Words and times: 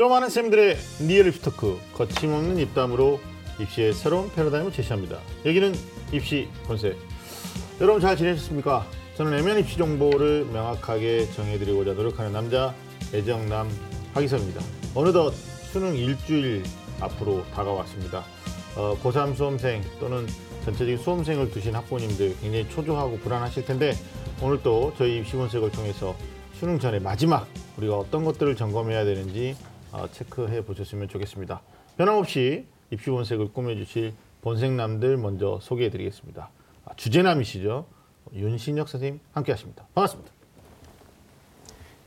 또 0.00 0.08
많은 0.08 0.30
쌤들의 0.30 0.78
real 1.00 1.26
입시 1.26 1.42
talk 1.42 1.78
거침없는 1.92 2.56
입담으로 2.56 3.20
입시의 3.58 3.92
새로운 3.92 4.32
패러다임을 4.32 4.72
제시합니다. 4.72 5.18
여기는 5.44 5.74
입시 6.10 6.48
본색. 6.64 6.96
여러분 7.82 8.00
잘 8.00 8.16
지내셨습니까? 8.16 8.86
저는 9.18 9.38
애매한 9.38 9.58
입시 9.58 9.76
정보를 9.76 10.46
명확하게 10.46 11.30
정해드리고자 11.32 11.92
노력하는 11.92 12.32
남자 12.32 12.74
애정남 13.12 13.68
하기섭입니다. 14.14 14.62
어느덧 14.94 15.32
수능 15.70 15.94
일주일 15.94 16.62
앞으로 16.98 17.44
다가왔습니다. 17.54 18.24
어, 18.76 18.96
고3 19.02 19.36
수험생 19.36 19.82
또는 20.00 20.26
전체적인 20.64 20.96
수험생을 20.96 21.50
두신 21.50 21.74
학부모님들 21.74 22.38
굉장히 22.40 22.66
초조하고 22.70 23.18
불안하실 23.18 23.66
텐데 23.66 23.92
오늘 24.40 24.62
또 24.62 24.94
저희 24.96 25.18
입시 25.18 25.36
본색을 25.36 25.70
통해서 25.72 26.16
수능 26.58 26.78
전에 26.78 27.00
마지막 27.00 27.46
우리가 27.76 27.98
어떤 27.98 28.24
것들을 28.24 28.56
점검해야 28.56 29.04
되는지 29.04 29.56
어, 29.68 29.69
체크해 30.12 30.64
보셨으면 30.64 31.08
좋겠습니다. 31.08 31.62
변함없이 31.96 32.66
입시 32.90 33.10
본색을 33.10 33.52
꾸며주실 33.52 34.14
본색남들 34.42 35.16
먼저 35.16 35.58
소개해 35.60 35.90
드리겠습니다. 35.90 36.50
아, 36.84 36.94
주제남이시죠. 36.94 37.86
윤신혁 38.34 38.88
선생님 38.88 39.20
함께 39.32 39.52
하십니다. 39.52 39.86
반갑습니다. 39.94 40.32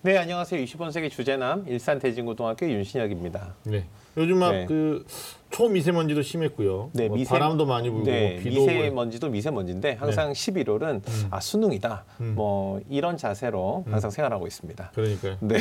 네, 0.01 0.17
안녕하세요. 0.17 0.63
20번세기 0.65 1.09
주제남 1.09 1.67
일산대진고등학교 1.67 2.69
윤신혁입니다. 2.69 3.55
네. 3.63 3.87
요즘 4.17 4.37
막 4.39 4.51
네. 4.51 4.65
그 4.65 5.05
초미세먼지도 5.49 6.21
심했고요. 6.23 6.89
네, 6.93 7.07
뭐 7.07 7.17
미세- 7.17 7.29
바람도 7.29 7.65
많이 7.67 7.89
불고 7.89 8.05
네, 8.05 8.33
뭐 8.33 8.43
비도 8.43 8.65
미세먼지도 8.65 9.29
미세먼지인데 9.29 9.93
항상 9.93 10.31
11월은 10.33 11.01
아 11.29 11.39
수능이다. 11.39 12.05
음. 12.21 12.33
뭐 12.35 12.81
이런 12.89 13.17
자세로 13.17 13.85
항상 13.89 14.09
생활하고 14.09 14.47
있습니다. 14.47 14.91
그러니까요. 14.95 15.37
네, 15.41 15.59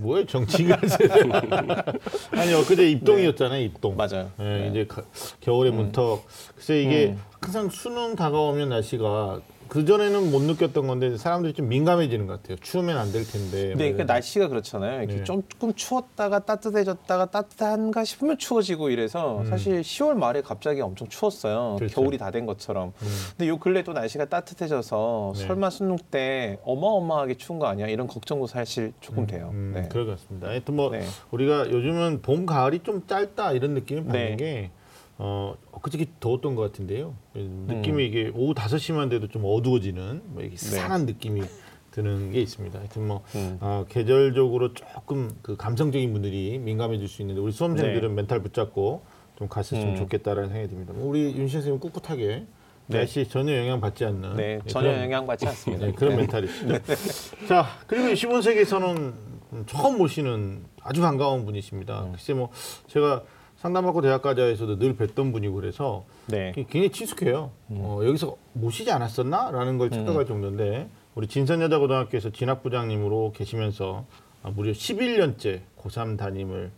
뭐예요 0.00 0.26
정치가 0.26 0.76
아니 2.32 2.52
엊그제 2.54 2.90
입동이었잖아요 2.90 3.62
입동 3.62 3.96
맞아요. 3.96 4.30
예, 4.40 4.42
네. 4.44 4.68
이제 4.70 4.86
가- 4.86 5.02
겨울의 5.40 5.72
문턱 5.72 6.24
글쎄 6.56 6.82
이게 6.82 7.06
음. 7.08 7.20
항상 7.40 7.68
수능 7.68 8.16
다가오면 8.16 8.68
날씨가 8.70 9.40
그 9.68 9.84
전에는 9.84 10.30
못 10.30 10.42
느꼈던 10.42 10.86
건데 10.86 11.16
사람들이 11.16 11.52
좀 11.52 11.68
민감해지는 11.68 12.26
것 12.26 12.40
같아요 12.42 12.56
추우면 12.60 12.96
안 12.96 13.12
될 13.12 13.24
텐데 13.26 13.56
네, 13.62 13.68
뭐 13.68 13.76
그러니까 13.78 14.04
날씨가 14.04 14.48
그렇잖아요. 14.48 14.98
이렇게 15.02 15.16
네. 15.16 15.24
조금 15.24 15.72
추웠다가 15.74 16.40
따뜻해졌다가 16.40 17.26
따뜻한가 17.26 18.04
싶으면 18.04 18.36
추워지고 18.38 18.90
이래서 18.90 19.42
사실 19.48 19.80
10월 19.80 20.14
말에 20.14 20.42
갑자기 20.42 20.80
엄청 20.82 21.08
추웠어요. 21.08 21.72
음. 21.74 21.76
그렇죠. 21.78 21.94
겨울이 22.00 22.18
다 22.18 22.30
된 22.30 22.44
것처럼. 22.44 22.92
음. 23.00 23.08
근데 23.30 23.48
요 23.48 23.58
근래 23.58 23.82
또 23.82 23.94
날씨가 23.94 24.26
따뜻해져서 24.26 25.32
네. 25.36 25.46
설마 25.46 25.70
수능 25.70 25.96
때 26.10 26.58
어마어마하게 26.64 27.34
추운 27.36 27.58
거 27.58 27.66
아니야? 27.66 27.86
이런 27.88 28.06
걱정도 28.06 28.46
사실 28.46 28.92
조금 29.00 29.26
돼요. 29.26 29.48
음, 29.54 29.72
네. 29.74 29.88
그럴 29.90 30.04
것 30.04 30.12
같습니다 30.18 30.48
하여튼 30.48 30.76
뭐 30.76 30.90
네. 30.90 31.02
우리가 31.30 31.70
요즘은 31.70 32.20
봄 32.20 32.44
가을이 32.44 32.80
좀 32.82 33.06
짧다 33.06 33.52
이런 33.52 33.72
느낌을 33.72 34.04
받는 34.04 34.12
네. 34.30 34.36
게 34.36 34.70
어, 35.18 35.54
엊그저께 35.72 36.06
더웠던 36.20 36.54
것 36.54 36.62
같은데요. 36.62 37.14
음. 37.36 37.66
느낌이 37.68 38.06
이게 38.06 38.30
오후 38.34 38.54
5시만 38.54 39.10
돼도 39.10 39.28
좀 39.28 39.42
어두워지는 39.44 40.22
뭐 40.26 40.42
이게 40.42 40.56
네. 40.56 40.76
산한 40.76 41.06
느낌이 41.06 41.42
드는 41.90 42.30
게 42.30 42.40
있습니다. 42.40 42.78
하여튼 42.78 43.08
뭐 43.08 43.22
음. 43.34 43.58
어, 43.60 43.84
계절적으로 43.88 44.74
조금 44.74 45.36
그 45.42 45.56
감성적인 45.56 46.12
분들이 46.12 46.58
민감해질 46.58 47.08
수 47.08 47.22
있는데 47.22 47.40
우리 47.40 47.50
수험생들은 47.50 48.14
멘탈 48.14 48.40
붙잡고 48.42 49.02
좀 49.36 49.48
갔었으면 49.48 49.94
음. 49.94 49.96
좋겠다라는 49.96 50.50
생각이 50.50 50.68
듭니다. 50.68 50.92
뭐 50.94 51.08
우리 51.08 51.34
윤 51.36 51.48
선생님 51.48 51.80
꿋꿋하게 51.80 52.46
네. 52.86 52.98
날씨 52.98 53.28
전혀 53.28 53.56
영향 53.56 53.80
받지 53.80 54.04
않는 54.04 54.36
네, 54.36 54.56
네, 54.56 54.60
전혀 54.66 54.90
그런- 54.90 55.02
영향 55.04 55.26
받지 55.26 55.46
않습니다. 55.48 55.86
네, 55.86 55.92
그런 55.92 56.16
멘탈이시죠. 56.16 56.78
자, 57.48 57.66
그리고 57.88 58.06
15세기에서는 58.08 59.12
처음 59.66 59.98
모시는 59.98 60.64
아주 60.82 61.00
반가운 61.00 61.44
분이십니다. 61.44 62.04
음. 62.04 62.12
글쎄 62.12 62.34
뭐 62.34 62.50
제가 62.86 63.24
상담받고 63.58 64.02
대학가자에서도 64.02 64.78
늘 64.78 64.96
뵀던 64.96 65.32
분이고 65.32 65.54
그래서 65.54 66.04
네. 66.26 66.52
굉장히 66.54 66.90
친숙해요. 66.90 67.50
어, 67.70 68.00
여기서 68.04 68.36
모시지 68.52 68.90
않았었나 68.92 69.50
라는 69.50 69.78
걸 69.78 69.90
착각할 69.90 70.22
음. 70.22 70.26
정도인데 70.26 70.88
우리 71.14 71.26
진선여자고등학교에서 71.26 72.30
진학부장님으로 72.30 73.32
계시면서 73.32 74.06
아, 74.42 74.50
무려 74.50 74.70
11년째 74.70 75.62
고3 75.76 76.16
담임을 76.16 76.70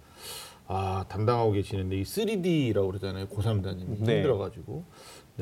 아, 0.69 1.05
담당하고 1.09 1.53
계시는데 1.53 1.99
이 1.99 2.03
3D라고 2.03 2.89
그러잖아요. 2.89 3.27
고3 3.27 3.63
담임이 3.63 3.99
네. 4.01 4.17
힘들어가지고 4.17 4.85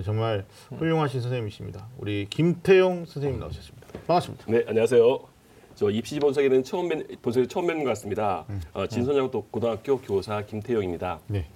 정말 0.05 0.45
훌륭하신 0.77 1.21
선생님이십니다. 1.21 1.87
우리 1.99 2.27
김태용 2.29 3.05
선생님 3.05 3.39
나오셨습니다. 3.39 3.87
반갑습니다. 4.07 4.45
네, 4.49 4.65
안녕하세요. 4.67 5.38
저 5.79 5.91
입시 5.91 6.19
본색에는 6.19 6.65
처음 6.65 6.89
뵌 6.89 7.07
본색에 7.23 7.47
처음 7.47 7.69
뵌것 7.69 7.85
같습니다. 7.85 8.45
어, 8.73 8.89
진선영 8.89 9.31
고등학교 9.31 10.01
교사 10.01 10.43
김태영입니다. 10.45 11.21
네. 11.29 11.47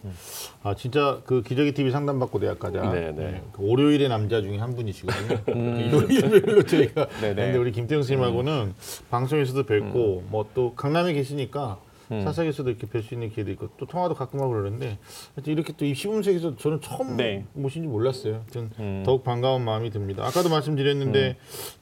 아 0.63 0.77
진짜 0.77 1.21
그 1.25 1.43
기저귀 1.43 1.73
TV 1.73 1.91
상담받고 1.91 2.39
대학가자. 2.39 2.89
네, 2.93 3.11
네. 3.11 3.43
그 3.51 3.69
월요일의 3.69 4.09
남자 4.09 4.41
중에 4.41 4.59
한 4.59 4.77
분이시거든요. 4.77 5.41
요일별로 5.91 6.63
저희가. 6.63 7.09
네, 7.21 7.35
네. 7.35 7.47
근데 7.47 7.59
우리 7.59 7.73
김태형 7.73 8.03
선생님하고는 8.03 8.75
방송에서도 9.11 9.65
뵙고 9.65 10.23
뭐 10.31 10.53
또 10.55 10.75
강남에 10.75 11.15
계시니까 11.15 11.81
사석에서도 12.09 12.69
이렇게 12.69 12.87
뵐 12.87 13.03
수 13.03 13.15
있는 13.15 13.31
기회도 13.31 13.51
있고 13.53 13.71
또 13.79 13.87
통화도 13.87 14.15
가끔 14.15 14.41
하고 14.41 14.51
그러는데 14.51 14.99
하여튼 15.35 15.53
이렇게 15.53 15.73
또 15.77 15.87
입시분석에서 15.87 16.57
저는 16.57 16.81
처음 16.83 17.17
네. 17.17 17.45
모신지 17.55 17.89
몰랐어요. 17.89 18.35
하여튼 18.35 18.71
음. 18.79 19.03
더욱 19.07 19.25
반가운 19.25 19.65
마음이 19.65 19.91
듭니다. 19.91 20.25
아까도 20.27 20.51
말씀드렸는데 20.51 21.37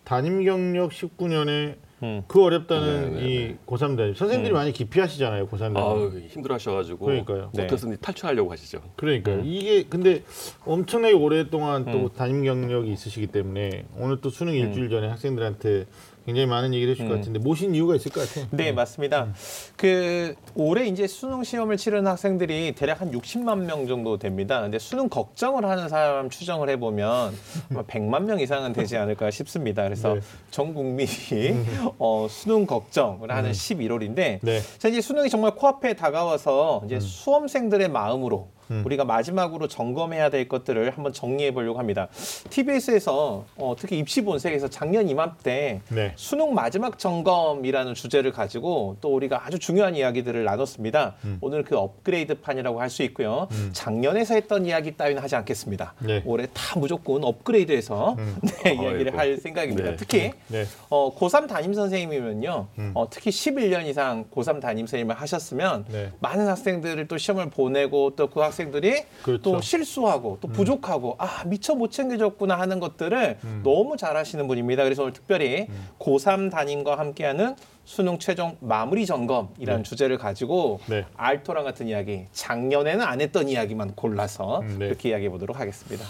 담임 0.04 0.44
경력 0.44 0.92
19년에 0.92 1.76
음. 2.02 2.22
그 2.26 2.42
어렵다는 2.42 3.14
네, 3.14 3.20
네, 3.20 3.26
이 3.26 3.56
고3 3.66 3.96
담임 3.96 4.14
선생님들이 4.14 4.52
많이 4.54 4.72
기피하시잖아요. 4.72 5.46
고3 5.48 5.74
담임. 5.74 6.28
힘들어하셔가지고 6.28 7.04
그러니까요. 7.04 7.50
네. 7.54 7.64
어떻게든 7.64 7.98
탈출하려고 8.00 8.50
하시죠. 8.52 8.80
그러니까요. 8.96 9.42
이게 9.44 9.84
근데 9.84 10.22
엄청나게 10.64 11.14
오랫동안 11.14 11.84
또 11.90 12.08
담임 12.08 12.42
경력이 12.44 12.90
있으시기 12.92 13.26
때문에 13.28 13.84
오늘 13.98 14.20
또 14.20 14.30
수능 14.30 14.54
일주일 14.54 14.88
전에 14.88 15.08
학생들한테 15.08 15.86
굉장히 16.30 16.46
많은 16.46 16.72
얘기를 16.74 16.92
해주실 16.92 17.08
것 17.08 17.16
같은데 17.16 17.40
모신 17.40 17.74
이유가 17.74 17.96
있을 17.96 18.12
것 18.12 18.28
같아요. 18.28 18.46
네, 18.52 18.70
맞습니다. 18.70 19.32
그 19.76 20.34
올해 20.54 20.86
이제 20.86 21.08
수능 21.08 21.42
시험을 21.42 21.76
치르는 21.76 22.06
학생들이 22.06 22.72
대략 22.76 23.00
한 23.00 23.10
60만 23.10 23.64
명 23.64 23.88
정도 23.88 24.16
됩니다. 24.16 24.60
근데 24.60 24.78
수능 24.78 25.08
걱정을 25.08 25.64
하는 25.64 25.88
사람 25.88 26.30
추정을 26.30 26.68
해보면 26.70 27.34
아마 27.70 27.82
100만 27.82 28.22
명 28.22 28.38
이상은 28.38 28.72
되지 28.72 28.96
않을까 28.96 29.32
싶습니다. 29.32 29.82
그래서 29.82 30.14
네. 30.14 30.20
전 30.52 30.72
국민이 30.72 31.08
어, 31.98 32.28
수능 32.30 32.64
걱정을 32.64 33.32
하는 33.32 33.50
11월인데 33.50 34.38
네. 34.40 34.60
자, 34.78 34.88
이제 34.88 35.00
수능이 35.00 35.30
정말 35.30 35.56
코앞에 35.56 35.94
다가와서 35.94 36.82
이제 36.86 37.00
수험생들의 37.00 37.88
마음으로 37.88 38.48
우리가 38.84 39.04
마지막으로 39.04 39.66
점검해야 39.68 40.30
될 40.30 40.48
것들을 40.48 40.90
한번 40.90 41.12
정리해 41.12 41.52
보려고 41.52 41.78
합니다. 41.78 42.08
TBS에서 42.50 43.44
어, 43.56 43.74
특히 43.78 43.98
입시 43.98 44.22
본색에서 44.22 44.68
작년 44.68 45.08
이맘때 45.08 45.80
네. 45.88 46.12
수능 46.16 46.54
마지막 46.54 46.98
점검이라는 46.98 47.94
주제를 47.94 48.32
가지고 48.32 48.96
또 49.00 49.14
우리가 49.14 49.44
아주 49.46 49.58
중요한 49.58 49.96
이야기들을 49.96 50.44
나눴습니다. 50.44 51.14
오늘 51.40 51.64
그 51.64 51.76
업그레이드 51.76 52.40
판이라고 52.40 52.80
할 52.80 52.90
수 52.90 53.04
있고요. 53.04 53.46
작년에서 53.72 54.34
했던 54.34 54.66
이야기 54.66 54.96
따위는 54.96 55.22
하지 55.22 55.36
않겠습니다. 55.36 55.94
네. 56.00 56.22
올해 56.26 56.48
다 56.52 56.76
무조건 56.76 57.22
업그레이드해서 57.22 58.16
네, 58.64 58.72
이야기를 58.74 59.06
아이고. 59.12 59.18
할 59.18 59.36
생각입니다. 59.36 59.90
네. 59.90 59.96
특히 59.96 60.32
네. 60.48 60.64
어, 60.88 61.14
고3 61.16 61.46
담임 61.46 61.72
선생님이면요. 61.72 62.66
어, 62.94 63.06
특히 63.10 63.30
11년 63.30 63.86
이상 63.86 64.24
고3 64.34 64.60
담임 64.60 64.86
선생님을 64.88 65.14
하셨으면 65.14 65.84
네. 65.88 66.10
많은 66.18 66.48
학생들을 66.48 67.06
또 67.06 67.16
시험을 67.16 67.50
보내고 67.50 68.16
또 68.16 68.26
그 68.30 68.40
학생 68.40 68.59
들이 68.70 69.04
그렇죠. 69.22 69.42
또 69.42 69.60
실수하고 69.60 70.38
또 70.40 70.48
부족하고 70.48 71.16
아 71.18 71.44
미처 71.46 71.74
못 71.74 71.90
챙겨줬구나 71.90 72.58
하는 72.58 72.78
것들을 72.80 73.38
너무 73.62 73.96
잘하시는 73.96 74.46
분입니다. 74.46 74.84
그래서 74.84 75.02
오늘 75.02 75.14
특별히 75.14 75.66
고3 75.98 76.50
담임과 76.50 76.98
함께하는 76.98 77.56
수능 77.90 78.20
최종 78.20 78.56
마무리 78.60 79.04
점검이라는 79.04 79.82
주제를 79.82 80.16
가지고 80.16 80.78
네. 80.86 81.04
알토랑 81.16 81.64
같은 81.64 81.88
이야기 81.88 82.26
작년에는 82.30 83.04
안 83.04 83.20
했던 83.20 83.48
이야기만 83.48 83.96
골라서 83.96 84.60
음, 84.60 84.76
네. 84.78 84.86
이렇게 84.86 85.08
이야기해 85.08 85.28
보도록 85.28 85.58
하겠습니다. 85.58 86.04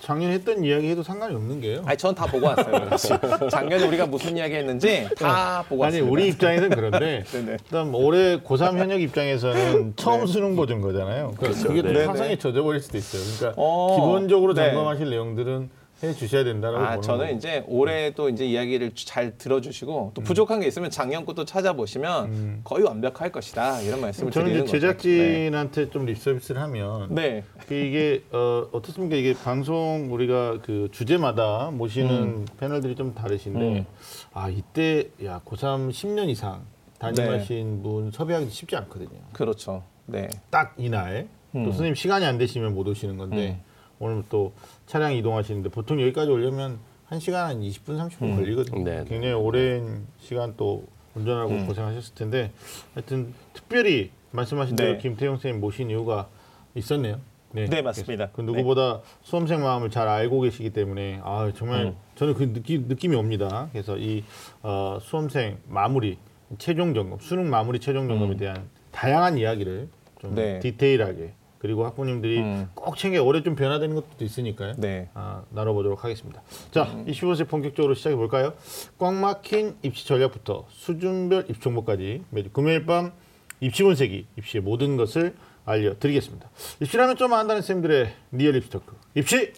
작년에 0.00 0.34
했던 0.34 0.62
이야기 0.62 0.90
해도 0.90 1.02
상관이 1.02 1.34
없는 1.34 1.62
게요. 1.62 1.84
아니 1.86 1.96
전 1.96 2.14
다 2.14 2.26
보고 2.26 2.48
왔어요. 2.48 2.86
사실. 2.90 3.18
작년에 3.50 3.86
우리가 3.86 4.04
무슨 4.04 4.36
이야기 4.36 4.56
했는지 4.56 5.08
다 5.18 5.64
보고 5.66 5.82
아니 5.86 5.94
왔습니다. 6.02 6.12
우리 6.12 6.28
입장에서는 6.28 6.68
그런데 6.76 7.24
네네. 7.24 7.52
일단 7.64 7.94
올해 7.94 8.36
고3 8.42 8.76
현역 8.76 9.00
입장에서는 9.00 9.94
처음 9.96 10.26
수능 10.26 10.54
보던 10.54 10.82
거잖아요. 10.82 11.32
그게 11.38 11.80
또 11.80 11.92
네. 11.92 12.04
화성에 12.04 12.36
젖어버릴 12.36 12.82
수도 12.82 12.98
있어요. 12.98 13.22
그러니까 13.38 13.54
어, 13.56 13.96
기본적으로 13.96 14.52
네. 14.52 14.66
점검하실 14.66 15.08
내용들은 15.08 15.70
해 16.02 16.12
주셔야 16.12 16.42
된다라고 16.42 16.84
아, 16.84 17.00
저는 17.00 17.26
거고. 17.26 17.36
이제 17.36 17.64
올해 17.68 18.12
또 18.14 18.28
이제 18.28 18.44
이야기를 18.44 18.92
잘 18.94 19.38
들어주시고 19.38 20.12
또 20.14 20.22
부족한 20.22 20.60
게 20.60 20.66
있으면 20.66 20.90
작년 20.90 21.24
것도 21.24 21.44
찾아보시면 21.44 22.62
거의 22.64 22.84
완벽할 22.84 23.30
것이다 23.30 23.80
이런 23.82 24.00
말씀을 24.00 24.32
저는 24.32 24.46
드리는 24.48 24.66
거죠. 24.66 24.78
제작진한테 24.80 25.90
좀 25.90 26.04
립서비스를 26.06 26.60
하면 26.62 27.14
네. 27.14 27.22
네. 27.22 27.44
그 27.68 27.74
이게 27.74 28.24
어, 28.32 28.66
어떻습니까? 28.72 29.14
이게 29.16 29.32
방송 29.32 30.12
우리가 30.12 30.58
그 30.62 30.88
주제마다 30.90 31.70
모시는 31.72 32.46
패널들이 32.58 32.96
좀 32.96 33.14
다르신데 33.14 33.60
음. 33.60 33.86
아 34.32 34.48
이때 34.48 35.08
야 35.24 35.40
고3 35.44 35.90
10년 35.90 36.28
이상 36.28 36.64
담임하신 36.98 37.82
분 37.82 38.10
섭외하기 38.10 38.50
쉽지 38.50 38.74
않거든요. 38.76 39.20
그렇죠. 39.32 39.84
네. 40.06 40.28
딱 40.50 40.74
이날 40.76 41.28
또 41.52 41.58
음. 41.60 41.64
선생님 41.66 41.94
시간이 41.94 42.24
안 42.24 42.38
되시면 42.38 42.74
못 42.74 42.88
오시는 42.88 43.16
건데 43.18 43.60
오늘 44.00 44.24
또 44.28 44.52
차량 44.86 45.14
이동하시는데 45.14 45.70
보통 45.70 46.00
여기까지 46.00 46.30
오려면 46.30 46.78
한 47.06 47.20
시간 47.20 47.48
한 47.48 47.60
20분 47.60 47.98
30분 47.98 48.22
음. 48.22 48.36
걸리거든요. 48.36 48.84
네. 48.84 49.04
굉장히 49.06 49.34
오랜 49.34 50.06
시간 50.18 50.54
또 50.56 50.86
운전하고 51.14 51.50
음. 51.50 51.66
고생하셨을 51.66 52.14
텐데 52.14 52.52
하여튼 52.94 53.34
특별히 53.52 54.10
말씀하신 54.30 54.76
대로 54.76 54.92
네. 54.92 54.98
김태형 54.98 55.36
선생님 55.36 55.60
모신 55.60 55.90
이유가 55.90 56.28
있었네요. 56.74 57.20
네, 57.52 57.82
맞습니다. 57.82 58.30
그 58.32 58.40
누구보다 58.40 59.02
수험생 59.22 59.62
마음을 59.62 59.90
잘 59.90 60.08
알고 60.08 60.40
계시기 60.40 60.70
때문에 60.70 61.20
아 61.22 61.52
정말 61.54 61.84
음. 61.84 61.96
저는 62.14 62.34
그 62.34 62.52
느낌 62.52 62.88
느낌이 62.88 63.14
옵니다. 63.14 63.68
그래서 63.72 63.98
이 63.98 64.24
어, 64.62 64.98
수험생 65.02 65.58
마무리 65.68 66.16
최종 66.58 66.94
점검 66.94 67.18
수능 67.20 67.50
마무리 67.50 67.78
최종 67.78 68.08
점검에 68.08 68.36
대한 68.36 68.68
다양한 68.90 69.36
이야기를 69.36 69.88
좀 70.20 70.30
음. 70.30 70.34
네. 70.34 70.60
디테일하게 70.60 71.34
그리고 71.62 71.86
학부모님들이 71.86 72.40
음. 72.40 72.68
꼭 72.74 72.96
챙겨 72.96 73.22
올해 73.22 73.40
좀 73.44 73.54
변화되는 73.54 73.94
것도 73.94 74.24
있으니까요. 74.24 74.74
네. 74.78 75.08
아, 75.14 75.44
나눠보도록 75.50 76.02
하겠습니다. 76.02 76.42
자, 76.72 76.82
음. 76.92 77.06
25세 77.06 77.48
본격적으로 77.48 77.94
시작해 77.94 78.16
볼까요? 78.16 78.54
꽉 78.98 79.14
막힌 79.14 79.76
입시 79.82 80.04
전략부터 80.08 80.66
수준별 80.70 81.46
입시 81.48 81.62
정보까지 81.62 82.24
매주 82.30 82.50
금요일 82.50 82.84
밤 82.84 83.12
입시 83.60 83.84
본색이 83.84 84.26
입시의 84.38 84.60
모든 84.60 84.96
것을 84.96 85.36
알려드리겠습니다. 85.64 86.50
입시라면 86.80 87.14
좀 87.14 87.32
안다는 87.32 87.62
쌤들의 87.62 88.12
리얼 88.32 88.56
입시 88.56 88.68
토크. 88.68 88.96
입시 89.14 89.52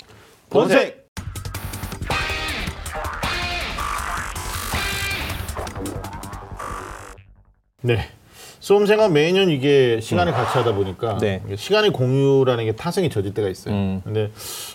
본색. 0.51 1.09
네. 7.81 8.14
수험생활 8.65 9.11
매년 9.11 9.51
이게 9.51 10.01
시간을 10.01 10.33
같이 10.33 10.57
하다 10.57 10.73
보니까 10.75 11.19
네. 11.19 11.43
시간의 11.55 11.91
공유라는 11.91 12.65
게 12.65 12.73
타성이 12.73 13.11
젖을 13.11 13.35
때가 13.35 13.51
있어요. 13.51 13.75
음. 13.75 14.01
근데 14.03 14.31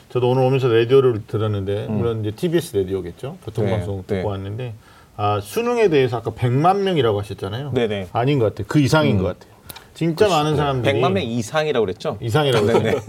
저도 0.09 0.29
오늘 0.29 0.43
오면서 0.43 0.67
라디오를 0.67 1.23
들었는데 1.25 1.87
물론 1.87 2.19
이제 2.19 2.29
TBS 2.29 2.77
라디오겠죠. 2.77 3.37
교통방송 3.43 3.95
네, 3.95 4.01
듣고 4.03 4.15
네. 4.15 4.23
왔는데 4.23 4.73
아, 5.17 5.39
수능에 5.41 5.89
대해서 5.89 6.17
아까 6.17 6.29
100만 6.29 6.81
명이라고 6.81 7.19
하셨잖아요. 7.19 7.71
네네. 7.73 8.01
음. 8.01 8.07
아닌 8.13 8.37
것 8.37 8.45
같아요. 8.49 8.67
그 8.69 8.79
이상인 8.79 9.17
것 9.17 9.23
같아요. 9.23 9.58
진짜 9.99 10.29
많은 10.29 10.55
사람들이 10.55 11.01
100만 11.01 11.11
명 11.11 11.23
이상이라고 11.23 11.85
그랬죠? 11.85 12.17
이상이라고. 12.21 12.69
했어요. 12.69 13.01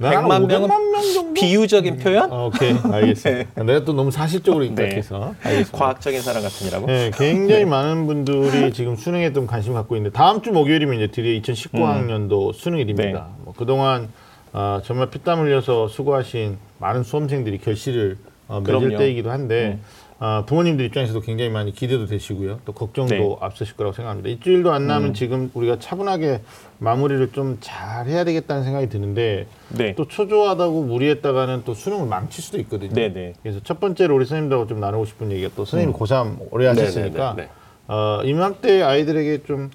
100만 0.00 0.46
명은 0.48 0.68
500만 0.70 0.90
명 0.90 1.02
정도? 1.12 1.34
비유적인 1.34 1.98
표현? 1.98 2.32
어, 2.32 2.46
오케이 2.46 2.74
알겠습니다. 2.82 3.60
내가 3.62 3.84
또 3.84 3.92
너무 3.92 4.10
사실적으로 4.10 4.64
입각해서 4.64 5.34
알겠습니다. 5.42 5.76
과학적인 5.76 6.22
사람 6.22 6.42
같으니라고? 6.42 6.86
네, 6.86 7.10
굉장히 7.12 7.66
많은 7.66 8.06
분들이 8.06 8.72
지금 8.72 8.96
수능에 8.96 9.34
좀 9.34 9.46
관심 9.46 9.74
갖고 9.74 9.94
있는데 9.96 10.16
다음 10.16 10.40
주 10.40 10.52
목요일이면 10.52 10.96
이제 10.96 11.08
드디어 11.08 11.38
2019학년도 11.42 12.54
수능일입니다. 12.54 13.02
네. 13.12 13.42
뭐 13.44 13.52
그동안 13.54 14.08
아, 14.54 14.80
정말 14.86 15.10
피땀 15.10 15.40
흘려서 15.40 15.86
수고하신 15.88 16.56
많은 16.78 17.02
수험생들이 17.02 17.58
결실을 17.58 18.16
어, 18.48 18.60
맺을 18.60 18.78
그럼요. 18.80 18.96
때이기도 18.96 19.30
한데 19.30 19.78
아, 20.24 20.44
부모님들 20.46 20.84
입장에서도 20.84 21.20
굉장히 21.20 21.50
많이 21.50 21.72
기대도 21.72 22.06
되시고요. 22.06 22.60
또 22.64 22.72
걱정도 22.72 23.12
네. 23.12 23.36
앞서실 23.40 23.76
거라고 23.76 23.92
생각합니다. 23.92 24.28
일주일도 24.28 24.70
안 24.70 24.86
남은 24.86 25.14
지금 25.14 25.50
우리가 25.52 25.80
차분하게 25.80 26.42
마무리를 26.78 27.32
좀 27.32 27.58
잘 27.60 28.06
해야 28.06 28.22
되겠다는 28.22 28.62
생각이 28.62 28.88
드는데 28.88 29.48
네. 29.70 29.96
또 29.96 30.06
초조하다고 30.06 30.84
무리했다가는 30.84 31.62
또 31.64 31.74
수능을 31.74 32.06
망칠 32.06 32.44
수도 32.44 32.58
있거든요. 32.60 32.94
네네. 32.94 33.32
그래서 33.42 33.58
첫 33.64 33.80
번째로 33.80 34.14
우리 34.14 34.24
선생님들하고 34.24 34.68
좀 34.68 34.78
나누고 34.78 35.06
싶은 35.06 35.32
얘기가 35.32 35.50
또 35.56 35.64
선생님이 35.64 35.98
고3 35.98 36.36
오래 36.52 36.68
하셨으니까 36.68 37.34
네, 37.34 37.42
네, 37.42 37.48
네. 37.48 37.92
어, 37.92 38.20
이맘때 38.24 38.82
아이들에게 38.82 39.42
좀 39.42 39.70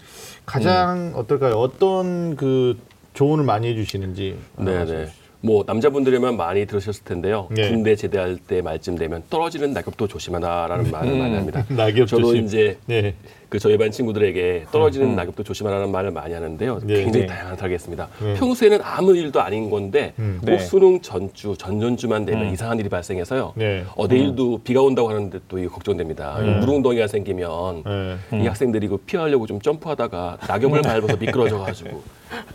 가장 0.45 1.11
어떨까요? 1.15 1.55
어떤 1.55 2.37
그 2.37 2.77
조언을 3.15 3.43
많이 3.43 3.67
해주시는지 3.67 4.37
하나 4.55 4.71
네, 4.71 4.77
말씀해 4.77 5.05
네. 5.07 5.11
뭐 5.47 5.63
남자분들이면 5.65 6.35
많이 6.35 6.65
들으셨을 6.65 7.05
텐데요. 7.05 7.47
네. 7.51 7.69
군대 7.69 7.95
제대할 7.95 8.37
때 8.37 8.61
말쯤 8.61 8.97
되면 8.97 9.23
떨어지는 9.29 9.71
낙엽도 9.71 10.09
조심하라라는 10.09 10.91
말을 10.91 11.17
많이 11.17 11.35
합니다. 11.35 11.65
낙엽 11.71 12.05
저도 12.09 12.27
조심. 12.27 12.43
이제 12.43 12.77
네. 12.85 13.15
그 13.49 13.59
저희 13.59 13.77
반 13.77 13.91
친구들에게 13.91 14.65
떨어지는 14.71 15.15
낙엽도 15.15 15.43
조심하라는 15.43 15.89
말을 15.91 16.11
많이 16.11 16.33
하는데요. 16.33 16.79
네. 16.83 17.03
굉장히 17.03 17.25
네. 17.25 17.33
다양한 17.33 17.55
타겠습니다. 17.55 18.09
네. 18.21 18.33
평소에는 18.33 18.79
아무 18.83 19.15
일도 19.15 19.41
아닌 19.41 19.69
건데 19.69 20.13
음. 20.19 20.37
꼭 20.41 20.47
네. 20.51 20.59
수능 20.59 20.99
전주, 21.01 21.55
전전주만 21.57 22.25
되면 22.25 22.47
음. 22.47 22.53
이상한 22.53 22.77
일이 22.77 22.89
발생해서요. 22.89 23.53
네. 23.55 23.85
어, 23.95 24.07
내일도 24.07 24.59
비가 24.63 24.81
온다고 24.81 25.09
하는데 25.09 25.39
또 25.47 25.57
이거 25.59 25.71
걱정됩니다. 25.71 26.39
네. 26.41 26.59
물웅덩이가 26.59 27.07
생기면 27.07 27.83
네. 27.85 28.43
이 28.43 28.47
학생들이 28.47 28.87
그 28.89 28.97
피하려고 28.97 29.47
좀 29.47 29.61
점프하다가 29.61 30.39
낙엽을 30.47 30.81
밟아서 30.81 31.15
미끄러져가지고 31.15 32.01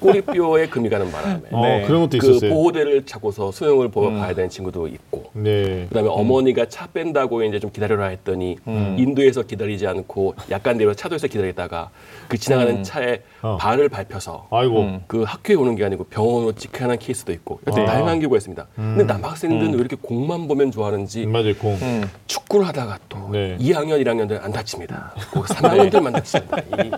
꼬리뼈에 0.00 0.66
금이 0.68 0.90
가는 0.90 1.10
바람에 1.10 1.40
어, 1.52 1.62
네. 1.62 1.84
그런 1.86 2.02
것도 2.02 2.18
그 2.18 2.30
있었어요. 2.30 2.50
보호대를 2.50 3.06
잡고서 3.06 3.50
수영을 3.50 3.88
보러 3.88 4.10
가야 4.10 4.34
되는 4.34 4.50
친구도 4.50 4.88
있고 4.88 5.21
네. 5.34 5.86
그다음에 5.88 6.08
어머니가 6.10 6.66
차 6.66 6.86
뺀다고 6.88 7.42
이제 7.44 7.58
좀 7.58 7.70
기다려라 7.70 8.06
했더니 8.06 8.56
인도에서 8.66 9.42
기다리지 9.42 9.86
않고 9.86 10.34
약간 10.50 10.76
내려 10.76 10.92
차도에서 10.94 11.26
기다리다가 11.28 11.90
그 12.28 12.36
지나가는 12.38 12.82
차에 12.82 13.22
어. 13.42 13.56
발을 13.58 13.88
밟혀서 13.88 14.48
아이고. 14.50 15.00
그 15.06 15.22
학교에 15.22 15.56
오는 15.56 15.74
게 15.76 15.84
아니고 15.84 16.04
병원으로 16.04 16.52
직행하는 16.52 16.98
케이스도 16.98 17.32
있고 17.32 17.60
여튼 17.66 17.82
아. 17.82 17.86
다양한 17.86 18.20
경우가 18.20 18.36
있습니다. 18.36 18.66
근데 18.74 19.04
남학생들은 19.04 19.72
왜 19.74 19.78
이렇게 19.78 19.96
공만 20.00 20.48
보면 20.48 20.70
좋아하는지 20.70 21.26
맞아요, 21.26 21.54
공. 21.56 21.74
음. 21.80 22.08
축구를 22.26 22.66
하다가 22.68 22.98
또 23.08 23.28
네. 23.32 23.56
2학년, 23.58 24.04
1학년들 24.04 24.42
안 24.42 24.52
다칩니다. 24.52 25.14
꼭 25.32 25.46
3학년들만 25.46 26.12
다칩니다. 26.12 26.56
이, 26.58 26.90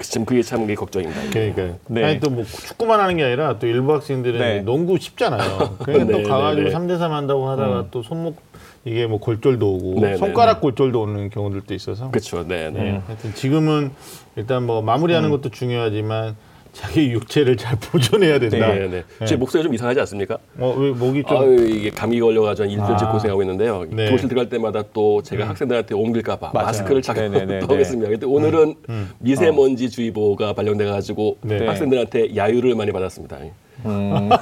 참 0.00 0.24
그게 0.24 0.42
참 0.42 0.60
그게 0.60 0.74
걱정입니다. 0.74 1.30
그러니까요. 1.30 1.76
네. 1.88 2.04
아니 2.04 2.20
또 2.20 2.30
뭐 2.30 2.44
축구만 2.44 3.00
하는 3.00 3.16
게 3.16 3.24
아니라 3.24 3.58
또 3.58 3.66
일부 3.66 3.92
학생들은 3.94 4.38
네. 4.38 4.60
농구 4.60 4.98
쉽잖아요. 4.98 5.76
그러니까 5.82 6.04
네, 6.16 6.22
또 6.22 6.28
가가지고 6.28 6.68
네, 6.68 6.70
네. 6.70 6.76
3대 6.76 6.98
3 6.98 7.12
한다고 7.12 7.48
하다가 7.48 7.86
또 7.90 8.02
손목 8.02 8.40
이게 8.84 9.06
뭐 9.06 9.18
골절도 9.18 9.74
오고 9.74 10.00
네, 10.00 10.10
네, 10.12 10.16
손가락 10.16 10.60
골절도 10.60 11.00
오는 11.00 11.30
경우들도 11.30 11.74
있어서 11.74 12.10
그렇죠. 12.10 12.46
네, 12.46 12.70
네. 12.70 12.82
네. 12.82 13.02
하여튼 13.06 13.34
지금은 13.34 13.90
일단 14.36 14.64
뭐 14.64 14.82
마무리하는 14.82 15.30
것도 15.30 15.48
중요하지만 15.50 16.36
자기 16.72 17.10
육체를 17.10 17.56
잘 17.56 17.76
보존해야 17.80 18.38
된다. 18.38 18.72
네, 18.72 18.88
네. 18.88 19.26
제 19.26 19.36
목소리 19.36 19.62
좀 19.62 19.74
이상하지 19.74 20.00
않습니까? 20.00 20.38
어, 20.58 20.74
왜 20.78 20.90
목이 20.90 21.22
좀 21.24 21.36
아유, 21.36 21.68
이게 21.68 21.90
감기 21.90 22.20
걸려가지고 22.20 22.64
한 22.64 22.70
일주일째 22.70 23.04
아. 23.06 23.12
고생하고 23.12 23.42
있는데요. 23.42 23.84
네. 23.90 24.10
교실 24.10 24.28
들어갈 24.28 24.48
때마다 24.48 24.82
또 24.92 25.22
제가 25.22 25.48
학생들한테 25.48 25.94
옮길까봐 25.94 26.50
맞아요. 26.52 26.66
마스크를 26.66 27.02
네네네네. 27.06 27.60
또 27.60 27.74
하겠습니다. 27.74 28.08
근데 28.10 28.26
오늘은 28.26 28.74
미세먼지 29.18 29.90
주의보가 29.90 30.52
발령돼가지고 30.52 31.38
네. 31.42 31.66
학생들한테 31.66 32.36
야유를 32.36 32.74
많이 32.74 32.92
받았습니다. 32.92 33.38
음. 33.84 34.28
아, 34.32 34.38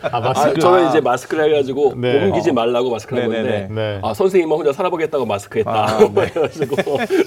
아, 0.10 0.20
마스크. 0.20 0.58
저는 0.60 0.88
이제 0.88 1.00
마스크를 1.00 1.44
해가지고 1.50 1.94
네. 1.96 2.24
옮기지 2.24 2.52
말라고 2.52 2.90
마스크를 2.90 3.24
한 3.24 3.30
네네네. 3.30 3.66
건데 3.66 3.74
네. 3.74 3.98
아, 4.02 4.14
선생님만 4.14 4.58
혼자 4.58 4.72
살아보겠다고 4.72 5.26
마스크했다. 5.26 5.70
아, 5.70 5.98
그래가지고 6.12 6.76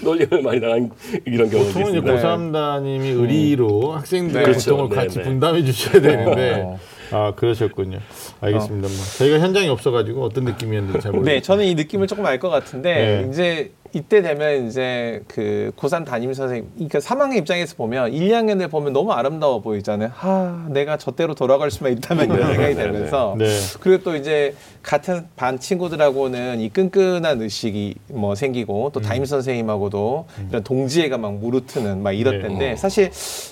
놀림을 0.03 0.41
많이 0.43 0.59
당한 0.61 0.89
이런 1.25 1.49
경우가 1.49 1.67
보통은 1.73 1.89
이제 1.89 1.97
있습니다. 1.99 2.35
고3 2.37 2.53
담임이 2.53 3.09
의리로 3.09 3.91
학생들의 3.93 4.45
네. 4.45 4.51
고통을 4.53 4.89
그렇죠. 4.89 4.95
같이 5.01 5.17
네, 5.19 5.23
네. 5.23 5.29
분담해 5.29 5.63
주셔야 5.63 6.01
되는데 6.01 6.61
어. 6.65 6.79
아 7.13 7.33
그러셨군요. 7.35 7.99
알겠습니다. 8.39 8.87
뭐 8.87 8.97
저희가 9.17 9.39
현장에 9.39 9.67
없어가지고 9.67 10.23
어떤 10.23 10.45
느낌이었는지 10.45 11.01
잘 11.01 11.11
모르겠어요. 11.11 11.35
네, 11.35 11.41
저는 11.41 11.65
이 11.65 11.75
느낌을 11.75 12.07
조금 12.07 12.25
알 12.25 12.39
것 12.39 12.49
같은데 12.49 13.21
네. 13.23 13.29
이제 13.29 13.71
이때 13.93 14.21
되면 14.21 14.67
이제 14.67 15.23
그 15.27 15.71
고3 15.77 16.05
담임 16.05 16.33
선생님, 16.33 16.69
그러니까 16.75 16.99
3학년 16.99 17.37
입장에서 17.37 17.75
보면 17.75 18.13
1, 18.13 18.29
2학년들 18.29 18.69
보면 18.69 18.93
너무 18.93 19.11
아름다워 19.11 19.61
보이잖아요. 19.61 20.11
하, 20.13 20.65
내가 20.69 20.97
저때로 20.97 21.35
돌아갈 21.35 21.71
수만 21.71 21.93
있다면 21.93 22.25
이런 22.25 22.37
생각이 22.47 22.57
네, 22.57 22.73
네, 22.73 22.83
들면서 22.83 23.35
네. 23.37 23.47
그리고 23.79 24.03
또 24.03 24.15
이제 24.15 24.55
같은 24.81 25.27
반 25.35 25.59
친구들하고는 25.59 26.59
이 26.59 26.69
끈끈한 26.69 27.41
의식이 27.41 27.95
뭐 28.09 28.35
생기고 28.35 28.91
또 28.93 28.99
담임 28.99 29.25
선생님하고도 29.25 30.25
이런 30.49 30.63
동지애가 30.63 31.17
막 31.17 31.35
무르트는 31.35 32.01
막 32.01 32.11
이럴 32.13 32.41
네. 32.57 32.75
사실 32.75 33.11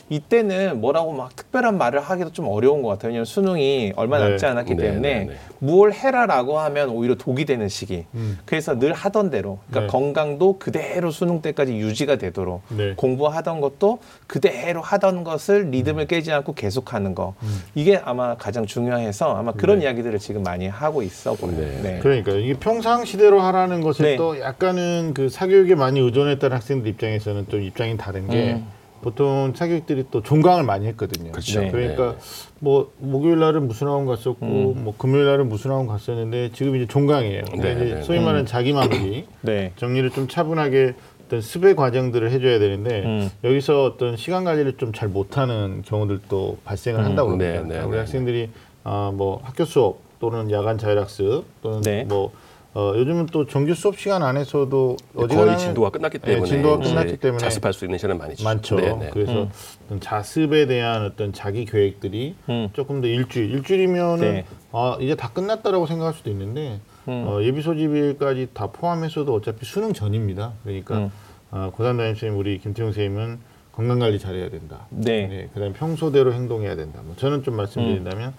이때는 0.09 0.81
뭐라고 0.81 1.13
막 1.13 1.35
특별한 1.35 1.77
말을 1.77 1.99
하기도 1.99 2.31
좀 2.31 2.47
어려운 2.47 2.81
것 2.81 2.89
같아요. 2.89 3.09
왜냐면 3.09 3.25
수능이 3.25 3.93
얼마 3.95 4.17
네. 4.17 4.29
남지 4.29 4.45
않았기 4.45 4.75
네, 4.75 4.83
때문에 4.83 5.13
네, 5.19 5.25
네. 5.25 5.35
무얼 5.59 5.91
해라라고 5.91 6.59
하면 6.59 6.89
오히려 6.89 7.15
독이 7.15 7.45
되는 7.45 7.67
시기. 7.67 8.05
음. 8.15 8.39
그래서 8.45 8.77
늘 8.79 8.93
하던 8.93 9.29
대로, 9.29 9.59
그러니까 9.69 9.81
네. 9.81 9.87
건강 9.87 10.28
도 10.37 10.59
그대로 10.59 11.11
수능 11.11 11.41
때까지 11.41 11.75
유지가 11.77 12.17
되도록 12.17 12.61
네. 12.69 12.93
공부하던 12.95 13.61
것도 13.61 13.99
그대로 14.27 14.81
하던 14.81 15.23
것을 15.23 15.69
리듬을 15.71 16.07
깨지 16.07 16.31
않고 16.31 16.53
계속하는 16.53 17.15
거. 17.15 17.33
이게 17.73 17.97
아마 18.03 18.35
가장 18.35 18.65
중요해서 18.65 19.35
아마 19.35 19.51
그런 19.51 19.81
이야기들을 19.81 20.19
지금 20.19 20.43
많이 20.43 20.67
하고 20.67 21.01
있어 21.01 21.33
보여요. 21.33 21.57
네. 21.57 21.81
네. 21.81 21.99
그러니까 22.01 22.33
이게 22.33 22.53
평상 22.53 23.05
시대로 23.05 23.41
하라는 23.41 23.81
것을 23.81 24.05
네. 24.05 24.15
또 24.17 24.39
약간은 24.39 25.13
그 25.13 25.29
사교육에 25.29 25.75
많이 25.75 25.99
의존했다는 25.99 26.55
학생들 26.55 26.89
입장에서는 26.91 27.47
좀 27.49 27.61
입장이 27.61 27.97
다른 27.97 28.27
게 28.29 28.53
음. 28.53 28.78
보통 29.01 29.53
사교육들이 29.55 30.05
또 30.11 30.21
종강을 30.21 30.63
많이 30.63 30.87
했거든요. 30.87 31.31
그렇죠. 31.31 31.61
네. 31.61 31.71
그러니까 31.71 32.15
뭐 32.59 32.91
목요일 32.97 33.39
날은 33.39 33.67
무슨 33.67 33.87
학원 33.87 34.05
갔었고 34.05 34.45
뭐 34.45 34.93
금요일 34.97 35.25
날은 35.25 35.49
무슨 35.49 35.71
학원 35.71 35.87
갔었는데 35.87 36.51
지금 36.53 36.75
이제 36.75 36.85
종강이에요. 36.87 37.43
그러니까 37.45 37.73
네, 37.73 37.85
이제 37.85 37.95
네, 37.95 38.01
소위 38.01 38.19
말하는 38.19 38.45
자기 38.45 38.73
마무리 38.73 39.25
네. 39.41 39.71
정리를 39.77 40.09
좀 40.11 40.27
차분하게 40.27 40.93
어떤 41.25 41.41
수배 41.41 41.75
과정들을 41.75 42.31
해줘야 42.31 42.57
되는데 42.59 43.03
음. 43.05 43.29
여기서 43.43 43.85
어떤 43.85 44.17
시간 44.17 44.43
관리를 44.43 44.77
좀 44.77 44.91
잘 44.93 45.07
못하는 45.07 45.83
경우들도 45.85 46.57
발생을 46.65 46.99
음, 47.01 47.05
한다고 47.05 47.35
네, 47.37 47.57
합니다. 47.57 47.79
네, 47.79 47.85
우리 47.85 47.91
네, 47.93 47.97
학생들이 47.99 48.49
아, 48.83 49.11
뭐 49.13 49.39
학교 49.43 49.63
수업 49.65 49.99
또는 50.19 50.51
야간 50.51 50.77
자율학습 50.77 51.45
또는 51.61 51.81
네. 51.81 52.03
뭐 52.03 52.31
어, 52.73 52.93
요즘은 52.95 53.27
또 53.27 53.47
정규 53.47 53.73
수업 53.73 53.97
시간 53.97 54.21
안에서도 54.21 54.97
거의 55.15 55.57
진도가 55.57 55.89
끝났기 55.89 56.19
네, 56.19 56.33
때문에 56.33 56.47
진도가 56.49 56.83
이제 56.83 56.93
끝났기 56.93 57.17
때문에 57.17 57.39
자습할 57.39 57.73
수 57.73 57.85
있는 57.85 57.97
시간은 57.97 58.17
많이 58.19 58.35
주죠. 58.35 58.47
많죠. 58.47 58.75
네, 58.75 58.93
네. 58.93 59.09
그래서 59.11 59.49
어떤 59.85 59.99
자습에 59.99 60.67
대한 60.67 61.03
어떤 61.03 61.33
자기 61.33 61.65
계획들이 61.65 62.35
음. 62.47 62.69
조금 62.73 63.01
더 63.01 63.07
일주일, 63.07 63.51
일주일이면은 63.51 64.19
네. 64.19 64.45
아 64.71 64.97
이제 65.01 65.15
다 65.15 65.31
끝났다라고 65.33 65.87
생각할 65.87 66.13
수도 66.13 66.29
있는데 66.29 66.79
어, 67.07 67.39
예비 67.41 67.63
소집일까지 67.63 68.49
다 68.53 68.67
포함해서도 68.67 69.33
어차피 69.33 69.65
수능 69.65 69.93
전입니다. 69.93 70.53
그러니까 70.63 70.97
음. 70.97 71.11
어, 71.49 71.71
고산 71.75 71.97
담임 71.97 72.13
선생님 72.13 72.39
우리 72.39 72.59
김태용 72.59 72.91
선생님은 72.91 73.39
건강 73.71 73.99
관리 73.99 74.19
잘해야 74.19 74.49
된다. 74.49 74.87
네. 74.89 75.49
그다음에 75.53 75.73
평소대로 75.73 76.33
행동해야 76.33 76.75
된다. 76.75 76.99
뭐 77.03 77.15
저는 77.15 77.43
좀 77.43 77.55
말씀드린다면 77.55 78.33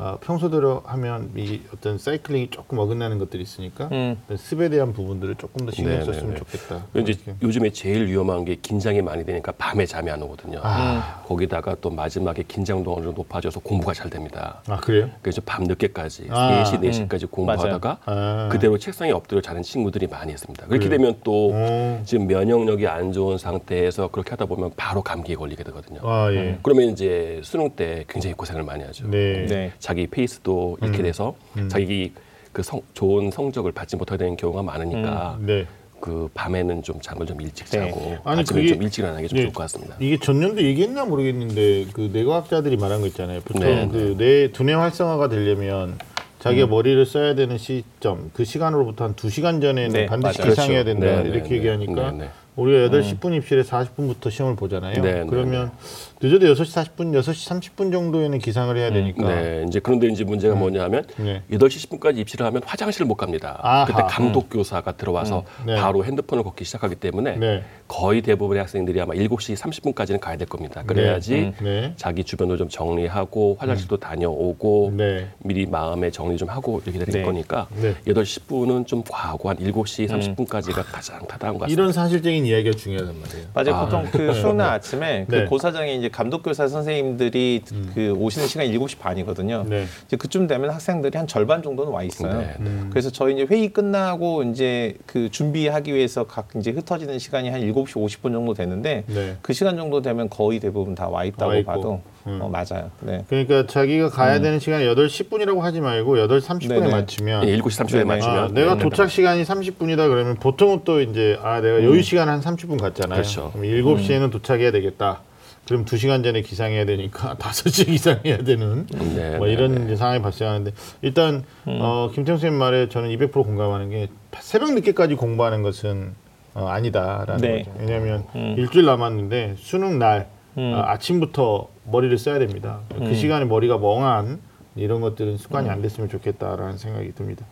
어, 0.00 0.16
평소대로 0.20 0.80
하면 0.84 1.32
이 1.36 1.60
어떤 1.74 1.98
사이클링이 1.98 2.50
조금 2.50 2.78
어긋나는 2.78 3.18
것들이 3.18 3.42
있으니까 3.42 3.88
음. 3.90 4.16
습에 4.36 4.68
대한 4.68 4.92
부분들을 4.92 5.34
조금 5.34 5.66
더 5.66 5.72
신경 5.72 5.98
네, 5.98 6.04
썼으면 6.04 6.34
네, 6.34 6.34
네. 6.34 6.38
좋겠다. 6.38 6.86
이제. 6.94 7.18
요즘에 7.42 7.70
제일 7.70 8.06
위험한 8.06 8.44
게 8.44 8.54
긴장이 8.54 9.02
많이 9.02 9.26
되니까 9.26 9.50
밤에 9.58 9.84
잠이 9.86 10.08
안 10.08 10.22
오거든요. 10.22 10.60
아. 10.62 11.24
거기다가 11.26 11.74
또 11.80 11.90
마지막에 11.90 12.44
긴장도가 12.46 13.02
좀 13.02 13.12
높아져서 13.12 13.58
공부가 13.58 13.92
잘 13.92 14.08
됩니다. 14.08 14.62
아 14.68 14.76
그래요? 14.76 15.10
그래서 15.20 15.42
밤 15.44 15.64
늦게까지 15.64 16.28
아. 16.30 16.62
4시, 16.62 16.80
4시까지 17.08 17.28
공부하다가 17.28 17.98
아. 18.04 18.48
그대로 18.52 18.78
책상에 18.78 19.10
엎드려 19.10 19.40
자는 19.40 19.62
친구들이 19.64 20.06
많이 20.06 20.30
있습니다. 20.30 20.66
그렇게 20.68 20.86
그래요? 20.86 20.98
되면 21.00 21.20
또 21.24 21.48
오. 21.48 22.00
지금 22.04 22.28
면역력이 22.28 22.86
안 22.86 23.12
좋은 23.12 23.36
상태에서 23.36 24.08
그렇게 24.12 24.30
하다 24.30 24.46
보면 24.46 24.70
바로 24.76 25.02
감기에 25.02 25.34
걸리게 25.34 25.64
되거든요. 25.64 26.00
아 26.04 26.32
예. 26.32 26.56
그러면 26.62 26.90
이제 26.90 27.40
수능 27.42 27.70
때 27.70 28.04
굉장히 28.08 28.34
고생을 28.34 28.62
많이 28.62 28.84
하죠. 28.84 29.10
네. 29.10 29.44
네. 29.48 29.72
자기 29.88 30.06
페이스도 30.06 30.76
잃게 30.82 31.02
돼서 31.02 31.34
자기 31.68 32.12
그 32.52 32.62
성, 32.62 32.82
좋은 32.92 33.30
성적을 33.30 33.72
받지 33.72 33.96
못하게 33.96 34.18
되는 34.24 34.36
경우가 34.36 34.62
많으니까 34.62 35.38
네. 35.40 35.64
그 35.98 36.28
밤에는 36.34 36.82
좀 36.82 37.00
잠을 37.00 37.24
좀 37.24 37.40
일찍 37.40 37.64
네. 37.70 37.88
자고 37.88 38.18
아니, 38.22 38.42
아침에 38.42 38.60
그게- 38.60 38.74
좀 38.74 38.82
일찍 38.82 38.98
일어나는 39.00 39.22
게 39.22 39.28
좀 39.28 39.36
네. 39.38 39.42
좋을 39.44 39.52
것 39.54 39.62
같습니다. 39.62 39.96
이게 39.98 40.18
전년도 40.18 40.62
얘기했나 40.62 41.06
모르겠는데 41.06 41.86
그 41.94 42.10
뇌과학자들이 42.12 42.76
말한 42.76 43.00
거 43.00 43.06
있잖아요. 43.06 43.40
보통 43.40 43.62
네, 43.62 43.88
그 43.88 44.14
뇌 44.18 44.52
두뇌 44.52 44.74
활성화가 44.74 45.30
되려면 45.30 45.96
자기가 46.40 46.66
음. 46.66 46.70
머리를 46.70 47.06
써야 47.06 47.34
되는 47.34 47.56
시점 47.56 48.30
그 48.34 48.44
시간으로부터 48.44 49.04
한 49.06 49.14
두 49.16 49.30
시간 49.30 49.62
전에는 49.62 49.88
네, 49.90 50.04
반드시 50.06 50.38
맞아요. 50.40 50.50
기상해야 50.50 50.84
그렇죠. 50.84 51.00
된다 51.00 51.22
네, 51.22 51.28
이렇게 51.30 51.48
네, 51.48 51.56
얘기하니까 51.56 52.10
네, 52.10 52.18
네. 52.18 52.30
우리가 52.56 52.88
8시 52.94 53.18
10분 53.20 53.34
입실에 53.38 53.62
40분부터 53.62 54.30
시험을 54.30 54.54
보잖아요. 54.56 55.00
네, 55.00 55.14
네, 55.20 55.26
그러면 55.26 55.70
늦어도 56.20 56.52
6시 56.52 56.96
40분, 56.96 57.12
6시 57.12 57.76
30분 57.76 57.92
정도에는 57.92 58.38
기상을 58.40 58.76
해야 58.76 58.90
되니까 58.90 59.28
네, 59.28 59.64
이제 59.68 59.78
그런데 59.78 60.08
이제 60.08 60.24
문제가 60.24 60.56
뭐냐면 60.56 61.04
네. 61.16 61.42
8시 61.52 61.88
10분까지 61.88 62.18
입시를 62.18 62.44
하면 62.46 62.62
화장실을 62.64 63.06
못 63.06 63.14
갑니다. 63.14 63.60
아하. 63.62 63.84
그때 63.84 64.02
감독 64.08 64.50
교사가 64.50 64.92
들어와서 64.96 65.44
네. 65.64 65.76
바로 65.76 66.04
핸드폰을 66.04 66.42
걷기 66.42 66.64
시작하기 66.64 66.96
때문에 66.96 67.36
네. 67.36 67.62
거의 67.86 68.20
대부분의 68.22 68.62
학생들이 68.62 69.00
아마 69.00 69.14
7시 69.14 69.56
30분까지는 69.56 70.18
가야 70.18 70.36
될 70.36 70.48
겁니다. 70.48 70.82
그래야지 70.84 71.52
네. 71.62 71.92
자기 71.96 72.24
주변을 72.24 72.58
좀 72.58 72.68
정리하고 72.68 73.56
화장실도 73.60 73.98
다녀오고 73.98 74.94
네. 74.96 75.28
미리 75.38 75.66
마음의 75.66 76.10
정리 76.10 76.36
좀 76.36 76.48
하고 76.48 76.82
이렇게 76.84 76.98
될 76.98 77.06
네. 77.06 77.22
거니까 77.22 77.68
네. 77.80 77.94
8시 78.08 78.42
10분은 78.48 78.88
좀 78.88 79.04
과하고 79.08 79.50
한 79.50 79.56
7시 79.58 80.08
30분까지가 80.08 80.82
가장 80.90 81.24
타당한 81.28 81.54
것 81.54 81.60
같습니다. 81.60 81.68
이런 81.80 81.92
사실적인 81.92 82.44
이야기가 82.44 82.76
중요하단 82.76 83.14
말이에요. 83.20 83.46
맞아요. 83.54 83.74
아. 83.76 83.84
보통 83.84 84.04
그 84.10 84.34
수능 84.34 84.64
아침에 84.64 85.26
네. 85.28 85.44
그 85.44 85.44
고사장에 85.46 85.94
이제 85.94 86.07
감독 86.10 86.42
교사 86.42 86.68
선생님들이 86.68 87.62
그 87.94 88.12
오시는 88.12 88.46
시간이 88.46 88.76
7시 88.78 88.98
반이거든요. 88.98 89.64
네. 89.68 89.84
이제 90.06 90.16
그쯤 90.16 90.46
되면 90.46 90.70
학생들이 90.70 91.16
한 91.18 91.26
절반 91.26 91.62
정도는 91.62 91.92
와 91.92 92.02
있어요. 92.02 92.38
네, 92.40 92.54
네. 92.60 92.70
그래서 92.90 93.10
저희 93.10 93.34
이제 93.34 93.46
회의 93.50 93.68
끝나고 93.72 94.44
이제 94.44 94.94
그 95.06 95.30
준비하기 95.30 95.92
위해서 95.94 96.24
각 96.24 96.48
이제 96.56 96.70
흩어지는 96.70 97.18
시간이 97.18 97.50
한 97.50 97.60
7시 97.60 97.94
50분 97.94 98.32
정도 98.32 98.54
되는데 98.54 99.04
네. 99.06 99.36
그 99.42 99.52
시간 99.52 99.76
정도 99.76 100.00
되면 100.00 100.28
거의 100.30 100.60
대부분 100.60 100.94
다 100.94 101.08
와 101.08 101.24
있다고 101.24 101.52
와. 101.52 101.62
봐도 101.64 102.02
음. 102.26 102.38
어, 102.42 102.48
맞아요. 102.48 102.90
네. 103.00 103.24
그러니까 103.28 103.66
자기가 103.66 104.10
가야 104.10 104.40
되는 104.40 104.58
시간이 104.58 104.84
8시 104.84 105.30
10분이라고 105.30 105.60
하지 105.60 105.80
말고 105.80 106.16
8시 106.16 106.40
30분에 106.42 106.68
네네. 106.68 106.88
맞추면 106.90 107.48
예, 107.48 107.56
7시 107.56 107.62
30분에 107.84 107.90
네네. 107.92 108.04
맞추면 108.04 108.38
아, 108.38 108.48
내가 108.48 108.74
네, 108.74 108.82
도착 108.82 109.10
시간이 109.10 109.44
30분이다 109.44 109.96
그러면 110.08 110.34
보통은 110.36 110.80
또 110.84 111.00
이제 111.00 111.38
아 111.42 111.60
내가 111.60 111.82
여유 111.82 112.02
시간 112.02 112.28
한 112.28 112.40
30분 112.40 112.78
갔잖아요. 112.80 113.16
그렇죠. 113.22 113.50
그럼 113.52 113.64
7시에는 113.66 114.30
도착해야 114.30 114.70
되겠다. 114.70 115.20
그럼 115.68 115.84
2시간 115.84 116.24
전에 116.24 116.40
기상해야 116.40 116.86
되니까 116.86 117.34
5시에 117.38 117.86
기상해야 117.86 118.38
되는 118.38 118.86
네, 118.86 119.36
뭐 119.36 119.46
네, 119.46 119.52
이런 119.52 119.86
네. 119.86 119.96
상황이 119.96 120.22
발생하는데 120.22 120.72
일단 121.02 121.44
어, 121.66 122.10
김태형 122.14 122.38
선생님 122.38 122.58
말에 122.58 122.88
저는 122.88 123.10
200% 123.10 123.32
공감하는 123.32 123.90
게 123.90 124.08
새벽 124.40 124.72
늦게까지 124.72 125.14
공부하는 125.14 125.62
것은 125.62 126.14
어, 126.54 126.66
아니다라는 126.68 127.36
네. 127.36 127.62
거죠. 127.62 127.72
왜냐하면 127.78 128.24
일주일 128.56 128.86
남았는데 128.86 129.56
수능 129.58 129.98
날 129.98 130.28
어, 130.56 130.82
아침부터 130.86 131.68
머리를 131.84 132.16
써야 132.16 132.38
됩니다. 132.38 132.80
그 132.98 133.14
시간에 133.14 133.44
머리가 133.44 133.78
멍한 133.78 134.40
이런 134.78 135.00
것들은 135.00 135.36
습관이 135.36 135.68
안 135.68 135.82
됐으면 135.82 136.08
좋겠다라는 136.08 136.78
생각이 136.78 137.12
듭니다. 137.14 137.44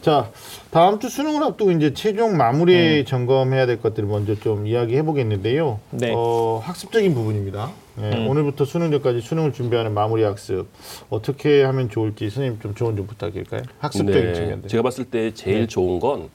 자, 0.00 0.30
다음 0.70 1.00
주 1.00 1.08
수능을 1.08 1.42
앞두고 1.42 1.72
이제 1.72 1.92
최종 1.92 2.36
마무리 2.36 3.04
점검해야 3.04 3.66
될 3.66 3.80
것들을 3.80 4.08
먼저 4.08 4.34
좀 4.34 4.66
이야기해 4.66 5.02
보겠는데요. 5.02 5.80
네. 5.90 6.12
어, 6.14 6.60
학습적인 6.64 7.14
부분입니다. 7.14 7.70
네, 7.96 8.28
오늘부터 8.28 8.64
수능 8.64 8.92
전까지 8.92 9.20
수능을 9.20 9.52
준비하는 9.52 9.92
마무리 9.92 10.22
학습 10.22 10.68
어떻게 11.10 11.64
하면 11.64 11.90
좋을지 11.90 12.30
선생님 12.30 12.60
좀 12.60 12.74
조언 12.74 12.96
좀 12.96 13.06
부탁드릴까요? 13.08 13.62
학습적인 13.80 14.24
네, 14.24 14.34
측면들. 14.34 14.68
제가 14.68 14.82
봤을 14.82 15.04
때 15.04 15.34
제일 15.34 15.66
좋은 15.66 15.98
건 15.98 16.28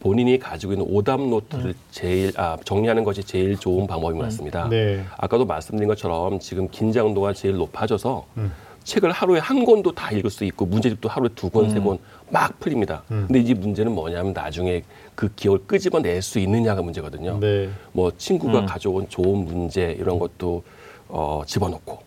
본인이 0.00 0.38
가지고 0.38 0.72
있는 0.72 0.86
오답 0.90 1.20
노트를 1.20 1.74
제일 1.92 2.32
아, 2.36 2.56
정리하는 2.64 3.04
것이 3.04 3.22
제일 3.22 3.56
좋은 3.56 3.86
방법인 3.86 4.18
것 4.18 4.24
같습니다. 4.24 4.68
네. 4.68 5.04
아까도 5.16 5.44
말씀드린 5.44 5.86
것처럼 5.86 6.40
지금 6.40 6.68
긴장도가 6.68 7.34
제일 7.34 7.54
높아져서 7.54 8.26
음. 8.38 8.52
책을 8.84 9.12
하루에 9.12 9.38
한 9.38 9.64
권도 9.64 9.92
다 9.92 10.10
읽을 10.10 10.30
수 10.30 10.44
있고 10.44 10.66
문제집도 10.66 11.08
하루에 11.08 11.28
두 11.34 11.48
권, 11.50 11.70
세권 11.70 11.98
막 12.30 12.58
풀립니다. 12.60 13.02
음. 13.10 13.24
근데 13.28 13.40
이 13.40 13.54
문제는 13.54 13.92
뭐냐면 13.92 14.32
나중에 14.32 14.82
그 15.14 15.32
기억을 15.34 15.60
끄집어낼 15.66 16.22
수 16.22 16.38
있느냐가 16.38 16.82
문제거든요. 16.82 17.38
네. 17.40 17.70
뭐 17.92 18.10
친구가 18.16 18.66
가져온 18.66 19.08
좋은 19.08 19.44
문제 19.44 19.96
이런 19.98 20.18
것도 20.18 20.62
어, 21.08 21.42
집어넣고 21.46 21.98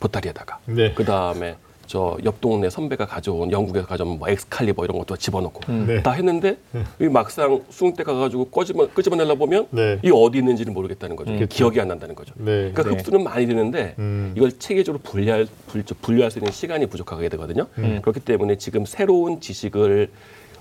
보따리에다가 0.00 0.58
음. 0.68 0.74
네. 0.74 0.92
그 0.94 1.04
다음에 1.04 1.56
저 1.88 2.18
옆 2.22 2.40
동네 2.42 2.68
선배가 2.68 3.06
가져온 3.06 3.50
영국에서 3.50 3.86
가져온 3.86 4.18
뭐 4.18 4.28
엑스칼리버 4.28 4.84
이런 4.84 4.98
것도 4.98 5.16
집어넣고 5.16 5.60
네. 5.86 6.02
다 6.02 6.12
했는데 6.12 6.58
이 7.00 7.04
막상 7.06 7.62
수능 7.70 7.94
때 7.94 8.04
가가지고 8.04 8.44
꺼집어 8.50 8.86
끄집어내려 8.88 9.34
보면 9.36 9.68
네. 9.70 9.98
이 10.04 10.10
어디 10.14 10.38
있는지를 10.38 10.72
모르겠다는 10.74 11.16
거죠. 11.16 11.32
기억이 11.48 11.80
안 11.80 11.88
난다는 11.88 12.14
거죠. 12.14 12.34
네. 12.36 12.70
그러니까 12.72 12.82
네. 12.84 12.90
흡수는 12.90 13.24
많이 13.24 13.46
되는데 13.46 13.94
음. 13.98 14.34
이걸 14.36 14.52
체계적으로 14.58 15.00
분리할 15.02 15.46
분- 15.66 15.82
분류할 16.02 16.30
수 16.30 16.38
있는 16.38 16.52
시간이 16.52 16.86
부족하게 16.86 17.30
되거든요. 17.30 17.66
음. 17.78 18.00
그렇기 18.02 18.20
때문에 18.20 18.56
지금 18.58 18.84
새로운 18.84 19.40
지식을 19.40 20.10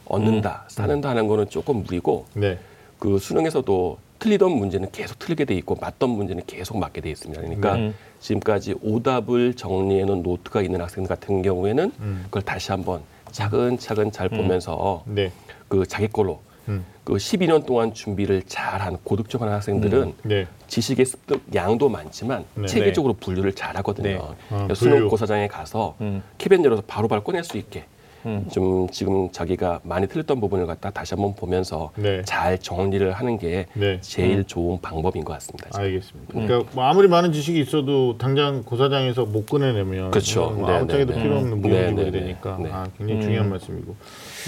얻는다, 0.05 0.63
쌓는다 0.69 1.09
하는 1.09 1.27
거는 1.27 1.49
조금 1.49 1.83
무리고 1.83 2.25
네. 2.33 2.57
그 2.99 3.19
수능에서도 3.19 3.97
틀리던 4.19 4.51
문제는 4.51 4.91
계속 4.91 5.19
틀리게 5.19 5.45
돼 5.45 5.55
있고 5.55 5.75
맞던 5.79 6.09
문제는 6.09 6.43
계속 6.47 6.77
맞게 6.77 7.01
돼 7.01 7.09
있습니다. 7.11 7.41
그러니까 7.41 7.75
네. 7.75 7.93
지금까지 8.19 8.75
오답을 8.81 9.53
정리해 9.53 10.05
놓은 10.05 10.23
노트가 10.23 10.61
있는 10.61 10.81
학생들 10.81 11.07
같은 11.07 11.41
경우에는 11.41 11.91
그걸 12.25 12.41
다시 12.41 12.71
한번 12.71 13.01
차근차근 13.31 14.11
잘 14.11 14.29
보면서 14.29 15.03
네. 15.05 15.31
그 15.67 15.85
자기 15.85 16.07
걸로 16.07 16.39
음. 16.69 16.83
그 17.03 17.13
12년 17.13 17.65
동안 17.65 17.93
준비를 17.93 18.43
잘한 18.43 18.97
고득점하는 19.03 19.53
학생들은 19.53 20.13
네. 20.23 20.47
지식의 20.67 21.05
습득 21.05 21.41
양도 21.55 21.87
많지만 21.87 22.43
네. 22.55 22.65
체계적으로 22.67 23.13
분류를 23.13 23.53
잘 23.53 23.77
하거든요. 23.77 24.09
네. 24.09 24.17
아, 24.49 24.63
그래서 24.63 24.75
수능 24.75 24.95
분류. 24.95 25.09
고사장에 25.09 25.47
가서 25.47 25.95
음. 26.01 26.21
캐빈 26.37 26.65
열어서 26.65 26.83
바로바로 26.85 27.23
꺼낼 27.23 27.43
수 27.43 27.57
있게 27.57 27.85
음. 28.27 28.45
좀 28.51 28.87
지금 28.89 29.31
자기가 29.31 29.79
많이 29.83 30.07
틀렸던 30.07 30.41
부분을 30.41 30.67
갖다 30.67 30.89
다시 30.89 31.13
한번 31.13 31.33
보면서 31.33 31.91
네. 31.95 32.21
잘 32.25 32.59
정리를 32.59 33.09
하는 33.13 33.37
게 33.37 33.65
네. 33.73 33.99
제일 34.01 34.43
좋은 34.43 34.79
방법인 34.81 35.23
것 35.23 35.33
같습니다. 35.33 35.69
지금. 35.69 35.85
알겠습니다. 35.85 36.33
그러니까 36.33 36.69
뭐 36.73 36.83
아무리 36.83 37.07
많은 37.07 37.31
지식이 37.31 37.59
있어도 37.61 38.17
당장 38.17 38.63
고사장에서 38.63 39.25
못 39.25 39.45
꺼내내면 39.45 40.11
그렇죠. 40.11 40.51
뭐 40.51 40.69
네, 40.69 40.75
아무짝에도 40.75 41.13
네, 41.13 41.21
필요 41.21 41.35
네. 41.35 41.39
없는 41.41 41.61
네, 41.61 41.69
무용지물이 41.69 42.11
네, 42.11 42.11
네. 42.11 42.19
되니까 42.19 42.57
네. 42.61 42.69
아, 42.71 42.87
굉장히 42.97 43.21
중요한 43.21 43.49
말씀이고 43.49 43.95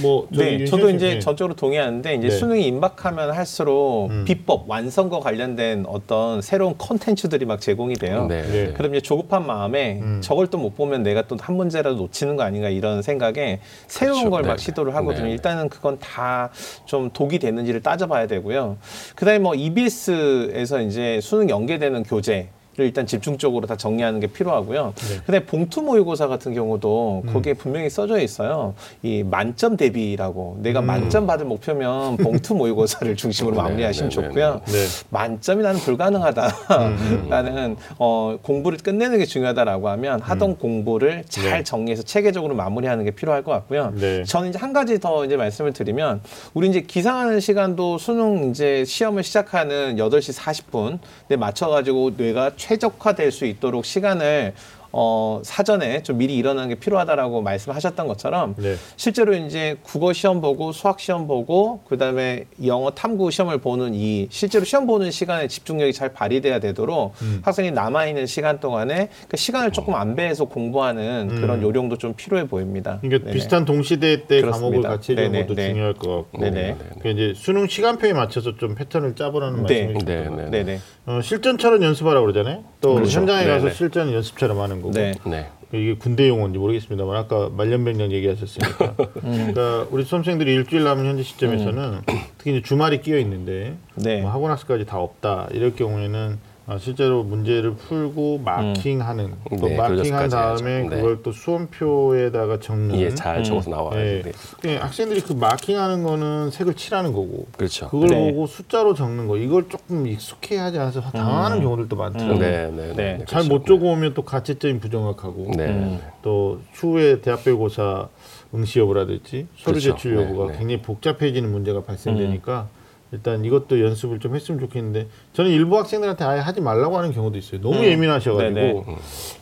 뭐 0.01 0.27
네, 0.29 0.59
윤 0.59 0.65
저도 0.65 0.89
이제 0.89 1.15
네. 1.15 1.19
전적으로 1.19 1.55
동의하는데 1.55 2.15
이제 2.15 2.27
네. 2.29 2.35
수능이 2.35 2.65
임박하면 2.67 3.31
할수록 3.31 4.07
음. 4.09 4.23
비법 4.25 4.69
완성과 4.69 5.19
관련된 5.19 5.85
어떤 5.87 6.41
새로운 6.41 6.75
컨텐츠들이 6.77 7.45
막 7.45 7.59
제공이 7.61 7.95
돼요. 7.95 8.27
네, 8.27 8.41
네. 8.43 8.65
네. 8.67 8.73
그럼 8.73 8.93
이제 8.95 9.01
조급한 9.01 9.45
마음에 9.45 9.99
음. 10.01 10.19
저걸 10.21 10.47
또 10.47 10.59
못 10.59 10.75
보면 10.75 11.03
내가 11.03 11.21
또 11.23 11.37
한 11.39 11.55
문제라도 11.55 11.95
놓치는 11.95 12.35
거 12.35 12.43
아닌가 12.43 12.69
이런 12.69 13.01
생각에 13.01 13.59
새로운 13.87 14.23
그렇죠. 14.25 14.29
걸막 14.31 14.57
네. 14.57 14.63
시도를 14.63 14.93
하거든요. 14.95 15.25
네. 15.25 15.31
일단은 15.31 15.69
그건 15.69 15.97
다 15.99 16.49
좀 16.85 17.09
독이 17.11 17.39
됐는지를 17.39 17.81
따져봐야 17.81 18.27
되고요. 18.27 18.77
그다음에 19.15 19.39
뭐 19.39 19.55
EBS에서 19.55 20.81
이제 20.81 21.19
수능 21.21 21.49
연계되는 21.49 22.03
교재. 22.03 22.49
를 22.79 22.85
일단 22.85 23.05
집중적으로 23.05 23.67
다 23.67 23.75
정리하는 23.75 24.21
게 24.21 24.27
필요하고요. 24.27 24.93
네. 24.95 25.19
근데 25.25 25.45
봉투 25.45 25.81
모의고사 25.81 26.27
같은 26.27 26.53
경우도 26.53 27.23
음. 27.25 27.33
거기에 27.33 27.53
분명히 27.53 27.89
써져 27.89 28.19
있어요. 28.19 28.73
이 29.03 29.21
만점 29.21 29.75
대비라고 29.75 30.55
음. 30.59 30.63
내가 30.63 30.81
만점 30.81 31.27
받을 31.27 31.45
목표면 31.45 32.17
봉투 32.17 32.55
모의고사를 32.55 33.13
중심으로 33.17 33.57
네, 33.57 33.61
마무리하시면 33.61 34.09
네, 34.09 34.15
네, 34.15 34.27
좋고요. 34.27 34.61
네. 34.65 34.85
만점이 35.09 35.61
나는 35.61 35.79
불가능하다. 35.81 36.47
음, 36.47 37.27
나는 37.29 37.75
어, 37.97 38.37
공부를 38.41 38.77
끝내는 38.77 39.17
게 39.17 39.25
중요하다라고 39.25 39.89
하면 39.89 40.21
하던 40.21 40.55
공부를 40.57 41.25
잘 41.27 41.45
음. 41.45 41.51
네. 41.51 41.63
정리해서 41.63 42.03
체계적으로 42.03 42.55
마무리하는 42.55 43.03
게 43.03 43.11
필요할 43.11 43.43
것 43.43 43.51
같고요. 43.51 43.91
네. 43.95 44.23
저는 44.23 44.49
이제 44.49 44.57
한 44.57 44.71
가지 44.71 44.99
더 45.01 45.25
이제 45.25 45.35
말씀을 45.35 45.73
드리면 45.73 46.21
우리 46.53 46.69
이제 46.69 46.79
기상하는 46.79 47.41
시간도 47.41 47.97
수능 47.97 48.51
이제 48.51 48.85
시험을 48.85 49.23
시작하는 49.23 49.97
8시 49.97 50.37
40분 50.37 50.99
에 51.29 51.35
맞춰 51.35 51.67
가지고 51.67 52.11
뇌가 52.15 52.51
최 52.55 52.68
적화될 52.77 53.31
수 53.31 53.45
있도록 53.45 53.85
시간을 53.85 54.53
어, 54.91 55.41
사전에 55.43 56.03
좀 56.03 56.17
미리 56.17 56.35
일어나는 56.35 56.69
게 56.69 56.75
필요하다라고 56.75 57.41
말씀하셨던 57.41 58.07
것처럼 58.07 58.55
네. 58.57 58.75
실제로 58.95 59.33
이제 59.33 59.77
국어 59.83 60.13
시험 60.13 60.41
보고 60.41 60.71
수학 60.71 60.99
시험 60.99 61.27
보고 61.27 61.81
그다음에 61.87 62.45
영어 62.65 62.91
탐구 62.91 63.31
시험을 63.31 63.59
보는 63.59 63.93
이 63.93 64.27
실제로 64.29 64.65
시험 64.65 64.87
보는 64.87 65.11
시간에 65.11 65.47
집중력이 65.47 65.93
잘 65.93 66.13
발휘돼야 66.13 66.59
되도록 66.59 67.13
음. 67.21 67.41
학생이 67.43 67.71
남아 67.71 68.07
있는 68.07 68.25
시간 68.25 68.59
동안에 68.59 69.09
그 69.27 69.37
시간을 69.37 69.71
조금 69.71 69.95
안배해서 69.95 70.45
공부하는 70.45 71.39
그런 71.39 71.61
요령도 71.61 71.97
좀 71.97 72.13
필요해 72.13 72.47
보입니다. 72.47 72.99
그러니까 73.01 73.25
네네. 73.25 73.33
비슷한 73.33 73.65
동시대 73.65 74.27
때 74.27 74.41
그렇습니다. 74.41 74.51
과목을 74.51 74.81
같이 74.81 75.15
네네, 75.15 75.45
것도 75.45 75.55
네. 75.55 75.69
중요할 75.69 75.93
것 75.93 76.15
같고 76.15 76.41
네네. 76.41 76.77
그 77.01 77.09
이제 77.09 77.33
수능 77.35 77.67
시간표에 77.67 78.13
맞춰서 78.13 78.55
좀 78.57 78.75
패턴을 78.75 79.15
짜보라는 79.15 79.63
네. 79.65 79.85
말씀이신 79.85 80.05
네, 80.05 80.23
것 80.23 80.23
같아요. 80.29 80.49
네. 80.49 80.63
네네. 80.63 80.79
어, 81.05 81.21
실전처럼 81.21 81.83
연습하라고 81.83 82.25
그러잖아요. 82.25 82.63
또 82.81 82.95
그렇죠. 82.95 83.19
현장에 83.19 83.45
가서 83.45 83.65
네네. 83.65 83.75
실전 83.75 84.13
연습처럼 84.13 84.59
하는 84.59 84.78
거고. 84.81 84.93
네. 84.93 85.13
네. 85.25 85.47
이게 85.71 85.93
군대 85.95 86.27
용어인지 86.27 86.57
모르겠습니다만 86.57 87.15
아까 87.15 87.49
말년병장 87.49 88.11
얘기하셨으니까 88.11 88.95
그러니까 89.21 89.85
우리 89.91 90.03
수험생들이 90.03 90.51
일주일 90.51 90.83
남은 90.83 91.05
현재 91.05 91.21
시점에서는 91.21 92.01
특히 92.37 92.51
이제 92.57 92.61
주말이 92.63 93.01
끼어 93.01 93.19
있는데 93.19 93.75
네. 93.95 94.21
뭐 94.21 94.31
학원 94.31 94.51
학습까지 94.51 94.85
다 94.85 94.97
없다 94.97 95.49
이럴 95.51 95.75
경우에는 95.75 96.39
아, 96.69 96.77
실제로 96.77 97.23
문제를 97.23 97.73
풀고 97.73 98.41
마킹하는 98.45 99.33
또 99.59 99.67
네, 99.67 99.75
마킹한 99.75 100.29
다음에 100.29 100.71
해야죠. 100.71 100.89
네. 100.89 100.95
그걸 100.97 101.23
또 101.23 101.31
수험표에다가 101.31 102.59
적는 102.59 102.93
이해 102.93 103.09
잘 103.09 103.43
적어서 103.43 103.71
나와야 103.71 103.95
네. 103.99 104.21
돼. 104.21 104.31
그 104.61 104.75
학생들이 104.75 105.21
그 105.21 105.33
마킹하는 105.33 106.03
거는 106.03 106.51
색을 106.51 106.75
칠하는 106.75 107.11
거고 107.11 107.47
그렇죠. 107.57 107.89
그걸 107.89 108.09
네. 108.09 108.31
보고 108.31 108.45
숫자로 108.45 108.93
적는 108.93 109.27
거 109.27 109.37
이걸 109.37 109.67
조금 109.67 110.05
익숙해 110.05 110.57
하지 110.57 110.77
않아서 110.77 111.01
당하는 111.01 111.61
경우들도 111.61 111.95
많더라고요. 111.95 112.37
네, 112.37 112.71
네, 112.71 112.93
네. 112.93 113.17
네. 113.17 113.25
잘못 113.27 113.65
적어오면 113.65 114.13
또 114.13 114.21
가채점이 114.21 114.79
부정확하고 114.79 115.51
네. 115.57 115.65
음. 115.69 115.99
또 116.21 116.59
추후에 116.73 117.21
대학별고사 117.21 118.09
응시 118.53 118.77
여부라든지 118.77 119.47
서류 119.57 119.79
그렇죠. 119.79 119.95
제출 119.95 120.17
네, 120.17 120.23
여부가 120.23 120.51
네. 120.51 120.59
굉장히 120.59 120.83
복잡해지는 120.83 121.51
문제가 121.51 121.81
발생되니까 121.81 122.67
일단 123.11 123.43
이것도 123.43 123.81
연습을 123.81 124.19
좀 124.19 124.35
했으면 124.35 124.59
좋겠는데 124.59 125.07
저는 125.33 125.49
일부 125.51 125.77
학생들한테 125.77 126.23
아예 126.23 126.39
하지 126.39 126.61
말라고 126.61 126.97
하는 126.97 127.11
경우도 127.11 127.37
있어요. 127.37 127.61
너무 127.61 127.83
예민하셔가지고 127.83 128.53
네네. 128.53 128.83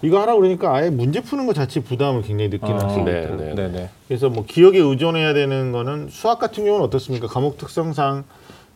이거 0.03 0.21
하라 0.21 0.36
그러니까 0.36 0.74
아예 0.74 0.89
문제 0.89 1.21
푸는 1.21 1.45
것 1.47 1.53
자체 1.53 1.81
부담을 1.81 2.21
굉장히 2.21 2.50
느끼는 2.50 2.75
어, 2.75 2.86
학생들 2.86 3.13
네, 3.13 3.19
있더라고요. 3.21 3.55
네. 3.55 3.55
네네. 3.55 3.89
그래서 4.07 4.29
뭐 4.29 4.45
기억에 4.45 4.77
의존해야 4.79 5.33
되는 5.33 5.71
거는 5.74 6.07
수학 6.09 6.39
같은 6.39 6.63
경우는 6.63 6.86
어떻습니까? 6.86 7.27
과목 7.27 7.57
특성상 7.57 8.24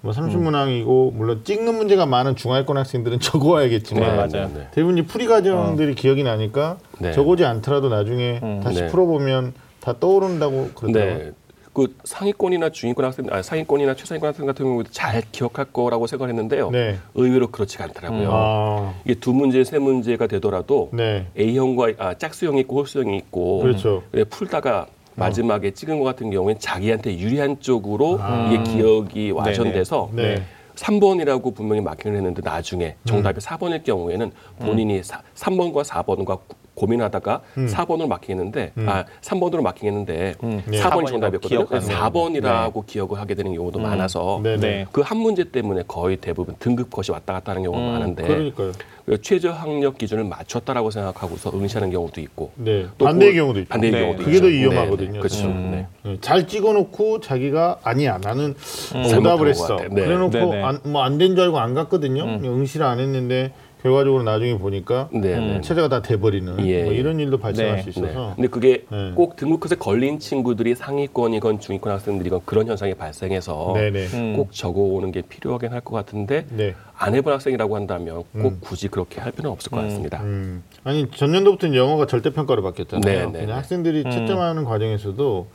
뭐 0.01 0.12
30문항이고 0.13 1.13
물론 1.13 1.41
찍는 1.43 1.75
문제가 1.75 2.05
많은 2.05 2.36
중하위권 2.36 2.75
학생들은 2.75 3.19
적어와야겠지만 3.21 4.03
네, 4.03 4.15
맞아요. 4.15 4.51
네. 4.53 4.67
대부분 4.71 4.98
이 4.98 5.03
풀이 5.03 5.27
과정들이 5.27 5.95
기억이 5.95 6.24
나니까 6.24 6.77
네. 7.00 7.13
적어지 7.13 7.45
않더라도 7.45 7.88
나중에 7.88 8.41
다시 8.63 8.82
네. 8.82 8.88
풀어보면 8.88 9.54
다 9.80 9.95
떠오른다고 9.99 10.71
그러더라고요. 10.75 11.32
네. 11.71 11.88
그 11.88 11.95
상위권이나 12.03 12.69
중위권 12.69 13.05
학생, 13.05 13.25
아, 13.29 13.41
상위권이나 13.41 13.95
최상위권 13.95 14.27
학생 14.29 14.45
같은 14.45 14.65
경우도 14.65 14.91
잘 14.91 15.21
기억할 15.31 15.65
거라고 15.65 16.07
생각했는데요. 16.07 16.69
네. 16.71 16.97
의외로 17.15 17.47
그렇지가 17.49 17.86
않더라고요. 17.86 18.29
아, 18.31 18.93
이게 19.05 19.15
두 19.15 19.34
문제, 19.34 19.63
세 19.63 19.79
문제가 19.79 20.27
되더라도 20.27 20.89
네. 20.93 21.27
A형과 21.38 21.93
아, 21.97 22.13
짝수형이 22.13 22.62
있고 22.62 22.79
홀수형이 22.79 23.17
있고 23.17 23.60
그렇죠. 23.60 24.03
풀다가 24.29 24.88
마지막에 25.15 25.71
찍은 25.71 25.99
것 25.99 26.05
같은 26.05 26.31
경우에는 26.31 26.60
자기한테 26.60 27.17
유리한 27.17 27.60
쪽으로 27.60 28.17
아. 28.19 28.49
이게 28.51 28.63
기억이 28.63 29.31
와전돼서 29.31 30.10
네. 30.13 30.43
3번이라고 30.75 31.53
분명히 31.53 31.81
마킹을 31.81 32.17
했는데 32.17 32.41
나중에 32.43 32.95
정답이 33.05 33.39
4번일 33.39 33.84
경우에는 33.84 34.31
본인이 34.60 35.03
사, 35.03 35.21
3번과 35.36 35.84
4번과 35.84 36.39
고민하다가 36.86 37.41
4번으로 37.56 38.08
마킹했는데 38.08 38.72
아 38.88 39.06
3번으로 39.22 39.62
마킹했는데 39.62 40.36
네. 40.41 40.63
4번이 40.65 40.82
4번이라고 40.82 41.08
정답이었거든요. 41.08 41.67
기억하는 41.67 41.88
4번이라고 41.88 42.86
기억을 42.88 43.20
하게 43.20 43.36
되는 43.36 43.54
경우도 43.54 43.80
많아서 43.80 44.39
네, 44.44 44.56
네. 44.56 44.62
네. 44.62 44.86
그한 44.91 45.17
문제 45.17 45.44
때문에 45.44 45.84
거의 45.88 46.17
대부분 46.17 46.56
등급 46.60 46.89
컷이 46.89 47.08
왔다 47.12 47.34
갔다 47.34 47.52
하는 47.52 47.63
경우가 47.63 47.91
많은데 48.00 48.24
그러니까요. 48.24 48.72
그 49.06 49.20
최저 49.22 49.52
학력 49.52 49.98
기준을 49.98 50.24
맞췄다라고 50.26 50.89
생각하고서 50.91 51.52
응시하는 51.54 51.91
경우도 51.91 52.22
있고 52.22 52.52
네. 52.56 52.86
또 52.98 53.06
반대의 53.06 53.32
그- 53.34 53.38
경우도 53.39 53.60
있죠. 53.62 53.70
반대의 53.70 53.91
네. 53.94 54.00
경우도 54.02 54.24
그게 54.24 54.32
있죠. 54.38 54.41
더 54.44 54.48
위험하거든요. 54.48 55.08
네, 55.08 55.13
네. 55.13 55.20
그렇죠. 55.20 55.46
음. 55.48 55.72
네. 55.72 55.88
네, 56.10 56.17
잘 56.22 56.48
찍어놓고 56.48 57.20
자기가 57.20 57.80
아니야 57.84 58.17
나는 58.24 58.56
잘못한 58.91 59.20
오답을 59.20 59.38
것 59.38 59.48
했어. 59.48 59.76
네. 59.78 60.04
그래놓고 60.06 60.32
네, 60.32 60.46
네. 60.46 60.89
뭐안 60.89 61.17
된 61.17 61.36
줄 61.36 61.41
알고 61.46 61.60
안 61.60 61.74
갔거든요. 61.74 62.24
응시를 62.44 62.86
안 62.86 63.00
했는데 63.00 63.52
결과적으로 63.82 64.24
나중에 64.24 64.58
보니까 64.58 65.10
네, 65.12 65.36
음, 65.36 65.48
네. 65.56 65.62
체제가 65.62 65.89
다 65.89 66.02
돼버리는 66.02 66.65
예, 66.67 66.84
뭐 66.84 66.94
예. 66.94 66.98
이런 66.98 67.20
일도 67.20 67.38
발생할 67.39 67.78
네. 67.78 67.82
수 67.91 68.00
네. 68.00 68.08
있어서. 68.10 68.34
근데 68.36 68.48
그게 68.48 68.86
네. 68.89 69.12
꼭 69.15 69.36
등급컷에 69.36 69.78
걸린 69.80 70.20
친구들이 70.20 70.76
상위권이건 70.76 71.60
중위권 71.60 71.91
학생들이건 71.91 72.41
그런 72.46 72.67
현상이 72.67 72.94
발생해서 72.94 73.74
네네. 73.76 74.06
음. 74.13 74.34
꼭 74.38 74.52
적어오는 74.52 75.12
게 75.12 75.22
필요하긴 75.22 75.72
할 75.74 75.82
것 75.82 75.96
같은데 75.96 76.46
네. 76.52 76.76
안 76.96 77.15
해본 77.15 77.34
학생이라고 77.34 77.76
한다면 77.76 78.24
꼭 78.39 78.62
굳이 78.62 78.88
그렇게 78.88 79.20
할 79.20 79.32
필요는 79.32 79.52
없을 79.52 79.72
것 79.72 79.78
같습니다. 79.82 80.22
음. 80.22 80.62
아니 80.84 81.10
전년도부터는 81.10 81.76
영어가 81.76 82.06
절대평가로 82.06 82.62
바뀌었잖아요. 82.62 83.02
네, 83.04 83.26
네, 83.26 83.32
그냥 83.32 83.48
네. 83.48 83.52
학생들이 83.54 84.04
채점하는 84.04 84.63
과정에서도 84.63 85.48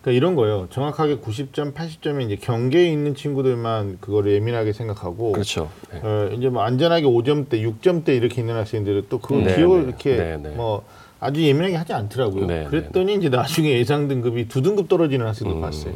그러니까 0.00 0.16
이런 0.16 0.34
거예요. 0.36 0.66
정확하게 0.70 1.16
90점, 1.18 1.74
80점이 1.74 2.22
이제 2.24 2.36
경계에 2.36 2.88
있는 2.90 3.14
친구들만 3.14 3.98
그거를 4.00 4.32
예민하게 4.32 4.72
생각하고 4.72 5.32
그렇죠. 5.32 5.68
네. 5.92 6.00
어, 6.02 6.30
이제 6.32 6.48
뭐 6.48 6.62
안전하게 6.62 7.04
5점대, 7.04 7.62
6점대 7.80 8.08
이렇게 8.10 8.40
있는 8.40 8.56
학생들은 8.56 9.06
또 9.08 9.18
그걸 9.18 9.44
네, 9.44 9.56
기억을 9.56 9.82
네. 9.82 9.88
이렇게 9.88 10.16
네, 10.16 10.36
네. 10.36 10.50
뭐 10.50 10.84
아주 11.20 11.42
예민하게 11.42 11.76
하지 11.76 11.92
않더라고요. 11.92 12.46
네, 12.46 12.64
그랬더니 12.64 13.14
이제 13.14 13.28
나중에 13.28 13.70
예상 13.78 14.08
등급이 14.08 14.48
두 14.48 14.62
등급 14.62 14.88
떨어지는 14.88 15.24
음. 15.24 15.28
학생도 15.28 15.60
봤어요. 15.60 15.94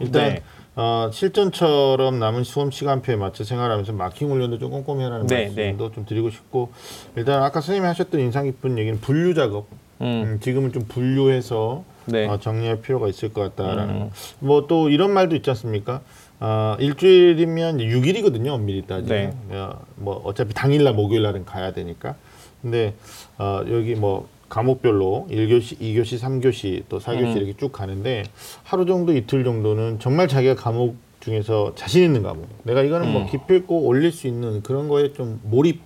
일단 0.00 0.34
네. 0.34 0.42
어, 0.76 1.10
실전처럼 1.12 2.18
남은 2.18 2.44
수험 2.44 2.70
시간표에 2.70 3.16
맞춰 3.16 3.44
생활하면서 3.44 3.92
마킹 3.92 4.30
훈련도 4.30 4.58
좀 4.58 4.70
꼼꼼히 4.70 5.02
하라는 5.04 5.26
네, 5.26 5.46
말씀도 5.46 5.92
좀 5.92 6.06
드리고 6.06 6.30
싶고 6.30 6.70
일단 7.16 7.42
아까 7.42 7.60
선생님이 7.60 7.86
하셨던 7.88 8.20
인상 8.20 8.44
깊은 8.44 8.78
얘기는 8.78 9.00
분류 9.00 9.34
작업. 9.34 9.66
음, 10.00 10.38
지금은 10.40 10.72
좀 10.72 10.84
분류해서 10.88 11.84
네. 12.06 12.26
어, 12.26 12.38
정리할 12.38 12.80
필요가 12.80 13.06
있을 13.08 13.32
것 13.32 13.42
같다라는 13.54 14.10
뭐또 14.38 14.88
이런 14.88 15.12
말도 15.12 15.36
있지 15.36 15.50
않습니까? 15.50 16.00
아 16.40 16.76
일주일이면 16.80 17.78
6일이거든요, 17.78 18.48
엄밀히 18.48 18.82
따지면. 18.86 19.36
네. 19.48 19.56
어, 19.56 19.78
뭐 19.96 20.20
어차피 20.24 20.54
당일날 20.54 20.94
목요일 20.94 21.22
날은 21.22 21.44
가야 21.44 21.72
되니까. 21.72 22.16
근데 22.62 22.94
어, 23.38 23.62
여기 23.70 23.94
뭐 23.94 24.26
과목별로 24.48 25.28
1교시, 25.30 25.78
2교시, 25.78 26.18
3교시 26.18 26.84
또 26.88 26.98
4교시 26.98 27.36
이렇게 27.36 27.54
쭉 27.56 27.70
가는데 27.70 28.24
하루 28.64 28.86
정도 28.86 29.14
이틀 29.14 29.44
정도는 29.44 30.00
정말 30.00 30.28
자기가 30.28 30.56
과목 30.56 30.96
중에서 31.20 31.72
자신 31.74 32.04
있는 32.04 32.22
과목. 32.22 32.48
내가 32.64 32.82
이거는 32.82 33.12
뭐 33.12 33.26
기필코 33.30 33.82
올릴 33.86 34.10
수 34.10 34.26
있는 34.26 34.62
그런 34.62 34.88
거에 34.88 35.12
좀 35.12 35.40
몰입, 35.44 35.80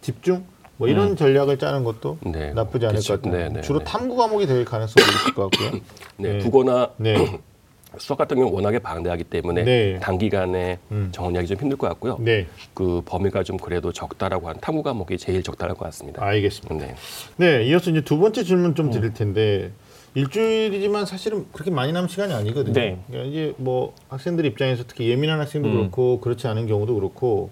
집중 0.00 0.44
뭐 0.78 0.88
이런 0.88 1.16
전략을 1.16 1.58
짜는 1.58 1.84
것도 1.84 2.18
네. 2.22 2.52
나쁘지 2.52 2.86
않을 2.86 2.96
그쵸. 2.96 3.14
것 3.14 3.22
같아요. 3.22 3.48
네, 3.48 3.54
네, 3.56 3.60
주로 3.60 3.80
네. 3.80 3.84
탐구 3.84 4.16
과목이 4.16 4.46
될 4.46 4.64
가능성이 4.64 5.04
있을 5.06 5.34
것 5.34 5.50
같고요. 5.50 5.80
네, 6.16 6.32
네. 6.34 6.38
국어나 6.38 6.90
네. 6.96 7.14
수학 7.96 8.18
같은 8.18 8.36
경우는 8.36 8.54
워낙에 8.54 8.78
방대하기 8.80 9.24
때문에 9.24 9.64
네. 9.64 9.98
단기간에 10.00 10.78
음. 10.90 11.08
정리하기 11.10 11.48
좀 11.48 11.56
힘들 11.56 11.78
것 11.78 11.88
같고요. 11.88 12.18
네. 12.20 12.46
그 12.74 13.00
범위가 13.06 13.42
좀 13.42 13.56
그래도 13.56 13.92
적다라고 13.92 14.48
한 14.48 14.56
탐구 14.60 14.82
과목이 14.82 15.16
제일 15.16 15.42
적다할 15.42 15.74
것 15.74 15.84
같습니다. 15.86 16.22
알겠습니다. 16.22 16.86
네. 16.86 16.94
네, 17.36 17.64
이어서 17.64 17.90
이제 17.90 18.02
두 18.02 18.18
번째 18.18 18.44
질문 18.44 18.74
좀 18.74 18.90
드릴 18.90 19.14
텐데 19.14 19.72
일주일이지만 20.14 21.06
사실은 21.06 21.46
그렇게 21.52 21.70
많이 21.70 21.92
남은 21.92 22.08
시간이 22.08 22.32
아니거든요. 22.34 22.74
네. 22.74 22.98
그러니까 23.06 23.30
이제 23.30 23.54
뭐 23.56 23.94
학생들 24.08 24.44
입장에서 24.44 24.84
특히 24.86 25.08
예민한 25.08 25.40
학생도 25.40 25.70
그렇고 25.70 26.20
그렇지 26.20 26.46
않은 26.46 26.66
경우도 26.66 26.94
그렇고 26.94 27.50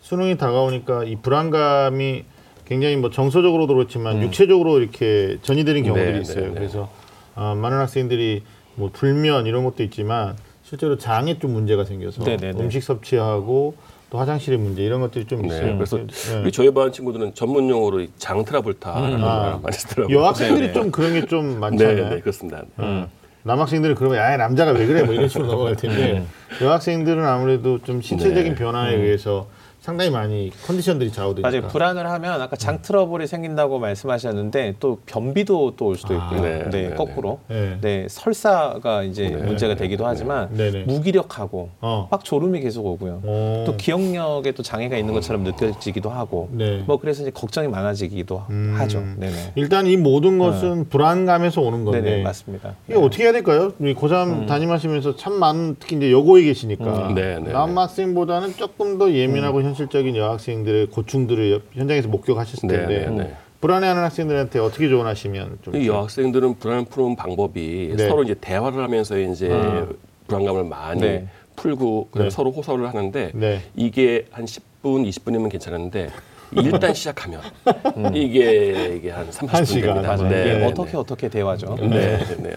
수능이 0.00 0.36
다가오니까 0.36 1.04
이 1.04 1.16
불안감이 1.16 2.24
굉장히 2.64 2.96
뭐 2.96 3.10
정서적으로도 3.10 3.74
그렇지만 3.74 4.22
육체적으로 4.22 4.78
이렇게 4.78 5.38
전이되는 5.42 5.84
경우들이 5.84 6.12
네, 6.12 6.20
있어요. 6.20 6.40
네, 6.40 6.48
네. 6.48 6.54
그래서 6.54 6.88
어, 7.34 7.54
많은 7.54 7.78
학생들이 7.78 8.42
뭐 8.76 8.90
불면 8.92 9.46
이런 9.46 9.64
것도 9.64 9.82
있지만 9.82 10.36
실제로 10.62 10.96
장에 10.96 11.38
좀 11.38 11.52
문제가 11.52 11.84
생겨서 11.84 12.22
네네네. 12.24 12.60
음식 12.62 12.82
섭취하고 12.82 13.74
또 14.10 14.18
화장실의 14.18 14.58
문제 14.58 14.82
이런 14.82 15.00
것들이 15.00 15.26
좀 15.26 15.42
네, 15.42 15.48
있어요. 15.48 15.74
그래서 15.74 15.96
네. 15.96 16.40
우리 16.42 16.52
저희 16.52 16.72
반 16.72 16.92
친구들은 16.92 17.34
전문 17.34 17.68
용어로 17.68 18.00
이 18.00 18.10
장트라볼타라는 18.18 19.24
아. 19.24 19.26
말 19.26 19.60
많이 19.60 19.72
쓰더라고요. 19.72 20.16
여학생들이 20.16 20.60
네네. 20.68 20.72
좀 20.72 20.90
그런 20.90 21.14
게좀 21.14 21.54
네, 21.54 21.58
많잖아요. 21.58 22.08
네, 22.10 22.20
그렇습니다. 22.20 22.62
어. 22.76 23.08
남학생들은 23.42 23.94
그러면 23.94 24.18
야 24.18 24.36
남자가 24.36 24.72
왜 24.72 24.86
그래 24.86 25.02
뭐 25.04 25.14
이런 25.14 25.28
식으로 25.28 25.46
넘어갈 25.46 25.76
텐데 25.76 26.18
음. 26.18 26.28
여학생들은 26.64 27.24
아무래도 27.24 27.80
좀 27.82 28.00
신체적인 28.02 28.54
네. 28.54 28.58
변화에 28.58 28.94
의해서 28.94 29.46
상당히 29.86 30.10
많이 30.10 30.50
컨디션들이 30.66 31.12
좌우되니까 31.12 31.48
맞아요. 31.48 31.68
불안을 31.68 32.10
하면 32.10 32.40
아까 32.42 32.56
장 32.56 32.82
트러블이 32.82 33.28
생긴다고 33.28 33.78
말씀하셨는데 33.78 34.74
또 34.80 34.98
변비도 35.06 35.76
또 35.76 35.86
올 35.86 35.94
수도 35.94 36.14
있고요. 36.14 36.40
아, 36.40 36.42
네, 36.42 36.68
네, 36.68 36.88
네, 36.88 36.94
거꾸로. 36.96 37.38
네. 37.46 37.78
네. 37.80 38.06
설사가 38.10 39.04
이제 39.04 39.28
네, 39.28 39.36
문제가 39.36 39.74
네, 39.74 39.80
되기도 39.82 40.02
네. 40.02 40.08
하지만 40.08 40.52
네네. 40.52 40.82
무기력하고 40.86 41.68
어. 41.80 42.08
막 42.10 42.24
졸음이 42.24 42.58
계속 42.58 42.84
오고요. 42.84 43.20
오. 43.24 43.64
또 43.64 43.76
기억력에 43.76 44.50
또 44.50 44.64
장애가 44.64 44.96
있는 44.96 45.14
것처럼 45.14 45.44
느껴지기도 45.44 46.10
하고 46.10 46.48
네. 46.50 46.82
뭐 46.84 46.96
그래서 46.98 47.22
이제 47.22 47.30
걱정이 47.30 47.68
많아지기도 47.68 48.42
음. 48.50 48.74
하죠. 48.78 49.04
네네. 49.18 49.52
일단 49.54 49.86
이 49.86 49.96
모든 49.96 50.38
것은 50.40 50.88
불안감에서 50.88 51.60
오는 51.60 51.84
건데 51.84 52.00
네네 52.00 52.22
맞습니다. 52.24 52.74
이게 52.88 52.98
어떻게 52.98 53.22
해야 53.22 53.30
될까요? 53.32 53.72
우리 53.78 53.94
고3 53.94 54.48
담임하시면서 54.48 55.14
참 55.14 55.34
많은 55.34 55.76
특히 55.78 55.94
이제 55.96 56.10
여고에 56.10 56.42
계시니까 56.42 57.10
음. 57.10 57.14
네, 57.14 57.38
네, 57.38 57.52
남학생보다는 57.52 58.56
조금 58.56 58.98
더 58.98 59.12
예민하고 59.12 59.62
현 59.62 59.75
실적인 59.76 60.16
여학생들의 60.16 60.86
고충들을 60.88 61.52
옆- 61.52 61.62
현장에서 61.72 62.08
목격하셨을 62.08 62.68
네, 62.68 62.76
텐데 62.78 63.06
네, 63.08 63.16
네. 63.24 63.34
불안해하는 63.60 64.02
학생들한테 64.02 64.58
어떻게 64.58 64.88
조언하시면 64.88 65.58
좀 65.62 65.74
이 65.74 65.86
여학생들은 65.86 66.58
불안을 66.58 66.86
푸는 66.86 67.14
방법이 67.16 67.94
네. 67.96 68.08
서로 68.08 68.22
이제 68.24 68.34
대화를 68.40 68.82
하면서 68.82 69.18
이제 69.18 69.50
아. 69.52 69.86
불안감을 70.26 70.64
많이 70.64 71.00
네. 71.00 71.26
풀고 71.54 72.08
네. 72.16 72.30
서로 72.30 72.50
호소를 72.50 72.88
하는데 72.88 73.30
네. 73.34 73.60
이게 73.76 74.26
한 74.30 74.44
10분, 74.44 75.08
20분이면 75.08 75.50
괜찮은데 75.50 76.08
일단 76.52 76.94
시작하면 76.94 77.40
이게 78.14 78.94
이게 78.96 79.10
한 79.10 79.28
30분 79.30 79.48
한 79.48 79.64
시간. 79.64 79.94
됩니다. 80.02 80.16
네, 80.28 80.58
네, 80.58 80.64
어떻게 80.64 80.96
어떻게 80.96 81.28
대화죠. 81.28 81.76
네, 81.80 81.88
네. 81.88 82.26
네. 82.38 82.56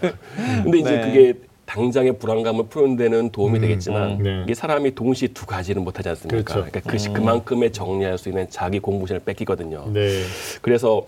근데 0.62 0.78
이제 0.78 0.90
네. 0.90 1.00
그게 1.06 1.34
당장의 1.74 2.18
불안감을 2.18 2.64
푸는 2.66 2.96
데는 2.96 3.30
도움이 3.30 3.60
되겠지만 3.60 4.10
음, 4.18 4.22
네. 4.24 4.42
이게 4.42 4.54
사람이 4.54 4.92
동시에 4.96 5.28
두 5.28 5.46
가지는 5.46 5.84
못하지 5.84 6.08
않습니까? 6.08 6.42
그렇죠. 6.42 6.68
그러니까 6.68 6.90
그 6.90 6.98
시- 6.98 7.10
그만큼의 7.10 7.70
정리할 7.72 8.18
수 8.18 8.28
있는 8.28 8.50
자기 8.50 8.80
공부 8.80 9.06
시간을 9.06 9.24
뺏기거든요. 9.24 9.84
네. 9.92 10.22
그래서 10.62 11.06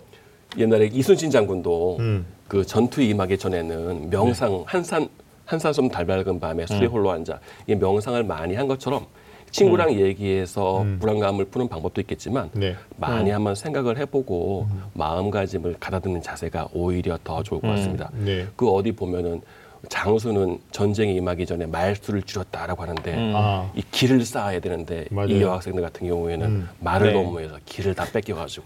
옛날에 0.56 0.86
이순신 0.92 1.30
장군도 1.32 1.96
음. 1.98 2.24
그 2.46 2.64
전투 2.64 3.02
임하기 3.02 3.38
전에는 3.38 4.10
명상 4.10 4.62
한산 4.66 5.08
한산섬 5.46 5.88
달밝은 5.88 6.38
밤에 6.38 6.64
술에 6.66 6.86
홀로 6.86 7.10
앉아 7.10 7.40
이 7.66 7.74
명상을 7.74 8.22
많이 8.22 8.54
한 8.54 8.68
것처럼 8.68 9.06
친구랑 9.50 9.92
얘기해서 9.94 10.86
불안감을 11.00 11.46
푸는 11.46 11.68
방법도 11.68 12.00
있겠지만 12.02 12.50
네. 12.52 12.76
많이 12.96 13.30
한번 13.30 13.56
생각을 13.56 13.98
해보고 13.98 14.68
마음가짐을 14.94 15.76
가다듬는 15.80 16.22
자세가 16.22 16.68
오히려 16.72 17.18
더 17.24 17.42
좋을 17.42 17.60
것 17.60 17.66
같습니다. 17.68 18.10
네. 18.14 18.46
그 18.54 18.70
어디 18.70 18.92
보면은 18.92 19.40
장수는 19.88 20.58
전쟁에 20.70 21.12
임하기 21.12 21.46
전에 21.46 21.66
말수를 21.66 22.22
줄였다라고 22.22 22.82
하는데 22.82 23.32
아. 23.34 23.70
이 23.74 23.82
길을 23.90 24.24
쌓아야 24.24 24.60
되는데 24.60 25.06
맞아요. 25.10 25.28
이 25.28 25.42
여학생들 25.42 25.82
같은 25.82 26.06
경우에는 26.06 26.46
음. 26.46 26.68
말을 26.80 27.08
네. 27.08 27.12
너무 27.14 27.40
해서 27.40 27.56
길을 27.64 27.94
다 27.94 28.04
뺏겨가지고 28.12 28.64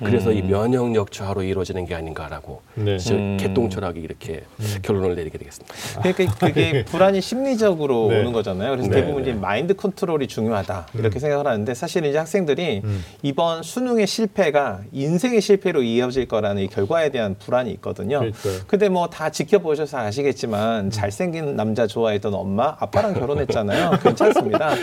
그래서 0.00 0.32
이 0.32 0.42
면역력 0.42 1.12
저하로 1.12 1.42
이루어지는 1.42 1.84
게 1.86 1.94
아닌가라고 1.94 2.62
네. 2.74 2.98
진짜 2.98 3.16
음. 3.16 3.36
개똥철하게 3.38 4.00
이렇게 4.00 4.42
결론을 4.82 5.14
내리게 5.14 5.38
되겠습니다. 5.38 5.74
그러니까 6.02 6.46
그게 6.46 6.84
불안이 6.86 7.20
심리적으로 7.20 8.08
네. 8.08 8.20
오는 8.20 8.32
거잖아요. 8.32 8.70
그래서 8.70 8.88
네, 8.88 8.96
대부분 9.02 9.22
네. 9.22 9.30
이제 9.30 9.38
마인드 9.38 9.74
컨트롤이 9.74 10.26
중요하다 10.26 10.88
이렇게 10.94 11.18
생각을 11.18 11.46
하는데 11.46 11.74
사실 11.74 12.04
이제 12.06 12.18
학생들이 12.18 12.80
음. 12.82 13.04
이번 13.22 13.62
수능의 13.62 14.06
실패가 14.06 14.80
인생의 14.92 15.40
실패로 15.40 15.82
이어질 15.82 16.26
거라는 16.26 16.62
이 16.62 16.68
결과에 16.68 17.10
대한 17.10 17.36
불안이 17.38 17.70
있거든요. 17.72 18.18
그러니까요. 18.20 18.54
근데 18.66 18.88
뭐 18.88 19.10
다 19.10 19.28
지켜보셔서 19.30 19.98
아시겠지만 19.98 20.39
잘생긴 20.90 21.56
남자 21.56 21.86
좋아했던 21.86 22.34
엄마 22.34 22.76
아빠랑 22.78 23.14
결혼했잖아요. 23.14 23.98
괜찮습니다. 24.02 24.74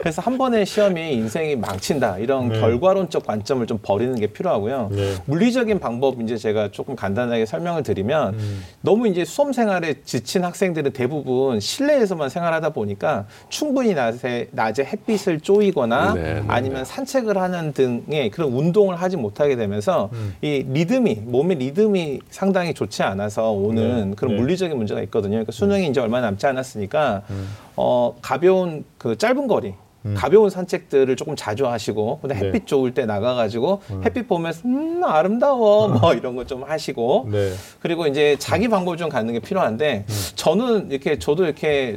그래서 0.00 0.22
한 0.22 0.38
번의 0.38 0.66
시험이 0.66 1.14
인생이 1.14 1.56
망친다 1.56 2.18
이런 2.18 2.48
네. 2.48 2.60
결과론적 2.60 3.26
관점을 3.26 3.66
좀 3.66 3.78
버리는 3.82 4.14
게 4.18 4.26
필요하고요. 4.26 4.90
네. 4.92 5.14
물리적인 5.26 5.78
방법 5.78 6.20
이제 6.20 6.36
제가 6.36 6.70
조금 6.70 6.96
간단하게 6.96 7.46
설명을 7.46 7.82
드리면 7.82 8.34
음. 8.34 8.62
너무 8.80 9.08
이제 9.08 9.24
수험 9.24 9.52
생활에 9.52 9.94
지친 10.04 10.44
학생들은 10.44 10.92
대부분 10.92 11.60
실내에서만 11.60 12.28
생활하다 12.28 12.70
보니까 12.70 13.26
충분히 13.48 13.94
낮에 13.94 14.48
낮에 14.50 14.84
햇빛을 14.84 15.40
쪼이거나 15.40 16.14
네, 16.14 16.22
네, 16.22 16.44
아니면 16.48 16.84
산책을 16.84 17.36
하는 17.36 17.72
등의 17.72 18.30
그런 18.30 18.52
운동을 18.52 18.96
하지 18.96 19.16
못하게 19.16 19.56
되면서 19.56 20.10
음. 20.12 20.34
이 20.42 20.64
리듬이 20.68 21.22
몸의 21.24 21.58
리듬이 21.58 22.20
상당히 22.30 22.74
좋지 22.74 23.02
않아서 23.02 23.50
오는 23.52 24.10
네, 24.10 24.16
그런 24.16 24.34
네. 24.34 24.40
물리적인 24.40 24.76
문제가 24.76 25.00
있거든요. 25.04 25.32
그러니까 25.32 25.52
수능이 25.52 25.88
이제 25.88 26.00
얼마 26.00 26.20
남지 26.20 26.46
않았으니까 26.46 27.22
음. 27.30 27.48
어 27.76 28.16
가벼운 28.20 28.84
그 28.98 29.16
짧은 29.16 29.46
거리 29.46 29.74
가벼운 30.16 30.50
산책들을 30.50 31.16
조금 31.16 31.34
자주 31.34 31.66
하시고 31.66 32.18
근데 32.20 32.34
네. 32.34 32.46
햇빛 32.48 32.66
좋을 32.66 32.92
때 32.92 33.06
나가가지고 33.06 33.80
햇빛 34.04 34.28
보면서 34.28 34.60
음 34.68 35.02
아름다워 35.02 35.88
뭐 35.88 36.12
이런 36.12 36.36
거 36.36 36.44
좀 36.44 36.62
하시고 36.62 37.28
네. 37.32 37.52
그리고 37.80 38.06
이제 38.06 38.36
자기 38.38 38.68
방법을 38.68 38.98
좀 38.98 39.08
갖는 39.08 39.32
게 39.32 39.40
필요한데 39.40 40.04
저는 40.34 40.90
이렇게 40.90 41.18
저도 41.18 41.44
이렇게 41.46 41.96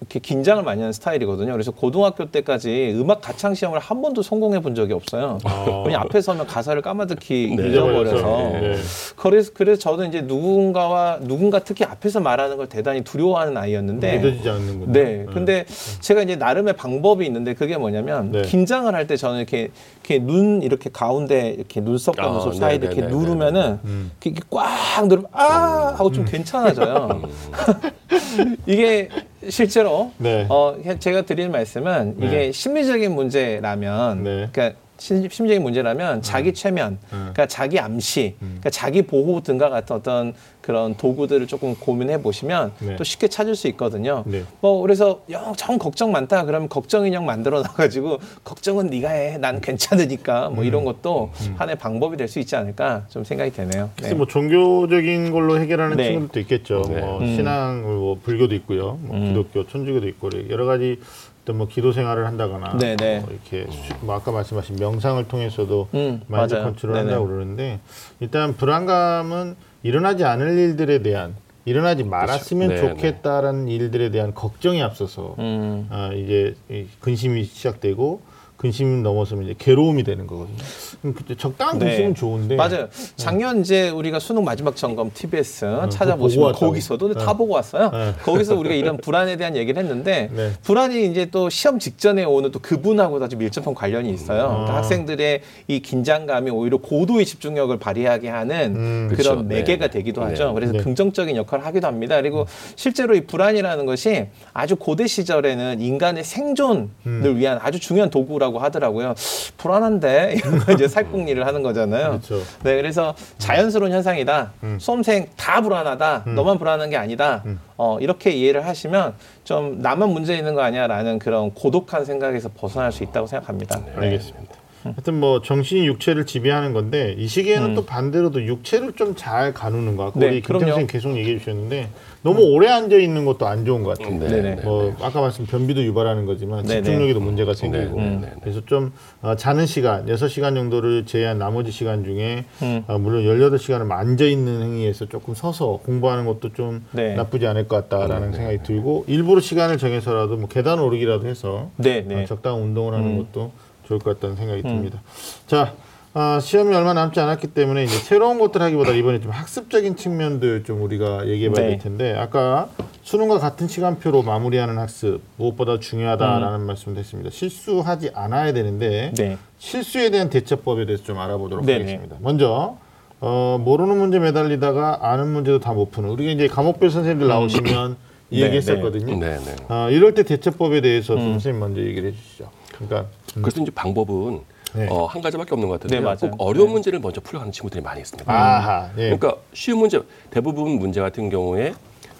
이렇게 0.00 0.18
긴장을 0.18 0.62
많이 0.62 0.80
하는 0.80 0.92
스타일이거든요. 0.92 1.52
그래서 1.52 1.70
고등학교 1.72 2.30
때까지 2.30 2.94
음악 2.96 3.20
가창 3.20 3.54
시험을 3.54 3.78
한 3.78 4.00
번도 4.00 4.22
성공해 4.22 4.60
본 4.60 4.74
적이 4.74 4.94
없어요. 4.94 5.38
아. 5.44 5.82
왜냐 5.86 6.00
앞에 6.00 6.22
서면 6.22 6.46
가사를 6.46 6.80
까마득히 6.80 7.54
네. 7.54 7.68
잊어버려서. 7.68 8.26
네. 8.60 8.76
그래서 9.16 9.50
그래서 9.52 9.78
저는 9.78 10.08
이제 10.08 10.22
누군가와 10.22 11.18
누군가 11.20 11.58
특히 11.58 11.84
앞에서 11.84 12.20
말하는 12.20 12.56
걸 12.56 12.66
대단히 12.68 13.02
두려워하는 13.02 13.56
아이였는데 13.58 14.16
믿어지지 14.16 14.48
않는군요. 14.48 14.92
네. 14.92 15.26
근데 15.32 15.66
제가 16.00 16.22
이제 16.22 16.34
나름의 16.34 16.74
방법이 16.74 17.26
있는데 17.26 17.52
그게 17.54 17.76
뭐냐면 17.76 18.32
네. 18.32 18.42
긴장을 18.42 18.92
할 18.94 19.00
때 19.06 19.16
저는 19.16 19.38
이렇게 19.38 19.70
이렇게 20.04 20.18
눈 20.18 20.62
이렇게 20.62 20.88
가운데 20.90 21.50
이렇게 21.50 21.80
눈썹 21.80 22.16
과 22.16 22.24
아, 22.24 22.30
눈썹 22.30 22.52
네, 22.52 22.58
사이 22.58 22.78
네, 22.78 22.86
이렇게 22.86 23.00
네, 23.02 23.08
누르면은 23.08 23.80
음. 23.84 24.10
이렇게 24.22 24.40
꽉 24.50 25.06
누르면 25.08 25.28
아 25.32 25.94
하고 25.96 26.12
좀 26.12 26.24
괜찮아져요. 26.24 27.22
이게 28.66 29.08
실제로 29.48 30.12
네. 30.18 30.46
어 30.48 30.76
제가 30.98 31.22
드리는 31.22 31.50
말씀은 31.50 32.16
네. 32.18 32.26
이게 32.26 32.52
심리적인 32.52 33.14
문제라면 33.14 34.22
네. 34.22 34.48
그러니까 34.52 34.78
심- 35.00 35.28
심리적인 35.28 35.62
문제라면 35.62 36.20
자기 36.22 36.52
최면, 36.52 36.98
그러니까 37.08 37.46
자기 37.46 37.80
암시, 37.80 38.36
그러니까 38.38 38.68
자기 38.70 39.02
보호 39.02 39.40
등과 39.40 39.70
같은 39.70 39.96
어떤 39.96 40.34
그런 40.60 40.94
도구들을 40.94 41.46
조금 41.46 41.74
고민해 41.74 42.20
보시면 42.22 42.72
네. 42.80 42.96
또 42.96 43.02
쉽게 43.02 43.28
찾을 43.28 43.56
수 43.56 43.66
있거든요. 43.68 44.22
네. 44.26 44.44
뭐 44.60 44.82
그래서 44.82 45.22
영정 45.30 45.78
걱정 45.78 46.12
많다 46.12 46.44
그러면 46.44 46.68
걱정 46.68 47.06
인형 47.06 47.24
만들어 47.24 47.62
놔가지고 47.62 48.18
걱정은 48.44 48.88
네가 48.88 49.08
해, 49.08 49.38
난 49.38 49.60
괜찮으니까 49.62 50.50
뭐 50.50 50.62
이런 50.64 50.84
것도 50.84 51.30
하나의 51.56 51.76
방법이 51.78 52.16
될 52.16 52.30
수 52.30 52.38
있지 52.38 52.54
않을까 52.54 53.06
좀 53.08 53.24
생각이 53.24 53.50
되네요. 53.52 53.90
글쎄 53.96 54.14
뭐 54.14 54.24
종교적인 54.26 55.32
걸로 55.32 55.58
해결하는 55.58 55.96
네. 55.96 56.10
친구들도 56.12 56.40
있겠죠. 56.40 56.82
네. 56.88 57.00
뭐 57.00 57.18
음. 57.20 57.34
신앙, 57.34 57.82
뭐 57.82 58.18
불교도 58.22 58.54
있고요, 58.56 58.98
뭐 59.02 59.16
음. 59.16 59.24
기독교, 59.28 59.66
천주교도 59.66 60.06
있고 60.08 60.28
여러 60.50 60.66
가지 60.66 61.00
어떤 61.42 61.56
뭐 61.56 61.66
기도 61.68 61.92
생활을 61.92 62.26
한다거나 62.26 62.76
네, 62.78 62.96
네. 62.96 63.20
뭐 63.20 63.30
이렇게 63.30 63.70
수- 63.70 63.94
뭐 64.02 64.14
아까 64.14 64.30
말씀하신 64.30 64.76
명상을 64.76 65.26
통해서도 65.28 65.88
음, 65.94 66.20
마인드 66.26 66.54
맞아요. 66.54 66.66
컨트롤한다고 66.66 67.24
네네. 67.26 67.34
그러는데 67.34 67.80
일단 68.20 68.54
불안감은 68.56 69.56
일어나지 69.82 70.24
않을 70.24 70.58
일들에 70.58 71.00
대한 71.02 71.34
일어나지 71.64 72.04
말았으면 72.04 72.68
그렇죠. 72.68 72.86
네, 72.88 72.94
좋겠다라는 72.94 73.68
일들에 73.68 74.10
대한 74.10 74.34
걱정이 74.34 74.82
앞서서 74.82 75.34
음. 75.38 75.86
아, 75.90 76.10
이제 76.12 76.54
이 76.68 76.86
근심이 77.00 77.44
시작되고 77.44 78.20
근심 78.60 79.02
넘어서면 79.02 79.44
이제 79.44 79.54
괴로움이 79.58 80.04
되는 80.04 80.26
거거든요. 80.26 80.58
그럼 81.00 81.14
그때 81.14 81.34
적당한 81.34 81.78
네. 81.78 81.86
근심은 81.86 82.14
좋은데 82.14 82.56
맞아요. 82.56 82.88
작년 83.16 83.60
이제 83.62 83.88
우리가 83.88 84.18
수능 84.18 84.44
마지막 84.44 84.76
점검 84.76 85.10
TBS 85.14 85.64
그거 85.64 85.88
찾아보시면. 85.88 86.52
거기서도 86.52 87.14
네. 87.14 87.24
다 87.24 87.32
보고 87.32 87.54
왔어요. 87.54 87.88
네. 87.90 88.12
거기서 88.22 88.56
우리가 88.56 88.74
이런 88.74 88.98
불안에 88.98 89.36
대한 89.36 89.56
얘기를 89.56 89.82
했는데 89.82 90.28
네. 90.36 90.50
불안이 90.62 91.06
이제 91.06 91.30
또 91.30 91.48
시험 91.48 91.78
직전에 91.78 92.24
오는 92.24 92.50
또 92.50 92.58
그분하고 92.58 93.24
아주 93.24 93.38
밀접한 93.38 93.72
관련이 93.72 94.12
있어요. 94.12 94.48
그러니까 94.48 94.72
아. 94.74 94.76
학생들의 94.76 95.40
이 95.68 95.80
긴장감이 95.80 96.50
오히려 96.50 96.76
고도의 96.76 97.24
집중력을 97.24 97.74
발휘하게 97.78 98.28
하는 98.28 98.76
음, 98.76 99.08
그런 99.10 99.16
그렇죠. 99.16 99.42
매개가 99.42 99.86
네. 99.86 99.90
되기도 99.90 100.20
네. 100.20 100.26
하죠. 100.26 100.52
그래서 100.52 100.74
네. 100.74 100.80
긍정적인 100.80 101.34
역할을 101.34 101.64
하기도 101.64 101.86
합니다. 101.86 102.16
그리고 102.16 102.44
실제로 102.76 103.14
이 103.14 103.22
불안이라는 103.22 103.86
것이 103.86 104.26
아주 104.52 104.76
고대 104.76 105.06
시절에는 105.06 105.80
인간의 105.80 106.24
생존을 106.24 106.88
음. 107.06 107.36
위한 107.38 107.58
아주 107.62 107.80
중요한 107.80 108.10
도구라고 108.10 108.49
불구하고 108.50 108.58
하더라고요. 108.58 109.14
불안한데 109.56 110.34
이런 110.42 110.58
거 110.58 110.72
이제 110.72 110.88
살궁리를 110.88 111.44
하는 111.46 111.62
거잖아요. 111.62 112.20
그렇죠. 112.20 112.36
네, 112.62 112.76
그래서 112.76 113.14
자연스러운 113.38 113.92
현상이다. 113.92 114.52
음. 114.64 114.78
수험생 114.78 115.28
다 115.36 115.60
불안하다. 115.60 116.24
너만 116.26 116.58
불안한 116.58 116.90
게 116.90 116.96
아니다. 116.96 117.42
음. 117.46 117.60
어, 117.76 117.98
이렇게 118.00 118.30
이해를 118.30 118.66
하시면 118.66 119.14
좀 119.44 119.78
나만 119.80 120.10
문제 120.10 120.36
있는 120.36 120.54
거 120.54 120.62
아니야라는 120.62 121.18
그런 121.18 121.52
고독한 121.52 122.04
생각에서 122.04 122.50
벗어날 122.54 122.92
수 122.92 123.02
있다고 123.04 123.26
생각합니다. 123.26 123.78
네. 123.78 123.92
알겠습니다. 123.96 124.54
하여튼 124.82 125.20
뭐 125.20 125.42
정신이 125.42 125.86
육체를 125.86 126.24
지배하는 126.24 126.72
건데 126.72 127.14
이 127.18 127.26
시기에는 127.28 127.74
또 127.74 127.84
반대로도 127.84 128.46
육체를 128.46 128.92
좀 128.94 129.14
잘 129.14 129.52
가누는 129.52 129.96
거. 129.96 130.06
아까 130.06 130.18
네, 130.18 130.26
우리 130.26 130.34
김태 130.36 130.46
그럼요. 130.46 130.64
선생님 130.66 130.86
계속 130.86 131.16
얘기해 131.18 131.38
주셨는데 131.38 131.90
너무 132.22 132.42
오래 132.42 132.68
앉아 132.68 132.96
있는 132.96 133.24
것도 133.24 133.46
안 133.46 133.64
좋은 133.64 133.82
것. 133.82 133.98
네, 133.98 134.10
네네. 134.10 134.54
네, 134.56 134.62
뭐 134.62 134.94
네. 134.98 135.04
아까 135.04 135.20
말씀 135.20 135.46
변비도 135.46 135.82
유발하는 135.84 136.26
거지만 136.26 136.64
네네. 136.64 136.82
집중력에도 136.82 137.20
문제가 137.20 137.54
생기고 137.54 137.96
네, 137.96 138.10
네, 138.10 138.18
네. 138.20 138.32
그래서 138.42 138.60
좀 138.66 138.92
어, 139.22 139.36
자는 139.36 139.64
시간 139.66 140.06
6시간 140.06 140.54
정도를 140.54 141.06
제한 141.06 141.38
나머지 141.38 141.70
시간 141.70 142.04
중에 142.04 142.44
음. 142.62 142.84
어, 142.88 142.98
물론 142.98 143.24
18시간을 143.24 143.90
앉아 143.90 144.24
있는 144.24 144.62
행위에서 144.62 145.06
조금 145.06 145.34
서서 145.34 145.80
공부하는 145.84 146.26
것도 146.26 146.52
좀 146.52 146.84
네. 146.92 147.14
나쁘지 147.14 147.46
않을 147.46 147.68
것 147.68 147.88
같다라는 147.88 148.32
네, 148.32 148.36
생각이 148.36 148.62
들고 148.64 149.04
일부러 149.06 149.40
시간을 149.40 149.78
정해서라도 149.78 150.36
뭐 150.36 150.48
계단 150.48 150.78
오르기라도 150.78 151.26
해서 151.26 151.70
네, 151.76 152.00
어, 152.00 152.04
네. 152.06 152.26
적당한 152.26 152.60
운동을 152.60 152.92
하는 152.92 153.16
것도 153.16 153.52
좋을 153.84 153.98
것 153.98 154.14
같다는 154.14 154.36
생각이 154.36 154.62
음. 154.66 154.68
듭니다. 154.68 155.02
자, 155.46 155.72
아, 156.12 156.40
시험이 156.40 156.74
얼마 156.74 156.92
남지 156.92 157.20
않았기 157.20 157.48
때문에 157.48 157.84
이제 157.84 157.96
새로운 157.96 158.40
것들 158.40 158.60
하기보다 158.62 158.92
이번에 158.92 159.20
좀 159.20 159.30
학습적인 159.30 159.94
측면들 159.94 160.64
좀 160.64 160.82
우리가 160.82 161.28
얘기해봐야 161.28 161.62
네. 161.64 161.70
될 161.70 161.78
텐데 161.78 162.14
아까 162.18 162.68
수능과 163.02 163.38
같은 163.38 163.68
시간표로 163.68 164.22
마무리하는 164.22 164.76
학습 164.76 165.20
무엇보다 165.36 165.78
중요하다라는 165.78 166.66
말씀도 166.66 166.98
했습니다. 166.98 167.30
실수하지 167.30 168.10
않아야 168.12 168.52
되는데 168.52 169.12
네. 169.16 169.38
실수에 169.58 170.10
대한 170.10 170.30
대처법에 170.30 170.84
대해서 170.86 171.04
좀 171.04 171.18
알아보도록 171.20 171.64
네네. 171.64 171.80
하겠습니다. 171.84 172.16
먼저 172.20 172.76
어, 173.20 173.60
모르는 173.62 173.96
문제 173.98 174.18
매달리다가 174.18 174.98
아는 175.02 175.28
문제도 175.28 175.60
다 175.60 175.74
못 175.74 175.92
푸는 175.92 176.08
우리가 176.10 176.32
이제 176.32 176.48
과목별 176.48 176.90
선생님들 176.90 177.28
나오시면 177.28 177.96
이 178.32 178.40
네, 178.40 178.46
얘기했었거든요. 178.46 179.16
네, 179.16 179.38
네. 179.38 179.56
아, 179.68 179.88
이럴 179.90 180.14
때 180.14 180.24
대처법에 180.24 180.80
대해서 180.80 181.14
음. 181.14 181.18
좀 181.18 181.30
선생님 181.34 181.60
먼저 181.60 181.80
얘기를 181.82 182.10
해주시죠. 182.10 182.48
그러니까 182.74 183.06
그래서 183.34 183.60
이제 183.62 183.70
방법은 183.72 184.40
네. 184.74 184.86
어, 184.90 185.06
한 185.06 185.20
가지밖에 185.22 185.52
없는 185.54 185.68
것 185.68 185.80
같은데 185.80 186.00
네. 186.00 186.28
꼭 186.28 186.34
어려운 186.38 186.68
네. 186.68 186.72
문제를 186.74 186.98
먼저 187.00 187.20
풀어가는 187.20 187.52
친구들이 187.52 187.82
많이 187.82 188.00
있습니다. 188.00 188.32
아하, 188.32 188.90
예. 188.98 189.10
그러니까 189.16 189.36
쉬운 189.52 189.78
문제 189.78 190.00
대부분 190.30 190.78
문제 190.78 191.00
같은 191.00 191.28
경우에 191.30 191.74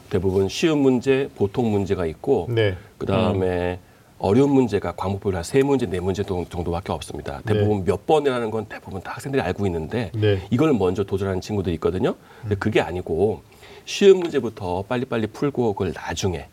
대부분 0.09 0.49
쉬운 0.49 0.79
문제, 0.79 1.29
보통 1.37 1.71
문제가 1.71 2.05
있고 2.07 2.47
네. 2.51 2.77
그 2.99 3.07
다음에 3.07 3.79
어려운 4.19 4.51
문제가 4.53 4.93
과목별로 4.93 5.37
한 5.37 5.45
세 5.45 5.63
문제, 5.63 5.87
네 5.87 5.99
문제 6.01 6.23
정- 6.23 6.45
정도밖에 6.45 6.93
없습니다. 6.93 7.41
대부분 7.47 7.85
몇 7.85 8.07
번이라는 8.07 8.51
건 8.51 8.67
대부분 8.69 9.01
다 9.01 9.13
학생들이 9.13 9.41
알고 9.41 9.65
있는데 9.67 10.11
네. 10.15 10.41
이걸 10.51 10.73
먼저 10.75 11.05
도전하는 11.05 11.41
친구들이 11.41 11.75
있거든요. 11.77 12.15
근데 12.43 12.57
그게 12.57 12.81
아니고 12.81 13.43
쉬운 13.87 14.19
문제부터 14.19 14.83
빨리빨리 14.89 15.29
풀고 15.29 15.73
그걸 15.73 15.93
나중에 15.95 16.47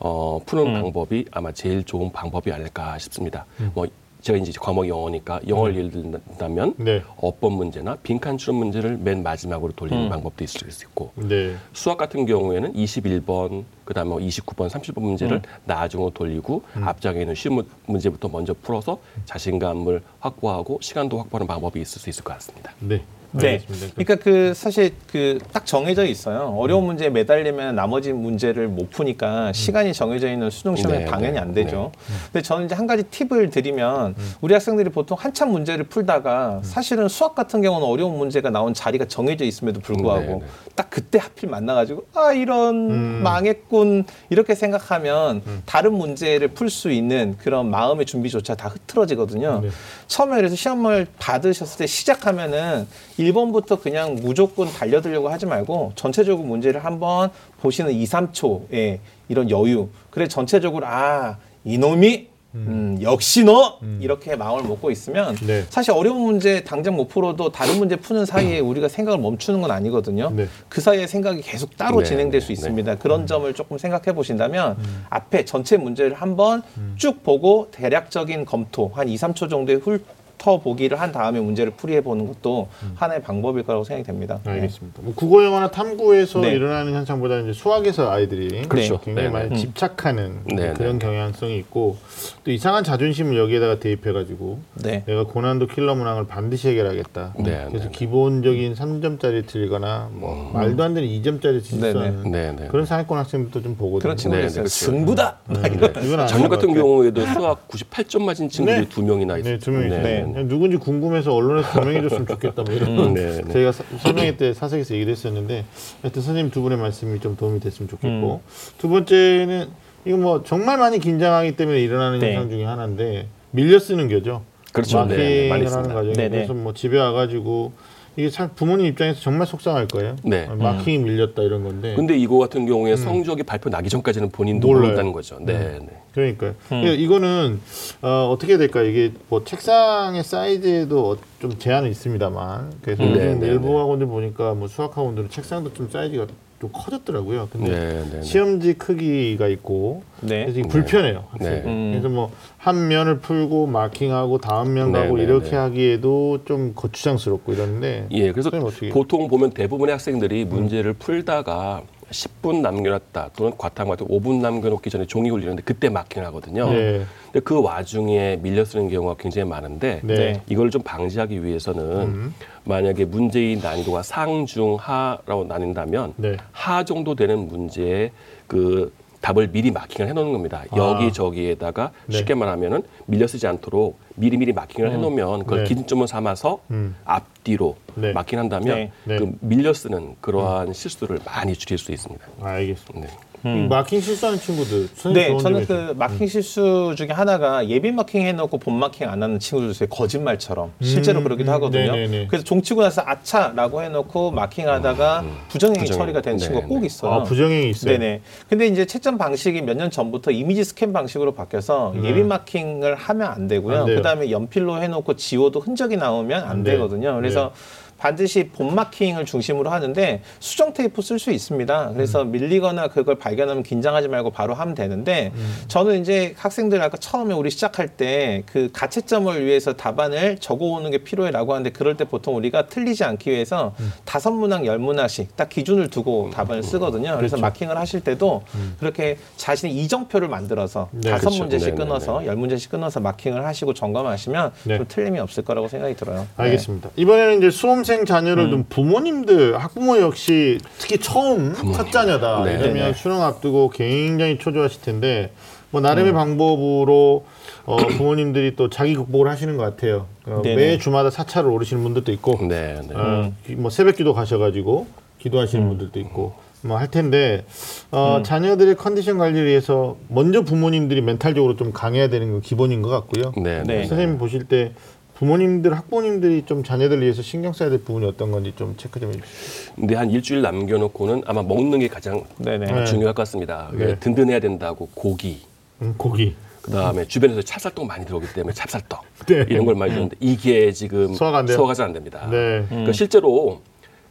어, 0.00 0.40
푸는 0.46 0.72
방법이 0.74 1.26
아마 1.32 1.52
제일 1.52 1.84
좋은 1.84 2.10
방법이 2.10 2.50
아닐까 2.52 2.96
싶습니다. 2.98 3.44
뭐 3.74 3.86
제가 4.28 4.36
이제 4.38 4.52
과목이 4.60 4.90
영어니까 4.90 5.40
영어를 5.48 5.74
예를 5.76 5.90
든다면 5.90 6.74
네. 6.76 7.02
어법 7.16 7.54
문제나 7.54 7.96
빈칸 8.02 8.36
추론 8.36 8.56
문제를 8.56 8.98
맨 8.98 9.22
마지막으로 9.22 9.72
돌리는 9.72 10.10
방법도 10.10 10.44
있을 10.44 10.70
수 10.70 10.84
있고 10.84 11.12
네. 11.16 11.54
수학 11.72 11.96
같은 11.96 12.26
경우에는 12.26 12.74
21번, 12.74 13.64
그다음에 13.86 14.10
뭐 14.10 14.18
29번, 14.18 14.68
30번 14.68 15.00
문제를 15.00 15.38
음. 15.38 15.42
나중으로 15.64 16.10
돌리고 16.10 16.62
앞장에 16.74 17.20
있는 17.20 17.34
쉬운 17.34 17.54
문- 17.54 17.68
문제부터 17.86 18.28
먼저 18.28 18.54
풀어서 18.60 18.98
자신감을 19.24 20.02
확보하고 20.20 20.78
시간도 20.82 21.16
확보하는 21.20 21.46
방법이 21.46 21.80
있을 21.80 21.98
수 21.98 22.10
있을 22.10 22.22
것 22.22 22.34
같습니다. 22.34 22.72
네. 22.80 23.00
네. 23.32 23.48
알겠습니다. 23.52 23.94
그러니까 23.94 24.14
그 24.16 24.54
사실 24.54 24.92
그 25.10 25.38
딱 25.52 25.66
정해져 25.66 26.04
있어요. 26.04 26.54
어려운 26.58 26.84
문제에 26.84 27.10
매달리면 27.10 27.74
나머지 27.74 28.12
문제를 28.12 28.68
못 28.68 28.90
푸니까 28.90 29.52
시간이 29.52 29.92
정해져 29.92 30.30
있는 30.30 30.50
수능 30.50 30.76
시험은 30.76 31.00
네, 31.00 31.04
당연히 31.04 31.34
네, 31.34 31.38
안 31.40 31.52
되죠. 31.52 31.92
근데 32.32 32.42
저는 32.42 32.66
이제 32.66 32.74
한 32.74 32.86
가지 32.86 33.02
팁을 33.04 33.50
드리면 33.50 34.14
우리 34.40 34.52
학생들이 34.54 34.90
보통 34.90 35.16
한참 35.18 35.50
문제를 35.50 35.84
풀다가 35.84 36.60
사실은 36.62 37.08
수학 37.08 37.34
같은 37.34 37.60
경우는 37.62 37.86
어려운 37.86 38.16
문제가 38.18 38.50
나온 38.50 38.74
자리가 38.74 39.06
정해져 39.06 39.44
있음에도 39.44 39.80
불구하고 39.80 40.20
네, 40.26 40.34
네. 40.34 40.42
딱 40.74 40.90
그때 40.90 41.18
하필 41.18 41.48
만나가지고 41.48 42.06
아 42.14 42.32
이런 42.32 43.22
망했군 43.22 44.04
이렇게 44.30 44.54
생각하면 44.54 45.42
다른 45.66 45.94
문제를 45.94 46.48
풀 46.48 46.68
수 46.70 46.90
있는 46.90 47.36
그런 47.38 47.70
마음의 47.70 48.06
준비조차 48.06 48.54
다 48.54 48.68
흐트러지거든요. 48.68 49.60
네. 49.62 49.68
처음에 50.06 50.36
그래서 50.36 50.54
시험을 50.54 51.06
받으셨을 51.18 51.78
때 51.78 51.86
시작하면은 51.86 52.86
1번부터 53.18 53.80
그냥 53.80 54.16
무조건 54.16 54.68
달려들려고 54.68 55.28
하지 55.28 55.46
말고 55.46 55.92
전체적으로 55.94 56.46
문제를 56.46 56.84
한번 56.84 57.30
보시는 57.60 57.92
2, 57.92 58.04
3초의 58.04 58.98
이런 59.28 59.50
여유. 59.50 59.88
그래 60.10 60.26
전체적으로 60.28 60.86
아 60.86 61.38
이놈이 61.64 62.28
음, 62.54 62.98
역시 63.02 63.44
너 63.44 63.78
이렇게 64.00 64.34
마음을 64.34 64.64
먹고 64.64 64.90
있으면 64.90 65.36
네. 65.46 65.64
사실 65.68 65.92
어려운 65.92 66.22
문제 66.22 66.64
당장 66.64 66.96
못 66.96 67.08
풀어도 67.08 67.52
다른 67.52 67.78
문제 67.78 67.96
푸는 67.96 68.24
사이에 68.24 68.58
우리가 68.58 68.88
생각을 68.88 69.20
멈추는 69.20 69.60
건 69.60 69.70
아니거든요. 69.70 70.30
네. 70.30 70.46
그 70.68 70.80
사이에 70.80 71.06
생각이 71.06 71.42
계속 71.42 71.76
따로 71.76 71.98
네, 71.98 72.04
진행될 72.04 72.40
네, 72.40 72.44
수 72.44 72.48
네. 72.48 72.52
있습니다. 72.54 72.96
그런 72.96 73.26
점을 73.26 73.52
조금 73.52 73.76
생각해 73.76 74.14
보신다면 74.14 74.76
앞에 75.10 75.44
전체 75.44 75.76
문제를 75.76 76.14
한번 76.14 76.62
쭉 76.96 77.22
보고 77.22 77.68
대략적인 77.70 78.46
검토 78.46 78.90
한 78.94 79.08
2, 79.08 79.16
3초 79.16 79.50
정도의 79.50 79.78
훑어 79.78 79.98
보기를 80.38 81.00
한 81.00 81.12
다음에 81.12 81.40
문제를 81.40 81.72
풀이해 81.72 82.00
보는 82.00 82.26
것도 82.26 82.68
하나의 82.94 83.22
방법일 83.22 83.64
거라고 83.64 83.84
생각이 83.84 84.06
됩니다. 84.06 84.38
네. 84.44 84.52
알겠습니다. 84.52 85.02
뭐 85.02 85.12
국어 85.14 85.44
영어나 85.44 85.70
탐구에서 85.70 86.40
네. 86.40 86.52
일어나는 86.52 86.94
현상보다 86.94 87.40
이제 87.40 87.52
수학에서 87.52 88.10
아이들이 88.10 88.62
그렇죠. 88.62 89.00
굉장히 89.00 89.28
네, 89.28 89.32
많이 89.32 89.50
네. 89.50 89.56
집착하는 89.56 90.40
네, 90.46 90.72
그런 90.74 90.98
경향성이 90.98 91.58
있고 91.58 91.96
또 92.44 92.50
이상한 92.50 92.84
자존심을 92.84 93.36
여기에다가 93.36 93.80
대입해가지고 93.80 94.60
네. 94.82 95.02
내가 95.06 95.24
고난도 95.24 95.66
킬러 95.66 95.94
문항을 95.94 96.26
반드시 96.26 96.68
해결하겠다. 96.68 97.34
네, 97.38 97.66
그래서 97.68 97.86
네, 97.86 97.90
네. 97.90 97.90
기본적인 97.90 98.74
3점짜리 98.74 99.46
틀거나 99.46 100.08
뭐 100.12 100.50
말도 100.54 100.82
안 100.82 100.94
되는 100.94 101.08
2점짜리 101.08 101.62
실수하는 101.62 102.30
네, 102.30 102.52
네. 102.52 102.68
그런 102.68 102.86
상위권 102.86 103.18
학생들도 103.18 103.62
좀 103.62 103.76
보거든요. 103.76 104.14
네. 104.30 104.48
네, 104.48 104.66
승부다. 104.66 105.38
이건 105.50 106.48
것 106.48 106.48
같은. 106.48 106.78
경우에도 106.78 107.24
수학 107.26 107.68
98점 107.68 108.22
맞은 108.22 108.48
친구들이 108.48 108.84
네. 108.84 108.88
두 108.88 109.02
명이나 109.02 109.38
있어요. 109.38 109.54
네, 109.54 109.58
두 109.58 109.70
명이 109.70 109.86
있어요. 109.86 110.02
네. 110.02 110.22
그냥 110.32 110.48
누군지 110.48 110.76
궁금해서 110.76 111.34
언론에서 111.34 111.72
조명해줬으면 111.72 112.26
좋겠다. 112.26 112.62
뭐 112.62 112.74
이런 112.74 113.14
네, 113.14 113.42
네. 113.42 113.52
저희가 113.52 113.72
사- 113.72 113.84
설명회 114.00 114.36
때 114.36 114.52
사석에서 114.54 114.94
얘기를 114.94 115.12
했었는데 115.12 115.64
하여튼 116.02 116.22
선생님 116.22 116.50
두 116.50 116.62
분의 116.62 116.78
말씀이 116.78 117.18
좀 117.20 117.36
도움이 117.36 117.60
됐으면 117.60 117.88
좋겠고 117.88 118.40
두 118.78 118.88
번째는 118.88 119.68
이거 120.04 120.16
뭐 120.16 120.42
정말 120.44 120.78
많이 120.78 120.98
긴장하기 120.98 121.56
때문에 121.56 121.80
일어나는 121.80 122.18
네. 122.20 122.34
현상 122.34 122.50
중에 122.50 122.64
하나인데 122.64 123.26
밀려 123.50 123.78
쓰는 123.78 124.08
거죠. 124.08 124.42
그렇죠. 124.72 125.04
네, 125.06 125.16
네, 125.16 125.48
많이 125.48 125.64
하는. 125.66 125.82
과정에 125.88 126.12
네, 126.12 126.22
네. 126.24 126.28
그래서 126.28 126.54
뭐 126.54 126.72
집에 126.74 126.98
와가지고 126.98 127.72
이게 128.18 128.30
참 128.30 128.50
부모님 128.56 128.86
입장에서 128.86 129.20
정말 129.20 129.46
속상할 129.46 129.86
거예요. 129.86 130.16
네. 130.24 130.48
어, 130.50 130.56
마킹이 130.56 130.98
밀렸다 131.04 131.40
이런 131.40 131.62
건데. 131.62 131.94
근데 131.94 132.18
이거 132.18 132.36
같은 132.38 132.66
경우에 132.66 132.96
성적이 132.96 133.44
발표 133.44 133.70
나기 133.70 133.88
전까지는 133.88 134.30
본인도 134.30 134.66
몰라요. 134.66 134.82
모른다는 134.82 135.12
거죠. 135.12 135.38
네, 135.40 135.78
네. 135.78 135.88
그러니까요. 136.12 136.54
그러니까 136.68 136.92
이거는 136.94 137.60
어, 138.02 138.28
어떻게 138.32 138.54
해야 138.54 138.58
될까? 138.58 138.82
이게 138.82 139.12
뭐 139.28 139.44
책상의 139.44 140.24
사이즈에도 140.24 141.12
어- 141.12 141.16
좀 141.40 141.56
제한은 141.60 141.90
있습니다만. 141.92 142.72
그래서 142.82 143.04
음. 143.04 143.10
요즘 143.10 143.20
네, 143.20 143.34
네, 143.36 143.46
일부 143.52 143.78
학원들 143.78 144.08
보니까 144.08 144.54
뭐 144.54 144.66
수학 144.66 144.96
학원들은 144.96 145.30
책상도 145.30 145.72
좀 145.72 145.88
사이즈가 145.88 146.26
좀 146.60 146.70
커졌더라고요. 146.72 147.48
근데 147.52 147.70
네, 147.70 148.02
네, 148.04 148.10
네. 148.16 148.22
시험지 148.22 148.74
크기가 148.74 149.48
있고 149.48 150.02
네. 150.20 150.46
그래서 150.46 150.68
불편해요. 150.68 151.24
학생이. 151.30 151.54
네. 151.56 151.62
음. 151.64 151.90
그래서 151.92 152.08
뭐 152.08 152.30
한 152.68 152.88
면을 152.88 153.18
풀고 153.20 153.66
마킹하고 153.66 154.38
다음 154.38 154.74
면 154.74 154.92
네, 154.92 155.00
가고 155.00 155.16
네, 155.16 155.22
이렇게 155.22 155.50
네. 155.52 155.56
하기에도 155.56 156.44
좀 156.44 156.74
거추장스럽고 156.74 157.52
이러는데. 157.54 158.08
예, 158.10 158.30
그래서 158.32 158.50
보통 158.92 159.28
보면 159.28 159.52
대부분의 159.52 159.92
학생들이 159.92 160.44
문제를 160.44 160.92
풀다가 160.92 161.82
10분 162.10 162.60
남겨놨다 162.60 163.30
또는 163.36 163.52
과탐 163.56 163.88
같은 163.88 164.06
5분 164.06 164.40
남겨놓기 164.40 164.90
전에 164.90 165.06
종이 165.06 165.30
울리는데 165.30 165.62
그때 165.62 165.88
마킹을 165.88 166.26
하거든요. 166.28 166.70
네. 166.70 167.04
근데 167.24 167.40
그 167.40 167.60
와중에 167.60 168.38
밀려 168.42 168.64
쓰는 168.64 168.88
경우가 168.88 169.16
굉장히 169.18 169.48
많은데 169.48 170.00
네. 170.02 170.14
네. 170.14 170.42
이걸 170.48 170.70
좀 170.70 170.82
방지하기 170.82 171.44
위해서는 171.44 172.32
만약에 172.64 173.04
문제의 173.04 173.56
난이도가 173.58 174.02
상중하라고 174.02 175.44
나뉜다면 175.48 176.14
네. 176.16 176.36
하 176.52 176.84
정도 176.84 177.14
되는 177.14 177.48
문제에 177.48 178.10
그 178.46 178.92
답을 179.20 179.48
미리 179.48 179.70
마킹을 179.70 180.08
해놓는 180.08 180.32
겁니다. 180.32 180.64
아. 180.70 180.76
여기 180.76 181.12
저기에다가 181.12 181.92
네. 182.06 182.18
쉽게 182.18 182.34
말하면 182.34 182.82
밀려 183.06 183.26
쓰지 183.26 183.46
않도록 183.46 183.98
미리 184.14 184.36
미리 184.36 184.52
마킹을 184.52 184.90
해놓으면 184.92 185.40
그걸 185.40 185.64
네. 185.64 185.64
기준점을 185.64 186.06
삼아서 186.06 186.60
음. 186.70 186.96
앞뒤로 187.04 187.76
네. 187.94 188.12
마킹한다면 188.12 188.76
네. 188.76 188.92
네. 189.04 189.18
그 189.18 189.32
밀려 189.40 189.72
쓰는 189.72 190.16
그러한 190.20 190.72
실수를 190.72 191.18
많이 191.24 191.54
줄일 191.54 191.78
수 191.78 191.92
있습니다. 191.92 192.24
알겠습니다. 192.40 193.27
네. 193.42 193.64
이 193.64 193.68
마킹 193.68 194.00
실수하는 194.00 194.38
친구들. 194.40 194.88
네, 195.14 195.36
저는. 195.38 195.66
그 195.66 195.94
마킹 195.96 196.26
실수 196.26 196.94
중에 196.96 197.08
하나가 197.10 197.66
예비 197.68 197.90
마킹 197.92 198.22
해놓고 198.22 198.58
본 198.58 198.78
마킹 198.78 199.08
안 199.08 199.22
하는 199.22 199.38
친구들 199.38 199.70
있어요. 199.70 199.88
거짓말처럼 199.88 200.72
실제로 200.82 201.20
음, 201.20 201.24
그러기도 201.24 201.50
음, 201.50 201.54
하거든요. 201.54 201.92
네네네. 201.92 202.26
그래서 202.28 202.44
종 202.44 202.62
치고 202.62 202.82
나서 202.82 203.02
아차라고 203.04 203.82
해놓고 203.82 204.30
마킹하다가 204.32 205.24
부정행위 205.48 205.84
부정행- 205.86 205.98
처리가 205.98 206.20
된 206.22 206.38
친구가 206.38 206.66
네네. 206.66 206.68
꼭 206.74 206.84
있어요. 206.84 207.12
아, 207.12 207.22
부정행위 207.22 207.70
있어요. 207.70 207.92
네네. 207.98 208.20
근데 208.48 208.66
이제 208.66 208.84
채점 208.84 209.18
방식이 209.18 209.62
몇 209.62 209.78
년 209.78 209.90
전부터 209.90 210.32
이미지 210.32 210.64
스캔 210.64 210.92
방식으로 210.92 211.34
바뀌어서 211.34 211.94
예비 212.02 212.22
마킹을 212.24 212.96
하면 212.96 213.26
안 213.28 213.46
되고요. 213.46 213.76
음. 213.76 213.80
안. 213.88 213.94
그다음에 213.94 214.30
연필로 214.32 214.82
해놓고 214.82 215.14
지워도 215.14 215.60
흔적이 215.60 215.96
나오면 215.96 216.42
안, 216.42 216.50
안 216.50 216.62
돼요. 216.64 216.74
되거든요. 216.78 217.14
그래서 217.14 217.52
반드시 217.98 218.48
본 218.48 218.74
마킹을 218.74 219.24
중심으로 219.24 219.70
하는데 219.70 220.22
수정 220.40 220.72
테이프 220.72 221.02
쓸 221.02 221.18
수 221.18 221.30
있습니다. 221.30 221.92
그래서 221.94 222.22
음. 222.22 222.32
밀리거나 222.32 222.88
그걸 222.88 223.16
발견하면 223.16 223.62
긴장하지 223.62 224.08
말고 224.08 224.30
바로 224.30 224.54
하면 224.54 224.74
되는데 224.74 225.32
음. 225.34 225.54
저는 225.68 226.00
이제 226.00 226.34
학생들 226.36 226.80
아까 226.80 226.96
처음에 226.96 227.34
우리 227.34 227.50
시작할 227.50 227.88
때 227.88 228.38
그 228.46 228.70
가채점을 228.72 229.44
위해서 229.44 229.72
답안을 229.72 230.38
적어오는 230.38 230.90
게 230.90 230.98
필요해라고 230.98 231.52
하는데 231.52 231.70
그럴 231.70 231.96
때 231.96 232.04
보통 232.04 232.36
우리가 232.36 232.66
틀리지 232.66 233.04
않기 233.04 233.30
위해서 233.30 233.74
음. 233.80 233.92
다섯 234.04 234.30
문항 234.30 234.66
열 234.66 234.78
문항씩 234.78 235.36
딱 235.36 235.48
기준을 235.48 235.88
두고 235.88 236.30
답안을 236.32 236.62
쓰거든요. 236.62 237.16
그래서 237.16 237.36
그렇죠. 237.36 237.40
마킹을 237.40 237.76
하실 237.76 238.00
때도 238.00 238.42
그렇게 238.78 239.18
자신의 239.36 239.76
이정표를 239.76 240.28
만들어서 240.28 240.88
네. 240.92 241.10
다섯 241.10 241.28
그렇죠. 241.30 241.42
문제씩 241.42 241.68
네네네. 241.74 241.84
끊어서 241.84 242.24
열 242.26 242.36
문제씩 242.36 242.70
끊어서 242.70 243.00
마킹을 243.00 243.44
하시고 243.44 243.74
점검하시면 243.74 244.52
네. 244.64 244.76
좀 244.76 244.86
틀림이 244.88 245.18
없을 245.18 245.44
거라고 245.44 245.68
생각이 245.68 245.94
들어요. 245.96 246.20
네. 246.20 246.44
알겠습니다. 246.44 246.90
이번에는 246.96 247.38
이제 247.38 247.50
수험 247.50 247.84
생 247.88 248.04
자녀를 248.04 248.44
음. 248.44 248.50
둔 248.50 248.64
부모님들, 248.68 249.56
학부모 249.58 249.98
역시 249.98 250.58
특히 250.78 250.98
처음 250.98 251.54
첫 251.72 251.90
자녀다. 251.90 252.44
네. 252.44 252.58
이러면. 252.58 252.92
수능 252.92 253.22
앞두고 253.22 253.70
굉장히 253.70 254.36
초조하실 254.38 254.82
텐데 254.82 255.32
뭐 255.70 255.80
음. 255.80 255.82
나름의 255.84 256.12
방법으로 256.12 257.24
어, 257.64 257.76
부모님들이 257.76 258.56
또 258.56 258.68
자기 258.68 258.94
극복을 258.94 259.28
하시는 259.30 259.56
것 259.56 259.62
같아요. 259.62 260.06
어. 260.26 260.42
매 260.44 260.76
주마다 260.76 261.08
사찰을 261.08 261.48
오르시는 261.50 261.82
분들도 261.82 262.12
있고, 262.12 262.38
네, 262.46 262.78
네. 262.86 262.94
어, 262.94 263.32
기- 263.46 263.54
뭐 263.56 263.70
새벽기도 263.70 264.12
가셔가지고 264.12 264.86
기도하시는 265.18 265.64
음. 265.64 265.68
분들도 265.70 265.98
있고 266.00 266.34
뭐 266.62 266.76
할 266.76 266.90
텐데 266.90 267.44
어, 267.90 268.20
자녀들의 268.24 268.74
컨디션 268.76 269.16
관리를 269.16 269.46
위해서 269.46 269.96
먼저 270.08 270.42
부모님들이 270.42 271.00
멘탈적으로 271.02 271.56
좀 271.56 271.72
강해야 271.72 272.08
되는 272.08 272.32
건 272.32 272.40
기본인 272.42 272.82
것 272.82 272.90
같고요. 272.90 273.32
네, 273.42 273.62
네. 273.62 273.78
네. 273.80 273.86
선생님 273.86 274.18
보실 274.18 274.44
때 274.44 274.72
부모님들, 275.18 275.74
학부모님들이 275.76 276.44
좀 276.46 276.62
자녀들 276.62 277.00
위해서 277.02 277.22
신경 277.22 277.52
써야 277.52 277.70
될 277.70 277.82
부분이 277.82 278.06
어떤 278.06 278.30
건지 278.30 278.52
좀 278.56 278.76
체크 278.76 279.00
좀 279.00 279.08
해주세요. 279.12 279.74
근데 279.74 279.96
한 279.96 280.10
일주일 280.10 280.42
남겨놓고는 280.42 281.22
아마 281.26 281.42
먹는 281.42 281.80
게 281.80 281.88
가장 281.88 282.22
네네. 282.38 282.66
네. 282.72 282.84
중요할 282.84 283.14
것 283.14 283.22
같습니다. 283.22 283.68
네. 283.72 283.98
든든해야 283.98 284.38
된다고 284.38 284.88
고기, 284.94 285.40
음, 285.82 285.94
고기. 285.96 286.36
그 286.62 286.70
다음에 286.70 287.04
주변에서 287.06 287.42
찹쌀떡 287.42 287.86
많이 287.86 288.04
들어오기 288.04 288.32
때문에 288.32 288.52
찹쌀떡 288.54 289.02
네. 289.26 289.46
이런 289.48 289.64
걸 289.66 289.74
많이 289.74 289.92
주는데 289.92 290.16
이게 290.20 290.70
지금 290.70 291.14
소화가 291.14 291.38
안 291.38 291.46
돼요? 291.46 291.56
소화가 291.56 291.74
잘 291.74 291.86
안 291.86 291.92
됩니다. 291.94 292.28
네. 292.30 292.64
그러니까 292.68 292.92
실제로 292.92 293.62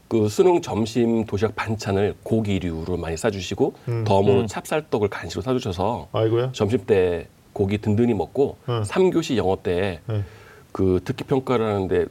그 0.09 0.27
수능 0.27 0.61
점심 0.61 1.25
도시락 1.25 1.55
반찬을 1.55 2.15
고기류로 2.23 2.97
많이 2.97 3.15
싸주시고 3.15 3.73
음. 3.87 4.03
덤으로 4.05 4.45
찹쌀떡을 4.47 5.07
간식으로 5.07 5.41
싸주셔서 5.43 6.07
아이고요. 6.11 6.51
점심 6.53 6.79
때 6.85 7.27
고기 7.53 7.77
든든히 7.77 8.13
먹고 8.13 8.57
음. 8.67 8.83
삼 8.83 9.09
3교시 9.09 9.37
영어 9.37 9.57
때 9.61 9.99
네. 10.07 10.23
그 10.77 10.99
듣기 11.03 11.23
평가를 11.23 11.65
하는데 11.65 12.05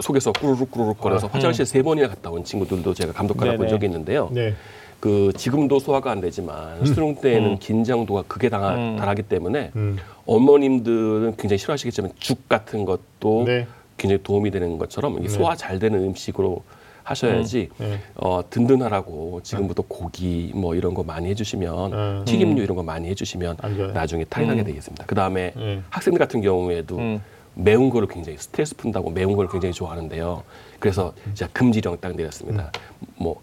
속에서 0.00 0.32
꾸르륵 0.32 0.72
꾸르륵 0.72 0.98
거려서 0.98 1.28
화장실 1.28 1.64
세 1.64 1.82
번이나 1.82 2.08
갔다 2.08 2.30
온 2.30 2.42
친구들도 2.42 2.92
제가 2.92 3.12
감독하다 3.12 3.56
본. 3.56 3.68
적이 3.68 3.86
있는데요. 3.86 4.28
네. 4.32 4.54
그 4.98 5.32
지금도 5.36 5.78
소화가 5.78 6.10
안 6.10 6.20
되지만 6.20 6.84
수능 6.84 7.14
때는 7.14 7.60
긴장도가 7.60 8.24
극에 8.26 8.48
당하, 8.48 8.74
음. 8.74 8.96
달하기 8.96 9.22
때문에 9.22 9.70
음. 9.76 9.98
어머님들은 10.26 11.36
굉장히 11.36 11.58
싫어하시겠지만 11.58 12.10
죽 12.18 12.48
같은 12.48 12.84
것도 12.84 13.44
네. 13.46 13.68
굉장히 13.96 14.20
도움이 14.24 14.50
되는 14.50 14.78
것처럼 14.78 15.16
이게 15.20 15.28
소화 15.28 15.54
잘 15.54 15.78
되는 15.78 16.02
음식으로 16.02 16.64
하셔야지 17.04 17.68
네. 17.78 18.00
어, 18.16 18.42
든든하라고 18.50 19.42
지금부터 19.44 19.84
고기 19.86 20.50
뭐 20.56 20.74
이런 20.74 20.92
거 20.92 21.04
많이 21.04 21.28
해주시면 21.28 21.92
음. 21.92 22.24
튀김류 22.24 22.64
이런 22.64 22.76
거 22.76 22.82
많이 22.82 23.08
해주시면. 23.10 23.58
나중에 23.94 24.24
나게 24.28 24.64
되겠습니다. 24.64 25.04
그 25.06 25.14
다음에 25.14 25.52
네. 25.54 25.80
학생들 25.90 26.18
같은 26.18 26.40
경우에도 26.40 26.98
음. 26.98 27.20
매운 27.58 27.90
거를 27.90 28.06
굉장히 28.08 28.38
스트레스 28.38 28.74
푼다고 28.76 29.10
매운 29.10 29.36
걸 29.36 29.48
굉장히 29.48 29.72
좋아하는데요. 29.72 30.42
그래서 30.78 31.12
제가 31.34 31.50
금지령 31.52 31.98
딱 32.00 32.14
내렸습니다. 32.16 32.70
뭐 33.16 33.42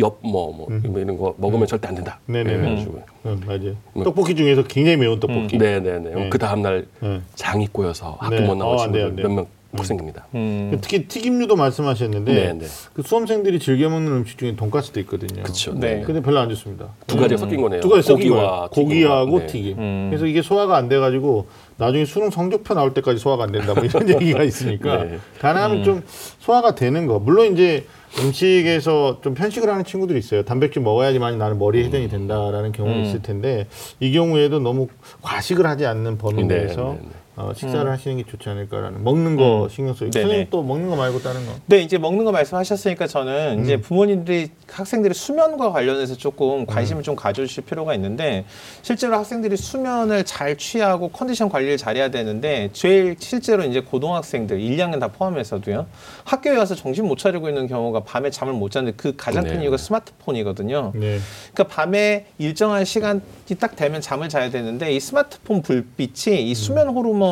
엽 0.00 0.18
뭐 0.22 0.50
뭐 0.52 0.68
이런 0.96 1.16
거 1.16 1.34
먹으면 1.38 1.66
절대 1.66 1.86
안 1.88 1.94
된다. 1.94 2.18
네네 2.26 2.50
네. 2.52 2.58
그래가지고 2.58 3.02
음, 3.26 3.40
맞아요. 3.46 3.76
떡볶이 4.04 4.34
중에서 4.34 4.64
굉장히 4.64 4.96
매운 4.96 5.20
떡볶이. 5.20 5.56
네네네. 5.56 6.14
네. 6.14 6.28
그 6.30 6.38
다음 6.38 6.62
날 6.62 6.86
네. 7.00 7.20
장이 7.36 7.68
꼬여서 7.68 8.16
학교 8.18 8.36
네. 8.36 8.40
못 8.46 8.56
나온 8.56 8.76
어, 8.78 8.82
안 8.82 8.90
돼요, 8.92 9.04
친구들 9.06 9.10
안 9.10 9.16
돼요. 9.16 9.28
몇명 9.28 9.46
고생입니다. 9.76 10.26
음. 10.36 10.78
특히 10.80 11.06
튀김류도 11.08 11.56
말씀하셨는데 11.56 12.32
네, 12.32 12.52
네. 12.52 12.66
그 12.92 13.02
수험생들이 13.02 13.58
즐겨 13.58 13.88
먹는 13.88 14.12
음식 14.12 14.38
중에 14.38 14.54
돈가스도 14.54 15.00
있거든요. 15.00 15.42
그렇죠. 15.42 15.74
네. 15.74 15.96
네. 15.96 16.02
근데 16.02 16.20
별로 16.22 16.38
안 16.40 16.48
좋습니다. 16.50 16.88
두 17.08 17.16
가지가 17.16 17.38
섞인 17.38 17.60
거네요. 17.60 17.80
두 17.80 17.88
가지 17.88 18.02
섞인 18.06 18.30
고기와 18.30 18.68
거예요. 18.68 18.68
고기하고. 18.70 19.38
네. 19.40 19.46
튀김. 19.46 19.78
음. 19.78 20.06
그래서 20.10 20.26
이게 20.26 20.42
소화가 20.42 20.76
안 20.76 20.88
돼가지고 20.88 21.46
나중에 21.76 22.04
수능 22.04 22.30
성적표 22.30 22.74
나올 22.74 22.94
때까지 22.94 23.18
소화가 23.18 23.44
안 23.44 23.52
된다 23.52 23.74
뭐 23.74 23.84
이런 23.84 24.08
얘기가 24.10 24.42
있으니까 24.42 25.04
네. 25.04 25.18
가능하면 25.40 25.84
좀 25.84 26.02
소화가 26.38 26.74
되는 26.74 27.06
거. 27.06 27.18
물론 27.18 27.52
이제 27.52 27.86
음식에서 28.20 29.20
좀 29.22 29.34
편식을 29.34 29.68
하는 29.68 29.84
친구들이 29.84 30.18
있어요. 30.18 30.44
단백질 30.44 30.82
먹어야지만 30.82 31.36
나는 31.38 31.58
머리 31.58 31.82
해전이 31.84 32.08
된다라는 32.08 32.72
경우는 32.72 32.98
음. 32.98 33.04
있을 33.04 33.22
텐데 33.22 33.66
이 33.98 34.12
경우에도 34.12 34.60
너무 34.60 34.88
과식을 35.22 35.66
하지 35.66 35.84
않는 35.86 36.18
범위 36.18 36.44
네, 36.44 36.58
내에서 36.58 36.96
네, 37.00 37.00
네. 37.02 37.08
어, 37.36 37.52
식사를 37.52 37.90
하시는 37.90 38.16
게 38.16 38.24
좋지 38.24 38.48
않을까라는 38.48 39.02
먹는 39.02 39.34
거 39.36 39.68
신경. 39.68 39.92
음. 39.94 40.10
네네. 40.10 40.22
선생님 40.22 40.46
또 40.50 40.62
먹는 40.62 40.88
거 40.88 40.94
말고 40.94 41.20
다른 41.20 41.44
거. 41.46 41.52
네, 41.66 41.80
이제 41.80 41.98
먹는 41.98 42.24
거 42.24 42.30
말씀하셨으니까 42.30 43.08
저는 43.08 43.58
음. 43.58 43.64
이제 43.64 43.80
부모님들이 43.80 44.50
학생들이 44.70 45.14
수면과 45.14 45.72
관련해서 45.72 46.16
조금 46.16 46.60
음. 46.60 46.66
관심을 46.66 47.02
좀 47.02 47.16
가져주실 47.16 47.64
필요가 47.64 47.92
있는데 47.94 48.44
실제로 48.82 49.16
학생들이 49.16 49.56
수면을 49.56 50.24
잘 50.24 50.56
취하고 50.56 51.08
컨디션 51.08 51.48
관리를 51.48 51.76
잘해야 51.76 52.10
되는데 52.10 52.70
제일 52.72 53.16
실제로 53.18 53.64
이제 53.64 53.80
고등학생들 53.80 54.60
1, 54.60 54.76
2학년 54.76 55.00
다 55.00 55.08
포함해서도요 55.08 55.86
학교에 56.22 56.56
와서 56.56 56.76
정신 56.76 57.06
못 57.06 57.18
차리고 57.18 57.48
있는 57.48 57.66
경우가 57.66 58.04
밤에 58.04 58.30
잠을 58.30 58.54
못 58.54 58.70
자는데 58.70 58.96
그 58.96 59.14
가장 59.16 59.42
큰 59.42 59.58
네. 59.58 59.64
이유가 59.64 59.76
스마트폰이거든요. 59.76 60.92
네. 60.94 61.18
그러니까 61.52 61.74
밤에 61.74 62.26
일정한 62.38 62.84
시간이 62.84 63.20
딱 63.58 63.74
되면 63.74 64.00
잠을 64.00 64.28
자야 64.28 64.50
되는데 64.50 64.92
이 64.92 65.00
스마트폰 65.00 65.62
불빛이 65.62 66.48
이 66.48 66.54
수면 66.54 66.88
호르몬 66.88 67.23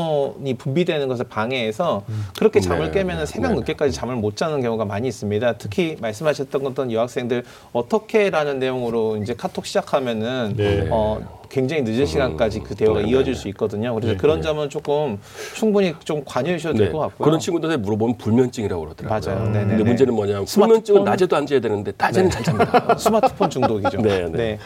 이 0.45 0.55
분비되는 0.55 1.09
것을 1.09 1.27
방해해서 1.27 2.05
그렇게 2.39 2.61
잠을 2.61 2.87
네, 2.87 2.93
깨면 2.93 3.19
네, 3.19 3.27
새벽 3.27 3.51
네. 3.53 3.57
늦게까지 3.61 3.93
잠을 3.93 4.17
못 4.17 4.37
자는 4.37 4.61
경우가 4.61 4.85
많이 4.85 5.09
있습니다. 5.09 5.55
특히 5.55 5.97
말씀하셨던 6.01 6.67
어떤 6.67 6.93
여학생들 6.93 7.45
어떻게라는 7.73 8.59
내용으로 8.59 9.17
이제 9.19 9.35
카톡 9.35 9.67
시작하면은 9.67 10.55
네. 10.57 10.89
어 10.91 11.42
굉장히 11.53 11.83
늦은 11.83 12.07
시간까지 12.07 12.61
그 12.61 12.75
대화가 12.75 13.01
네, 13.01 13.05
네, 13.05 13.11
이어질 13.11 13.35
네. 13.35 13.39
수 13.39 13.47
있거든요. 13.49 13.95
그래서 13.95 14.13
네, 14.15 14.17
그런 14.17 14.37
네. 14.39 14.43
점은 14.43 14.71
조금 14.71 15.19
충분히 15.55 15.95
좀 16.03 16.23
관여해 16.25 16.57
주셔도 16.57 16.79
될 16.79 16.91
것 16.91 16.99
같고요. 17.01 17.25
그런 17.27 17.39
친구들한테 17.39 17.83
물어보면 17.83 18.17
불면증이라고 18.17 18.83
그러더라고요. 18.83 19.35
맞아요. 19.35 19.51
네네네. 19.51 19.69
근데 19.69 19.85
문제는 19.85 20.15
뭐냐면? 20.15 20.47
불면증은 20.47 21.05
낮에도 21.05 21.37
안 21.37 21.47
자야 21.47 21.61
되는데 21.61 21.93
낮에는 21.97 22.31
잘 22.31 22.43
잡니다. 22.43 22.97
스마트폰 22.97 23.51
중독이죠. 23.51 23.99
네, 24.01 24.21
네. 24.21 24.31
네. 24.31 24.59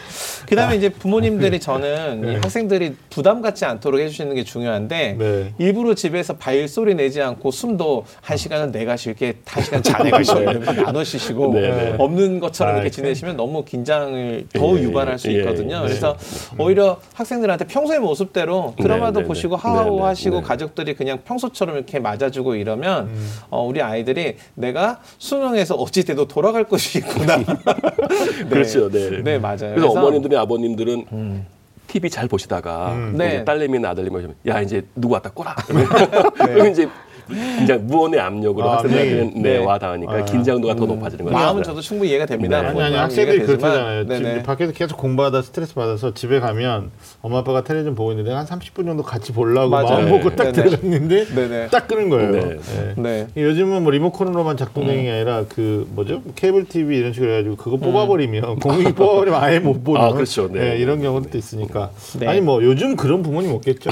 그다음에 0.47 0.77
이제 0.77 0.87
부모님들이 0.87 1.59
저는 1.59 2.19
이 2.19 2.27
네. 2.27 2.35
학생들이 2.37 2.95
부담 3.09 3.41
갖지 3.41 3.65
않도록 3.65 3.99
해주시는 3.99 4.35
게 4.35 4.45
중요한데 4.45 5.15
네. 5.19 5.53
일부러 5.57 5.93
집에서 5.93 6.37
바일 6.37 6.69
소리 6.69 6.95
내지 6.95 7.21
않고 7.21 7.51
숨도 7.51 8.05
한 8.21 8.37
시간은 8.37 8.71
내가 8.71 8.95
쉴게 8.95 9.39
한 9.45 9.61
시간 9.61 9.83
자네가 9.83 10.23
쉬어 10.23 10.39
이렇게 10.41 10.71
나눠 10.83 11.03
쉬시고 11.03 11.53
네, 11.53 11.61
네. 11.69 11.95
없는 11.97 12.39
것처럼 12.39 12.75
아, 12.75 12.77
이렇게 12.77 12.89
그- 12.91 12.95
지내시면 12.95 13.35
너무 13.35 13.65
긴장을 13.65 14.45
더 14.53 14.77
예, 14.77 14.83
유발할 14.83 15.19
수 15.19 15.29
예, 15.33 15.39
있거든요. 15.39 15.79
예. 15.79 15.81
그래서 15.81 16.15
오히려 16.57 16.76
학생들한테 17.13 17.65
평소의 17.65 17.99
모습대로 17.99 18.73
드라마도 18.79 19.19
네, 19.19 19.23
네, 19.23 19.27
보시고 19.27 19.55
네. 19.55 19.61
하하호 19.61 19.89
네, 19.89 19.95
네, 19.95 20.01
하시고 20.03 20.35
네. 20.37 20.41
가족들이 20.41 20.93
그냥 20.95 21.19
평소처럼 21.23 21.75
이렇게 21.75 21.99
맞아주고 21.99 22.55
이러면 22.55 23.07
음. 23.07 23.29
어, 23.49 23.65
우리 23.65 23.81
아이들이 23.81 24.37
내가 24.55 25.01
수능에서 25.17 25.75
어찌 25.75 26.05
돼도 26.05 26.27
돌아갈 26.27 26.63
것이 26.63 26.99
있구나. 26.99 27.37
네. 27.45 28.49
그렇죠. 28.49 28.89
네. 28.89 29.21
네, 29.23 29.39
맞아요. 29.39 29.75
그래서 29.75 29.91
어머님들이 29.91 30.35
아버님들은 30.37 31.45
TV 31.87 32.09
잘 32.09 32.27
보시다가 32.27 32.91
음. 32.91 33.15
네. 33.17 33.43
딸내미나 33.43 33.89
아들내미 33.89 34.15
오시면 34.17 34.35
야 34.47 34.61
이제 34.61 34.85
누구 34.95 35.13
왔다 35.13 35.31
꼬라. 35.31 35.55
그러면 36.35 36.71
이제 36.71 36.87
긴장 37.27 37.85
무언의 37.87 38.19
압력으로 38.19 38.69
아, 38.69 38.73
학생들한테는 38.77 39.33
네. 39.35 39.41
네, 39.41 39.57
네. 39.59 39.65
와 39.65 39.77
닿으니까 39.77 40.13
아. 40.13 40.25
긴장도가 40.25 40.75
더 40.75 40.85
높아지는 40.85 41.25
거죠. 41.25 41.37
마음은 41.37 41.63
저도 41.63 41.81
충분히 41.81 42.11
이해가 42.11 42.25
됩니다. 42.25 42.61
네. 42.61 42.67
아니 42.69 42.81
아니 42.81 42.95
학생들이 42.95 43.39
되지만, 43.39 43.59
그렇잖아요. 43.59 44.07
지금 44.07 44.43
밖에서 44.43 44.71
계속 44.71 44.97
공부하다 44.97 45.41
스트레스 45.41 45.73
받아서 45.73 46.13
집에 46.13 46.39
가면 46.39 46.91
엄마 47.21 47.39
아빠가 47.39 47.63
텔레비전 47.63 47.95
보고 47.95 48.11
있는데 48.11 48.31
한 48.31 48.45
30분 48.45 48.85
정도 48.85 49.03
같이 49.03 49.31
보려고 49.33 49.69
맞아요. 49.69 49.89
마음 49.89 50.09
먹고 50.09 50.35
딱 50.35 50.51
네네. 50.51 50.69
들어갔는데 50.69 51.25
네네. 51.25 51.67
딱 51.67 51.87
끄는 51.87 52.09
거예요. 52.09 52.31
네. 52.31 52.57
네. 52.95 53.27
네. 53.35 53.43
요즘은 53.43 53.83
뭐 53.83 53.91
리모컨으로만 53.91 54.57
작동되는 54.57 55.03
게 55.03 55.11
아니라 55.11 55.45
그 55.49 55.87
뭐죠 55.93 56.21
케이블 56.35 56.65
TV 56.65 56.97
이런 56.97 57.13
식으로 57.13 57.31
해가지고 57.31 57.55
그거 57.57 57.77
뽑아버리면 57.77 58.59
공익이 58.59 58.93
뽑아버리면 58.93 59.41
아예 59.41 59.59
못 59.59 59.83
보는 59.83 60.01
아, 60.01 60.11
그렇죠. 60.11 60.47
네. 60.51 60.71
네, 60.71 60.77
이런 60.77 61.01
경우도 61.01 61.37
있으니까 61.37 61.91
네. 62.19 62.27
아니 62.27 62.41
뭐 62.41 62.63
요즘 62.63 62.95
그런 62.95 63.23
부모님 63.23 63.51
없겠죠. 63.51 63.89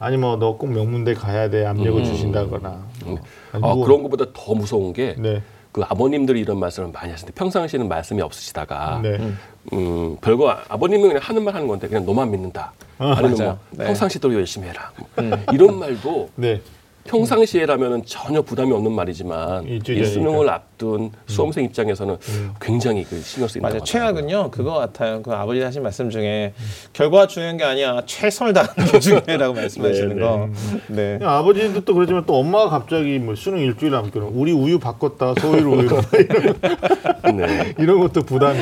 아니 0.00 0.16
뭐 0.16 0.36
너 0.36 0.56
꼭 0.56 0.72
명문대 0.72 1.14
가야 1.14 1.48
돼 1.50 1.64
압력을 1.66 2.02
주신다거나 2.04 2.84
뭐. 3.04 3.18
아, 3.52 3.58
뭐- 3.58 3.84
그런 3.84 4.02
것보다 4.02 4.24
더 4.32 4.54
무서운 4.54 4.92
게 4.92 5.14
네. 5.18 5.42
그 5.72 5.82
아버님들이 5.88 6.40
이런 6.40 6.58
말씀을 6.58 6.90
많이 6.92 7.10
하시는데 7.12 7.32
평상시에는 7.38 7.86
말씀이 7.86 8.20
없으시다가 8.22 9.00
네. 9.02 9.18
음, 9.74 10.16
별거 10.20 10.50
아- 10.50 10.64
아버님은 10.68 11.08
그냥 11.08 11.22
하는 11.22 11.44
말 11.44 11.54
하는 11.54 11.68
건데 11.68 11.86
그냥 11.86 12.04
너만 12.06 12.30
믿는다. 12.30 12.72
아 12.98 13.14
니면 13.16 13.30
뭐 13.30 13.38
맞아요. 13.38 13.58
네. 13.70 13.84
평상시대로 13.84 14.34
열심히 14.34 14.68
해라. 14.68 14.90
뭐 14.96 15.38
이런 15.52 15.78
말도 15.78 16.30
네. 16.34 16.60
평상시에라면 17.04 18.04
전혀 18.06 18.40
부담이 18.42 18.72
없는 18.72 18.92
말이지만 18.92 19.64
이. 19.66 20.04
수능을 20.04 20.48
앞 20.50 20.64
둔 20.80 21.10
수험생 21.26 21.64
입장에서는 21.66 22.16
굉장히 22.58 23.04
그 23.04 23.20
신경 23.20 23.46
쓰인다. 23.48 23.68
맞아요. 23.68 23.84
최악은요 23.84 24.50
그거 24.50 24.72
같아요. 24.72 25.20
그 25.22 25.30
아버지 25.30 25.60
하신 25.60 25.82
말씀 25.82 26.08
중에 26.08 26.54
결과가 26.94 27.26
중요한 27.26 27.58
게 27.58 27.64
아니야 27.64 28.00
최선을 28.06 28.54
다하는 28.54 28.90
게 28.90 28.98
중요해라고 28.98 29.52
말씀하시는 29.54 30.08
네, 30.08 30.14
네. 30.14 30.20
거. 30.20 30.48
네. 30.88 31.18
아버지도 31.22 31.84
또 31.84 31.92
그러지만 31.94 32.24
또 32.24 32.36
엄마가 32.38 32.70
갑자기 32.70 33.18
뭐 33.18 33.34
수능 33.34 33.58
일주일 33.58 33.92
남겨놓 33.92 34.32
우리 34.34 34.52
우유 34.52 34.78
바꿨다 34.78 35.34
소위로 35.38 35.70
우유 35.72 35.82
이런, 35.82 37.36
네. 37.36 37.74
이런 37.78 38.00
것도 38.00 38.22
부담이 38.22 38.58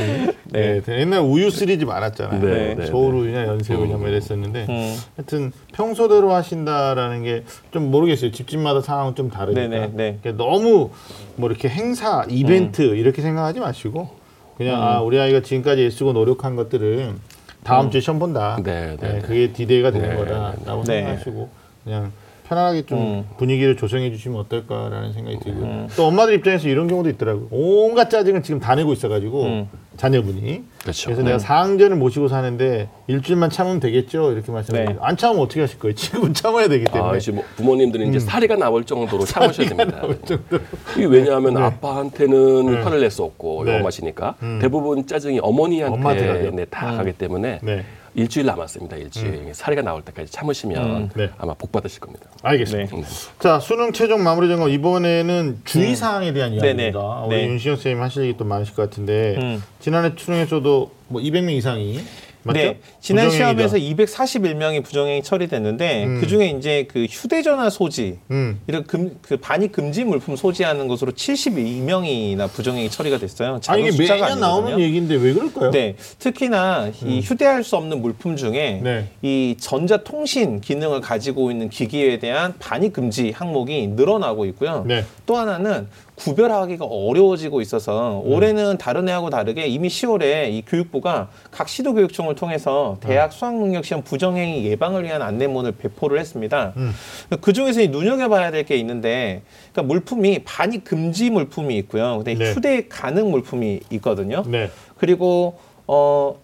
네. 0.50 0.80
네. 0.82 1.00
옛날 1.00 1.20
우유 1.20 1.50
시리즈 1.50 1.84
많았잖아요 1.84 2.40
네, 2.44 2.74
네, 2.74 2.86
서울 2.86 3.14
우유냐 3.14 3.46
연세 3.46 3.74
우유냐 3.74 3.96
뭐 3.96 4.08
이랬었는데 4.08 4.66
음. 4.68 4.96
하여튼 5.16 5.52
평소대로 5.72 6.32
하신다라는 6.32 7.22
게 7.22 7.44
좀 7.70 7.90
모르겠어요 7.90 8.30
집집마다 8.30 8.80
상황은 8.80 9.14
좀 9.14 9.30
다르니까 9.30 9.60
네, 9.68 9.68
네, 9.68 9.90
네. 9.94 10.18
그러니까 10.22 10.42
너무 10.44 10.90
뭐 11.36 11.50
이렇게 11.50 11.68
행사 11.68 12.07
이벤트 12.28 12.82
음. 12.82 12.96
이렇게 12.96 13.22
생각하지 13.22 13.60
마시고 13.60 14.08
그냥 14.56 14.82
아 14.82 15.00
우리 15.00 15.18
아이가 15.18 15.40
지금까지 15.40 15.84
애쓰고 15.84 16.12
노력한 16.12 16.56
것들은 16.56 17.16
다음 17.64 17.90
주에 17.90 18.00
시험 18.00 18.18
본다 18.18 18.56
네, 18.62 18.96
네, 18.96 18.96
네, 19.00 19.12
네. 19.14 19.18
그게 19.20 19.52
디데이가 19.52 19.90
되는 19.90 20.10
네, 20.10 20.16
거다라고 20.16 20.84
네. 20.84 21.00
생각하시고 21.02 21.48
그냥 21.84 22.12
편안하게 22.48 22.86
좀 22.86 22.98
음. 22.98 23.24
분위기를 23.36 23.76
조성해 23.76 24.10
주시면 24.10 24.38
어떨까라는 24.40 25.12
생각이 25.12 25.38
들고요. 25.40 25.88
또 25.96 26.06
엄마들 26.06 26.34
입장에서 26.34 26.68
이런 26.68 26.88
경우도 26.88 27.10
있더라고요. 27.10 27.48
온갖 27.50 28.08
짜증을 28.08 28.42
지금 28.42 28.58
다 28.58 28.74
내고 28.74 28.92
있어가지고 28.94 29.42
음. 29.44 29.68
자녀분이. 29.98 30.62
그렇죠. 30.82 31.06
그래서 31.06 31.22
내가 31.22 31.38
상전을 31.38 31.96
모시고 31.96 32.28
사는데 32.28 32.88
일주일만 33.08 33.50
참으면 33.50 33.80
되겠죠 33.80 34.32
이렇게 34.32 34.50
말씀하시고 34.50 34.92
네. 34.92 34.98
안 35.04 35.16
참으면 35.16 35.42
어떻게 35.42 35.60
하실 35.60 35.78
거예요? 35.78 35.94
지금은 35.94 36.32
참아야 36.32 36.68
되기 36.68 36.84
때문에. 36.86 37.12
아, 37.12 37.16
이제 37.16 37.32
뭐 37.32 37.44
부모님들은 37.56 38.08
이제 38.08 38.18
사리가 38.20 38.56
나올 38.56 38.84
정도로 38.84 39.24
참으셔야 39.26 39.68
됩니다. 39.68 40.00
나올 40.00 40.18
정도로. 40.22 40.62
이게 40.96 41.04
왜냐하면 41.06 41.56
아빠한테는 41.58 42.66
네. 42.66 42.80
화를 42.80 43.00
낼 43.00 43.10
수 43.10 43.24
없고 43.24 43.64
네. 43.64 43.76
엄마시니까 43.78 44.36
대부분 44.60 45.06
짜증이 45.06 45.40
어머니한테 45.42 45.94
엄마한테. 45.96 46.50
네, 46.52 46.64
다 46.66 46.92
가기 46.96 47.12
때문에 47.14 47.58
네, 47.62 47.84
일주일 48.18 48.46
남았습니다. 48.46 48.96
일주일 48.96 49.54
사리가 49.54 49.82
나올 49.82 50.02
때까지 50.02 50.30
참으시면 50.32 50.84
음. 50.84 51.10
네. 51.14 51.30
아마 51.38 51.54
복 51.54 51.72
받으실 51.72 52.00
겁니다. 52.00 52.26
알겠습니다. 52.42 52.96
네. 52.96 53.02
자 53.38 53.60
수능 53.60 53.92
최종 53.92 54.22
마무리 54.22 54.48
점검 54.48 54.68
이번에는 54.68 55.60
주의 55.64 55.94
사항에 55.94 56.32
대한 56.32 56.50
네네. 56.50 56.66
이야기입니다. 56.84 57.00
우리 57.26 57.36
네. 57.36 57.46
윤시영 57.48 57.76
선생님 57.76 58.02
하실 58.02 58.24
얘기 58.24 58.36
또 58.36 58.44
많으실 58.44 58.74
것 58.74 58.82
같은데 58.82 59.36
음. 59.38 59.62
지난해 59.80 60.12
수능에서도 60.16 60.90
뭐 61.08 61.22
200명 61.22 61.52
이상이 61.52 62.00
맞죠? 62.42 62.58
네, 62.58 62.80
지난 63.00 63.28
부정행위다. 63.28 63.68
시험에서 63.68 63.76
241명이 63.76 64.84
부정행위 64.84 65.22
처리됐는데 65.22 66.04
음. 66.04 66.20
그 66.20 66.26
중에 66.26 66.48
이제 66.48 66.86
그 66.90 67.04
휴대전화 67.04 67.70
소지 67.70 68.18
음. 68.30 68.60
이런 68.66 68.84
금, 68.84 69.16
그 69.22 69.36
반입 69.36 69.72
금지 69.72 70.04
물품 70.04 70.36
소지하는 70.36 70.88
것으로 70.88 71.12
72명이나 71.12 72.50
부정행위 72.50 72.90
처리가 72.90 73.18
됐어요. 73.18 73.54
아니 73.54 73.60
작은 73.60 73.80
이게 73.80 73.90
숫자가 73.92 74.20
매년 74.26 74.40
나오는 74.40 74.64
아니거든요. 74.72 74.84
얘기인데 74.84 75.14
왜 75.16 75.32
그럴까요? 75.32 75.70
네, 75.70 75.96
특히나 76.18 76.90
이 77.04 77.20
휴대할 77.20 77.64
수 77.64 77.76
없는 77.76 78.00
물품 78.00 78.36
중에 78.36 78.80
네. 78.82 79.08
이 79.22 79.56
전자통신 79.58 80.60
기능을 80.60 81.00
가지고 81.00 81.50
있는 81.50 81.68
기기에 81.68 82.18
대한 82.18 82.54
반입 82.58 82.92
금지 82.92 83.32
항목이 83.34 83.88
늘어나고 83.88 84.44
있고요. 84.46 84.84
네. 84.86 85.04
또 85.26 85.36
하나는 85.36 85.88
구별하기가 86.18 86.84
어려워지고 86.84 87.60
있어서 87.60 88.20
올해는 88.24 88.76
다른 88.78 89.08
해하고 89.08 89.30
다르게 89.30 89.66
이미 89.66 89.88
10월에 89.88 90.50
이 90.52 90.62
교육부가 90.66 91.28
각 91.50 91.68
시도 91.68 91.94
교육청을 91.94 92.34
통해서 92.34 92.96
대학 93.00 93.32
수학 93.32 93.54
능력 93.56 93.84
시험 93.84 94.02
부정행위 94.02 94.64
예방을 94.66 95.04
위한 95.04 95.22
안내문을 95.22 95.72
배포를 95.72 96.18
했습니다. 96.18 96.72
음. 96.76 96.92
그 97.40 97.52
중에서 97.52 97.80
이 97.80 97.88
눈여겨봐야 97.88 98.50
될 98.50 98.58
게 98.68 98.76
있는데, 98.76 99.42
그러니까 99.72 99.94
물품이 99.94 100.40
반입 100.44 100.84
금지 100.84 101.30
물품이 101.30 101.76
있고요. 101.78 102.16
근데 102.18 102.34
네. 102.34 102.52
휴대 102.52 102.86
가능 102.88 103.30
물품이 103.30 103.80
있거든요. 103.92 104.42
네. 104.46 104.68
그리고 104.98 105.58
어 105.86 106.36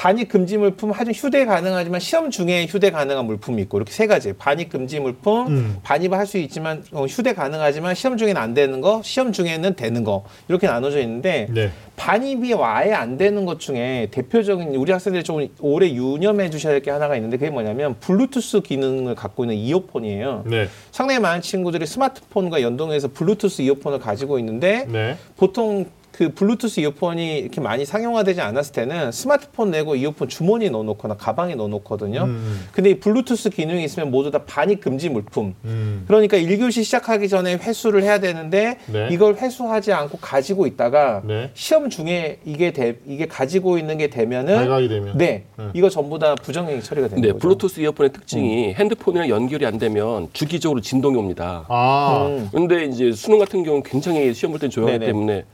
반입 0.00 0.30
금지 0.30 0.56
물품 0.56 0.92
하중 0.92 1.12
휴대 1.14 1.44
가능하지만 1.44 2.00
시험 2.00 2.30
중에 2.30 2.64
휴대 2.66 2.90
가능한 2.90 3.26
물품이 3.26 3.60
있고 3.64 3.76
이렇게 3.76 3.92
세 3.92 4.06
가지 4.06 4.32
반입 4.32 4.70
금지 4.70 4.98
물품 4.98 5.48
음. 5.48 5.76
반입을 5.82 6.16
할 6.16 6.26
수 6.26 6.38
있지만 6.38 6.82
어, 6.92 7.04
휴대 7.04 7.34
가능하지만 7.34 7.94
시험 7.94 8.16
중에는 8.16 8.40
안 8.40 8.54
되는 8.54 8.80
거 8.80 9.02
시험 9.04 9.30
중에는 9.32 9.74
되는 9.74 10.02
거 10.04 10.24
이렇게 10.48 10.68
나눠져 10.68 11.00
있는데 11.00 11.48
네. 11.50 11.70
반입이 11.96 12.54
아예 12.54 12.94
안 12.94 13.18
되는 13.18 13.44
것 13.44 13.60
중에 13.60 14.08
대표적인 14.10 14.74
우리 14.76 14.90
학생들이 14.90 15.22
좀 15.22 15.46
오래 15.58 15.90
유념해 15.90 16.48
주셔야 16.48 16.72
될 16.72 16.80
게 16.80 16.90
하나가 16.90 17.14
있는데 17.16 17.36
그게 17.36 17.50
뭐냐면 17.50 17.96
블루투스 18.00 18.62
기능을 18.62 19.14
갖고 19.16 19.44
있는 19.44 19.56
이어폰이에요. 19.56 20.44
네. 20.46 20.68
상당히 20.92 21.20
많은 21.20 21.42
친구들이 21.42 21.84
스마트폰과 21.86 22.62
연동해서 22.62 23.08
블루투스 23.08 23.60
이어폰을 23.60 23.98
가지고 23.98 24.38
있는데 24.38 24.86
네. 24.88 25.18
보통 25.36 25.84
그 26.20 26.28
블루투스 26.34 26.80
이어폰이 26.80 27.38
이렇게 27.38 27.62
많이 27.62 27.86
상용화되지 27.86 28.42
않았을 28.42 28.74
때는 28.74 29.10
스마트폰 29.10 29.70
내고 29.70 29.96
이어폰 29.96 30.28
주머니에 30.28 30.68
넣어놓거나 30.68 31.14
가방에 31.14 31.54
넣어놓거든요. 31.54 32.24
음. 32.24 32.66
근데 32.72 32.90
이 32.90 33.00
블루투스 33.00 33.48
기능이 33.48 33.82
있으면 33.84 34.10
모두 34.10 34.30
다 34.30 34.42
반입 34.44 34.82
금지 34.82 35.08
물품. 35.08 35.54
음. 35.64 36.04
그러니까 36.06 36.36
1교시 36.36 36.84
시작하기 36.84 37.26
전에 37.30 37.54
회수를 37.54 38.02
해야 38.02 38.20
되는데 38.20 38.76
네. 38.92 39.08
이걸 39.10 39.36
회수하지 39.36 39.94
않고 39.94 40.18
가지고 40.18 40.66
있다가 40.66 41.22
네. 41.24 41.52
시험 41.54 41.88
중에 41.88 42.40
이게 42.44 42.70
돼, 42.74 42.98
이게 43.06 43.24
가지고 43.26 43.78
있는 43.78 43.96
게 43.96 44.08
되면은 44.08 44.56
발각이 44.56 44.88
되면. 44.90 45.16
네, 45.16 45.44
네. 45.56 45.64
이거 45.72 45.88
전부 45.88 46.18
다 46.18 46.34
부정행위 46.34 46.82
처리가 46.82 47.08
되는 47.08 47.22
네, 47.22 47.28
거죠. 47.28 47.38
블루투스 47.38 47.80
이어폰의 47.80 48.12
특징이 48.12 48.74
핸드폰이랑 48.74 49.30
연결이 49.30 49.64
안 49.64 49.78
되면 49.78 50.28
주기적으로 50.34 50.82
진동이 50.82 51.16
옵니다. 51.16 51.64
아. 51.70 52.26
음. 52.28 52.50
근데 52.52 52.84
이제 52.84 53.10
수능 53.12 53.38
같은 53.38 53.62
경우는 53.64 53.84
굉장히 53.84 54.34
시험 54.34 54.50
볼 54.52 54.60
때 54.60 54.68
조용하기 54.68 54.98
네네. 54.98 55.06
때문에 55.06 55.44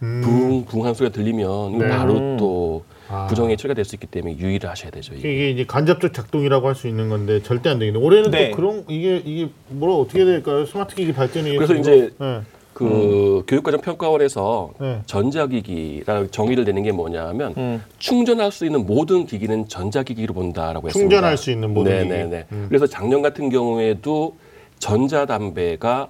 음. 0.59 0.65
붕붕한 0.65 0.95
소리가 0.95 1.15
들리면 1.15 1.79
네. 1.79 1.89
바로 1.89 2.15
음. 2.15 2.37
또 2.39 2.85
아. 3.09 3.27
부정행위 3.29 3.57
처리가 3.57 3.75
될 3.75 3.85
수 3.85 3.95
있기 3.97 4.07
때문에 4.09 4.37
유의를 4.39 4.69
하셔야 4.69 4.91
되죠. 4.91 5.15
이게. 5.15 5.33
이게 5.33 5.51
이제 5.51 5.65
간접적 5.65 6.13
작동이라고 6.13 6.67
할 6.69 6.75
수 6.75 6.89
있는 6.89 7.09
건데 7.09 7.43
절대 7.43 7.71
안 7.71 7.79
되겠네. 7.79 7.99
올해는 7.99 8.31
네. 8.31 8.51
또 8.51 8.57
그런 8.57 8.85
이게 8.89 9.23
이게 9.25 9.49
뭐라 9.69 9.95
어떻게 9.95 10.25
될까요? 10.25 10.67
스마트 10.67 10.95
기기 10.97 11.13
발전이 11.13 11.55
그래서 11.57 11.75
이제 11.75 12.11
네. 12.19 12.41
그 12.75 13.43
교육과정 13.49 13.81
평가원에서 13.81 14.73
네. 14.81 15.01
전자기기라고 15.07 16.27
정의를 16.31 16.65
내는 16.65 16.83
게 16.83 16.93
뭐냐면 16.93 17.55
음. 17.57 17.83
충전할 17.99 18.53
수 18.53 18.67
있는 18.67 18.85
모든 18.85 19.25
기기는 19.25 19.67
전자기기로 19.69 20.35
본다라고 20.35 20.89
했습니다. 20.89 21.09
충전할 21.09 21.37
수 21.39 21.51
있는 21.51 21.73
모든 21.73 21.97
기기. 22.03 22.09
네네네. 22.11 22.47
음. 22.53 22.67
그래서 22.69 22.87
작년 22.87 23.23
같은 23.23 23.49
경우에도 23.49 24.37
전자담배가 24.79 26.09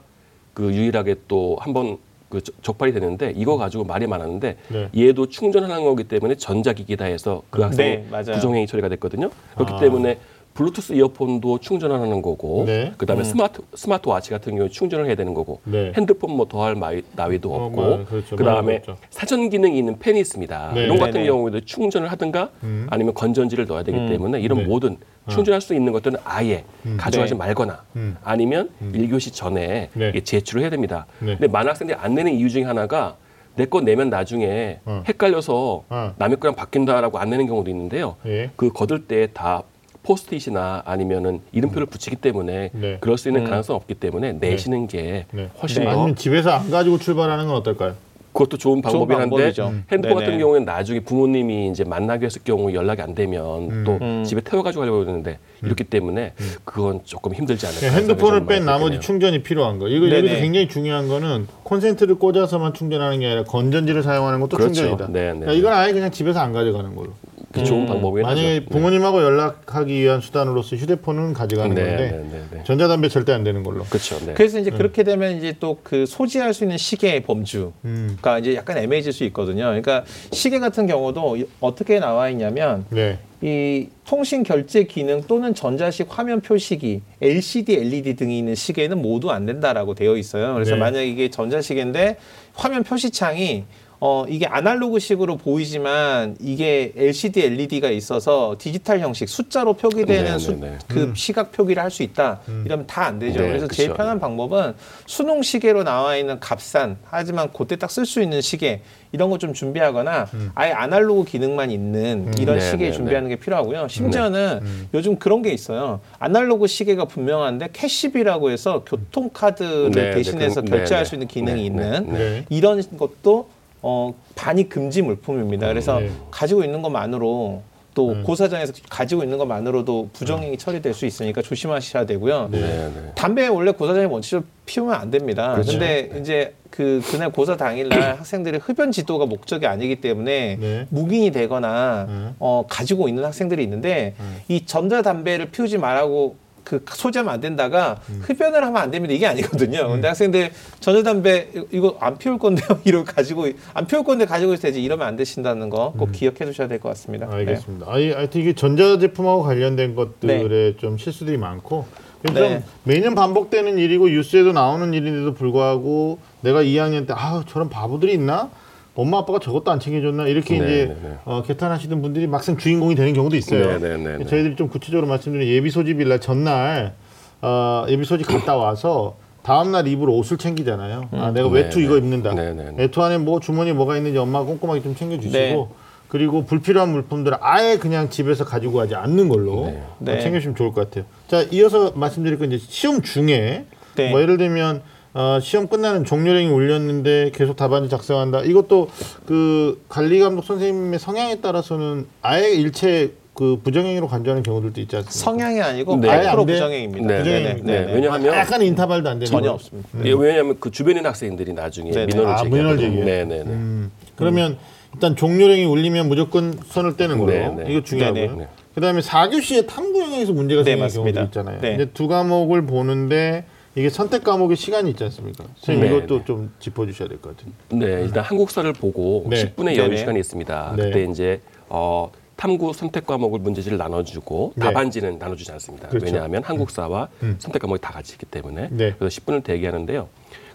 그 0.55 0.73
유일하게 0.75 1.17
또 1.29 1.57
한번 1.61 1.99
그 2.37 2.43
적- 2.43 2.62
적발이 2.62 2.93
됐는데 2.93 3.32
이거 3.34 3.57
가지고 3.57 3.84
말이 3.84 4.07
많았는데 4.07 4.57
네. 4.68 4.89
얘도 4.97 5.28
충전하는 5.28 5.84
거기 5.84 6.05
때문에 6.05 6.34
전자기기다 6.34 7.07
해서 7.07 7.43
그 7.51 7.62
학생이 7.62 8.05
네. 8.11 8.22
부정행위 8.32 8.66
처리가 8.66 8.89
됐거든요. 8.91 9.30
그렇기 9.55 9.72
아. 9.72 9.78
때문에 9.80 10.18
블루투스 10.57 10.95
이어폰도 10.95 11.59
충전하는 11.59 12.23
거고 12.23 12.65
네. 12.67 12.93
그다음에 12.97 13.23
스마트 13.25 13.61
스마트워치 13.75 14.31
같은 14.31 14.55
경우에 14.55 14.69
충전을 14.71 15.07
해야 15.07 15.15
되는 15.15 15.35
거고 15.35 15.61
네. 15.65 15.93
핸드폰 15.95 16.35
뭐 16.35 16.49
더할 16.49 16.75
마이- 16.75 17.03
나위도 17.15 17.53
어, 17.53 17.67
없고 17.67 17.81
뭐, 17.81 18.05
그렇죠. 18.07 18.37
그다음에 18.37 18.77
없죠. 18.77 18.97
사전 19.11 19.49
기능이 19.51 19.79
있는 19.79 19.99
펜이 19.99 20.19
있습니다. 20.19 20.73
네. 20.75 20.85
이런 20.85 20.99
같은 20.99 21.13
네네. 21.15 21.27
경우에도 21.27 21.61
충전을 21.61 22.11
하든가 22.11 22.51
음. 22.65 22.87
아니면 22.91 23.13
건전지를 23.15 23.67
넣어야 23.67 23.83
되기 23.83 23.99
음. 23.99 24.09
때문에 24.09 24.41
이런 24.41 24.59
네. 24.61 24.65
모든 24.65 24.97
충전할 25.29 25.61
수 25.61 25.75
있는 25.75 25.93
것들은 25.93 26.19
아예 26.25 26.65
가져가지 26.97 27.33
네. 27.35 27.39
말거나 27.39 27.83
음. 27.97 28.17
아니면 28.25 28.71
일 28.95 29.09
1교시 29.11 29.35
전에 29.35 29.91
네. 29.93 30.21
제출을 30.21 30.63
해야 30.63 30.71
됩니다. 30.71 31.07
네. 31.19 31.33
근데 31.37 31.49
많은 31.49 31.69
학생들이 31.71 31.99
안 32.01 32.15
내는 32.15 32.33
이유 32.33 32.49
중에 32.49 32.63
하나가 32.65 33.17
내거 33.57 33.81
내면 33.81 34.09
나중에 34.11 34.81
어. 34.85 35.03
헷갈려서 35.09 35.83
어. 35.89 36.13
남의 36.17 36.39
거랑 36.41 36.55
바뀐다라고 36.55 37.19
안 37.19 37.31
내는 37.31 37.47
경우도 37.47 37.71
있는데요. 37.71 38.17
예. 38.27 38.51
그 38.57 38.71
거둘 38.71 39.07
때다 39.07 39.63
포스트잇이나 40.07 40.83
아니면은 40.87 41.41
이름표를 41.53 41.87
붙이기 41.87 42.17
때문에 42.17 42.71
네. 42.73 42.99
그럴 43.01 43.19
수 43.19 43.29
있는 43.29 43.43
음. 43.43 43.51
가능성 43.51 43.75
없기 43.77 43.95
때문에 43.95 44.35
내시는 44.35 44.87
게 44.87 45.27
네. 45.33 45.51
훨씬 45.61 45.83
네. 45.83 45.91
더 45.91 45.97
아니면 45.97 46.17
집에서 46.17 46.51
안 46.53 46.71
가지고 46.71 46.99
출발하는 46.99 47.47
건 47.47 47.57
어떨까요? 47.57 47.95
그것도 48.33 48.59
좋은 48.59 48.83
방법이긴 48.83 49.15
한데 49.23 49.31
방법이죠. 49.31 49.73
핸드폰 49.91 50.19
네네. 50.19 50.27
같은 50.27 50.39
경우에는 50.39 50.67
나중에 50.67 51.01
부모님이 51.01 51.71
이제 51.71 51.85
만나게 51.85 52.27
했을 52.27 52.43
경우 52.45 52.71
연락이 52.75 53.01
안 53.01 53.15
되면 53.15 53.85
또 53.85 53.99
음. 54.03 54.25
집에 54.25 54.43
태워가지고 54.43 54.81
가려고 54.83 54.99
그러는데 54.99 55.39
이렇기 55.63 55.85
때문에 55.85 56.35
그건 56.63 57.01
조금 57.05 57.33
힘들지 57.33 57.67
않을까. 57.67 57.81
네, 57.81 57.97
핸드폰을 57.97 58.41
좀뺀 58.41 58.67
나머지. 58.67 59.01
충전이 59.01 59.43
필요한 59.43 59.79
거. 59.79 59.89
이거 59.89 60.05
네네. 60.05 60.19
여기서 60.19 60.35
굉장히 60.37 60.69
중요한 60.69 61.09
거는 61.09 61.47
콘센트를 61.63 62.17
꽂아서만 62.17 62.75
충전하는 62.75 63.21
게 63.21 63.27
아니라 63.27 63.45
건전지를 63.45 64.03
사용하는 64.03 64.41
것도 64.41 64.59
그렇죠. 64.59 64.75
충전이다. 64.75 65.07
네, 65.07 65.33
네. 65.33 65.41
그러니까 65.41 65.53
이건 65.53 65.73
아예 65.73 65.93
그냥 65.95 66.11
집에서 66.11 66.41
안 66.41 66.53
가져가는 66.53 66.95
걸로. 66.95 67.13
그 67.61 67.65
좋은 67.65 67.83
음. 67.83 67.87
방법이긴 67.87 68.23
만약에 68.27 68.55
하죠. 68.57 68.67
부모님하고 68.71 69.23
연락하기 69.23 69.93
위한 69.95 70.21
수단으로서 70.21 70.77
휴대폰은 70.77 71.33
가져가는 71.33 71.75
네, 71.75 71.83
건데 71.83 72.11
네, 72.11 72.39
네, 72.39 72.45
네. 72.59 72.65
전자담배 72.65 73.09
절대 73.09 73.33
안 73.33 73.45
되는 73.45 73.63
걸로. 73.63 73.85
그렇죠. 73.85 74.19
네. 74.25 74.35
그래서 74.35 74.59
이제 74.59 74.71
그렇게 74.71 75.03
되면 75.03 75.37
이제 75.37 75.55
또 75.59 75.77
그 75.83 76.05
소지할 76.07 76.53
수 76.55 76.65
있는 76.65 76.79
시계의 76.79 77.23
범주가 77.23 77.73
음. 77.85 78.17
이제 78.41 78.55
약간 78.57 78.77
애매해질 78.79 79.13
수 79.13 79.25
있거든요. 79.25 79.65
그러니까 79.67 80.05
시계 80.33 80.59
같은 80.59 80.87
경우도 80.87 81.37
이- 81.37 81.47
어떻게 81.61 82.01
나와 82.01 82.29
있냐면 82.31 82.85
네. 82.91 83.19
이 83.43 83.89
통신 84.07 84.43
결제 84.43 84.85
기능 84.85 85.23
또는 85.29 85.55
전자식 85.55 86.07
화면 86.11 86.41
표시기, 86.41 87.03
LCD, 87.21 87.75
LED 87.77 88.17
등이 88.17 88.39
있는 88.39 88.55
시계는 88.55 89.01
모두 89.03 89.31
안 89.31 89.45
된다라고 89.47 89.95
되어 89.95 90.17
있어요. 90.17 90.55
그래서 90.55 90.73
네. 90.73 90.81
만약 90.81 91.03
이게 91.03 91.29
전자시계인데 91.31 92.17
화면 92.55 92.83
표시창이 92.83 93.65
어 93.99 94.25
이게 94.29 94.47
아날로그식으로 94.47 95.37
보이지만 95.39 96.37
이게 96.41 96.93
LCD, 96.97 97.43
LED가 97.45 97.89
있어서 97.91 98.55
디지털 98.59 99.01
형식 99.01 99.27
숫자로 99.29 99.73
표기되는 99.75 100.33
네, 100.33 100.39
수- 100.39 100.53
네, 100.53 100.73
네. 100.73 100.79
그 100.87 101.13
시각 101.17 101.51
표기를 101.53 101.83
할 101.83 101.91
수 101.91 102.03
있다. 102.03 102.41
이러면 102.67 102.87
다 102.87 103.07
안 103.07 103.19
되죠. 103.19 103.41
네, 103.41 103.49
그래서 103.49 103.69
제일 103.69 103.89
그쵸. 103.91 103.97
편한 103.97 104.21
방법은 104.21 104.75
수능 105.07 105.41
시계로 105.43 105.83
나와 105.85 106.17
있는 106.17 106.39
값싼 106.41 106.99
하지만 107.05 107.49
그때 107.53 107.77
딱 107.77 107.89
쓸 107.91 108.05
수 108.05 108.21
있는 108.21 108.41
시계 108.43 108.83
이런 109.13 109.31
거 109.31 109.39
좀 109.39 109.55
준비하거나 109.55 110.29
아예 110.55 110.73
아날로그 110.73 111.25
기능만 111.25 111.71
있는 111.71 112.33
이런 112.39 112.59
네, 112.59 112.71
시계 112.71 112.85
네, 112.87 112.93
준비하는 112.93 113.29
게 113.31 113.37
필요하고요. 113.37 113.89
심지어는 113.89 114.61
요즘 114.93 115.17
그런 115.19 115.41
게 115.41 115.53
있어요. 115.53 116.01
아날로그 116.19 116.67
시계가 116.67 117.07
분명한데 117.07 117.69
캐시비라고 117.73 118.51
해서 118.51 118.83
교통카드를 118.85 119.91
네, 119.93 120.03
네, 120.03 120.11
대신해서 120.17 120.61
그- 120.61 120.69
결제할 120.71 121.05
네, 121.05 121.09
수 121.09 121.15
있는 121.15 121.29
네, 121.29 121.33
기능이 121.33 121.61
네, 121.61 121.67
있는 121.67 122.07
네. 122.13 122.19
네. 122.19 122.45
이런 122.51 122.83
것도 122.99 123.49
어, 123.89 124.12
반이 124.34 124.68
금지 124.68 125.01
물품입니다. 125.01 125.68
그래서 125.68 126.01
네. 126.01 126.11
가지고 126.32 126.64
있는 126.64 126.82
것만으로 126.82 127.62
또 127.95 128.11
음. 128.11 128.24
고사장에서 128.24 128.72
가지고 128.91 129.22
있는 129.22 129.39
것만으로도 129.39 130.11
부정행위 130.12 130.59
처리될 130.59 130.93
수 130.93 131.07
있으니까 131.07 131.41
조심하셔야 131.41 132.05
되고요. 132.05 132.49
네, 132.51 132.61
네. 132.61 133.12
담배 133.14 133.47
원래 133.47 133.70
고사장에 133.70 134.07
원칙적으로 134.07 134.47
피우면 134.66 134.93
안 134.93 135.12
됩니다. 135.12 135.53
그렇죠. 135.53 135.70
근데 135.70 136.11
이제 136.20 136.55
그 136.68 137.01
그날 137.07 137.30
고사 137.30 137.57
당일날 137.57 138.18
학생들이 138.18 138.59
흡연 138.59 138.91
지도가 138.91 139.24
목적이 139.24 139.68
아니기 139.68 140.01
때문에 140.01 140.57
네. 140.61 140.87
묵인이 140.91 141.30
되거나 141.30 142.07
음. 142.09 142.34
어 142.41 142.64
가지고 142.68 143.09
있는 143.09 143.24
학생들이 143.24 143.62
있는데 143.62 144.16
이 144.49 144.66
전자 144.66 145.01
담배를 145.01 145.53
피우지 145.53 145.78
말라고 145.78 146.37
그 146.67 146.85
소지하면 146.89 147.33
안 147.33 147.41
된다가 147.41 148.01
음. 148.11 148.21
흡연을 148.25 148.64
하면 148.64 148.77
안 148.83 148.91
됩니다. 148.91 149.14
이게 149.14 149.25
아니거든요. 149.27 149.89
근데 149.89 150.09
학생들 150.09 150.51
전자담배 150.81 151.51
이거 151.71 151.97
안 152.01 152.19
피울 152.19 152.39
건데요. 152.39 152.67
이러고 152.85 153.05
가지고 153.05 153.47
안 153.73 153.87
피울 153.87 154.03
건데 154.03 154.25
가지고 154.27 154.53
있어야지 154.53 154.83
이러면 154.83 155.07
안 155.07 155.14
되신다는 155.17 155.71
거 155.71 155.93
꼭 155.97 156.11
기억해 156.11 156.39
두셔야 156.45 156.67
될 156.67 156.81
것 156.81 156.89
같습니다. 156.91 157.27
음. 157.27 157.33
알겠습니다. 157.33 157.87
아이, 157.89 158.11
하여튼 158.11 158.41
이게 158.41 158.53
전자제품하고 158.53 159.43
관련된 159.45 159.95
것들에 159.95 160.77
좀 160.79 160.99
실수들이 160.99 161.37
많고 161.39 161.87
좀 162.27 162.35
네. 162.35 162.64
매년 162.83 163.14
반복되는 163.14 163.79
일이고 163.79 164.09
뉴스에도 164.09 164.51
나오는 164.53 164.93
일인데도 164.93 165.35
불구하고 165.35 166.19
내가 166.41 166.62
2학년 166.64 167.07
때 167.07 167.12
아 167.17 167.45
저런 167.47 167.69
바보들이 167.71 168.12
있나? 168.14 168.51
엄마 168.97 169.19
아빠가 169.19 169.39
저것도 169.39 169.71
안 169.71 169.79
챙겨줬나? 169.79 170.27
이렇게 170.27 170.59
네, 170.59 170.65
이제 170.65 170.87
네, 170.87 171.09
네. 171.09 171.17
어, 171.25 171.43
개탄하시던 171.43 172.01
분들이 172.01 172.27
막상 172.27 172.57
주인공이 172.57 172.95
되는 172.95 173.13
경우도 173.13 173.37
있어요. 173.37 173.79
네, 173.79 173.79
네, 173.79 173.97
네, 173.97 174.17
네. 174.19 174.25
저희들이 174.25 174.57
좀 174.57 174.69
구체적으로 174.69 175.07
말씀드리면 175.07 175.47
예비 175.47 175.71
소집일 175.71 176.09
날 176.09 176.21
전날 176.21 176.95
어, 177.43 177.85
예비 177.89 178.05
소집 178.05 178.27
갔다 178.27 178.57
와서 178.57 179.17
다음 179.43 179.71
날 179.71 179.87
입을 179.87 180.09
옷을 180.09 180.39
챙기잖아요. 180.39 181.11
아 181.13 181.31
내가 181.31 181.49
네, 181.49 181.55
외투 181.55 181.79
네. 181.79 181.85
이거 181.85 181.99
입는다. 181.99 182.35
네, 182.35 182.55
네, 182.55 182.71
네. 182.71 182.75
외투 182.79 183.03
안에 183.03 183.19
뭐 183.19 183.39
주머니에 183.39 183.75
뭐가 183.75 183.99
있는지 183.99 184.19
엄마가 184.19 184.47
꼼꼼하게 184.47 184.83
좀 184.83 184.97
챙겨주시고 184.97 185.39
네. 185.39 185.67
그리고 186.09 186.47
불필요한 186.47 186.91
물품들을 186.91 187.37
아예 187.41 187.77
그냥 187.77 188.09
집에서 188.09 188.45
가지고 188.45 188.79
가지 188.79 188.95
않는 188.95 189.29
걸로 189.29 189.67
네. 189.67 189.79
어, 189.79 189.97
네. 189.99 190.21
챙겨주시면 190.21 190.57
좋을 190.57 190.73
것 190.73 190.89
같아요. 190.89 191.05
자 191.29 191.43
이어서 191.53 191.93
말씀드릴 191.95 192.39
건 192.39 192.51
이제 192.51 192.65
시험 192.67 193.03
중에 193.03 193.67
네. 193.95 194.11
뭐 194.11 194.23
예를 194.23 194.39
들면 194.39 194.83
어, 195.17 195.41
시험 195.41 195.67
끝나는 195.67 196.05
종료령이 196.05 196.49
울렸는데 196.51 197.31
계속 197.33 197.57
답안지 197.57 197.89
작성한다. 197.89 198.43
이것도 198.43 198.91
그 199.25 199.83
관리 199.89 200.21
감독 200.21 200.45
선생님의 200.45 200.99
성향에 200.99 201.37
따라서는 201.41 202.07
아예 202.21 202.51
일체 202.51 203.12
그 203.33 203.59
부정행위로 203.64 204.09
간주하는 204.09 204.43
경우들도 204.43 204.79
있지 204.83 204.95
않습니까? 204.97 205.19
성향이 205.19 205.62
아니고 205.62 205.97
네. 205.97 206.11
아예 206.11 206.27
100%안 206.29 206.47
돼? 206.47 206.53
부정행위입니다. 206.53 207.07
네, 207.07 207.19
부정행위. 207.19 207.62
네, 207.62 207.93
왜냐하면 207.95 208.27
약간 208.35 208.61
인터벌도 208.61 209.09
안 209.09 209.19
되는 209.19 209.31
전혀 209.31 209.49
거. 209.49 209.55
없습니다. 209.55 209.89
예, 210.05 210.12
왜냐하면 210.12 210.57
그 210.61 210.71
주변인 210.71 211.07
학생들이 211.07 211.55
나중에 211.55 211.93
네네. 211.93 212.07
민원을 212.07 212.33
아, 212.33 212.37
제기하거든요. 212.37 212.57
민원을 212.57 212.79
제기해요? 212.79 213.05
네, 213.07 213.25
네, 213.25 213.45
네. 213.45 213.51
음, 213.51 213.91
그러면 214.17 214.59
일단 214.93 215.17
종료령이 215.17 215.64
울리면 215.64 216.09
무조건 216.09 216.59
손을 216.67 216.99
떼는 216.99 217.25
네, 217.25 217.55
네. 217.57 217.73
이거 217.73 217.83
중요하고요. 217.83 218.23
네, 218.23 218.37
네. 218.37 218.49
그다음에 218.75 219.01
4교시에 219.01 219.67
탐구 219.67 219.99
영역에서 219.99 220.35
문제가 220.35 220.61
네, 220.61 220.73
생기는 220.73 220.85
맞습니다. 220.85 221.21
경우도 221.21 221.31
있잖아요. 221.31 221.61
네. 221.62 221.77
근데 221.79 221.93
두 221.95 222.07
과목을 222.07 222.67
보는데 222.67 223.47
이게 223.77 223.91
선택 223.91 224.24
과목의 224.24 224.57
시간이 224.57 224.91
있지 224.91 225.05
않습니까? 225.05 225.45
선생님 225.59 225.81
네, 225.91 225.97
이것도 225.99 226.18
네. 226.20 226.24
좀 226.24 226.51
짚어주셔야 226.59 227.09
될 227.09 227.18
것 227.20 227.37
같은데. 227.37 227.55
네, 227.87 228.03
일단 228.05 228.24
한국사를 228.24 228.72
보고 228.72 229.27
네. 229.29 229.53
10분의 229.55 229.77
여유. 229.77 229.97
시간이 229.99 230.18
있습니다. 230.18 230.74
네. 230.77 230.83
그때 230.85 231.05
이제 231.05 231.41
어, 231.68 232.11
탐구 232.37 232.72
선택 232.72 233.07
과목을 233.07 233.39
문제지를 233.41 233.77
나눠주고 233.77 234.55
네. 234.57 234.64
답안지는 234.64 235.18
나눠주지 235.18 235.53
않습니다. 235.53 235.89
그렇죠. 235.89 236.07
왜냐하면 236.07 236.43
한국사와 236.43 237.09
음. 237.22 237.37
선택 237.39 237.61
과목이 237.61 237.79
다 237.83 237.93
같이 237.93 238.12
있기 238.14 238.24
때문에 238.27 238.68
네. 238.70 238.95
그래서 238.99 239.20
10분을 239.20 239.45
대기하는데요. 239.45 240.09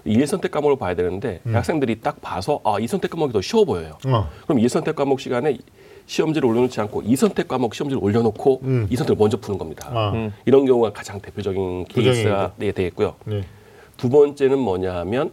일 0.05 0.25
선택 0.25 0.49
과목을 0.49 0.77
봐야 0.77 0.95
되는데 0.95 1.41
음. 1.45 1.55
학생들이 1.55 2.01
딱 2.01 2.21
봐서 2.21 2.59
아, 2.63 2.77
이 2.79 2.87
선택 2.87 3.11
과목이 3.11 3.33
더 3.33 3.39
쉬워 3.41 3.65
보여요. 3.65 3.99
어. 4.07 4.27
그럼 4.45 4.57
일 4.57 4.67
선택 4.67 4.95
과목 4.95 5.19
시간에 5.19 5.59
시험지를 6.05 6.47
올려놓지 6.49 6.79
않고 6.81 7.03
이 7.03 7.15
선택 7.15 7.47
과목 7.47 7.73
시험지를 7.73 8.03
올려놓고 8.03 8.61
음. 8.63 8.87
이 8.89 8.95
선택을 8.95 9.17
먼저 9.17 9.37
푸는 9.37 9.57
겁니다. 9.57 9.89
아. 9.91 10.11
음. 10.11 10.33
이런 10.45 10.65
경우가 10.65 10.91
가장 10.93 11.19
대표적인. 11.19 11.85
케이스가 11.85 12.53
네, 12.57 12.71
되겠고요. 12.71 13.15
네. 13.25 13.43
두 13.97 14.09
번째는 14.09 14.57
뭐냐 14.57 14.95
하면 14.99 15.31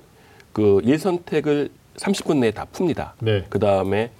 그 0.52 0.80
1선택을 0.84 1.70
30분 1.96 2.38
내에 2.38 2.50
다 2.50 2.66
풉니다. 2.72 3.12
네. 3.20 3.44
그 3.48 3.58
다음에 3.58 4.10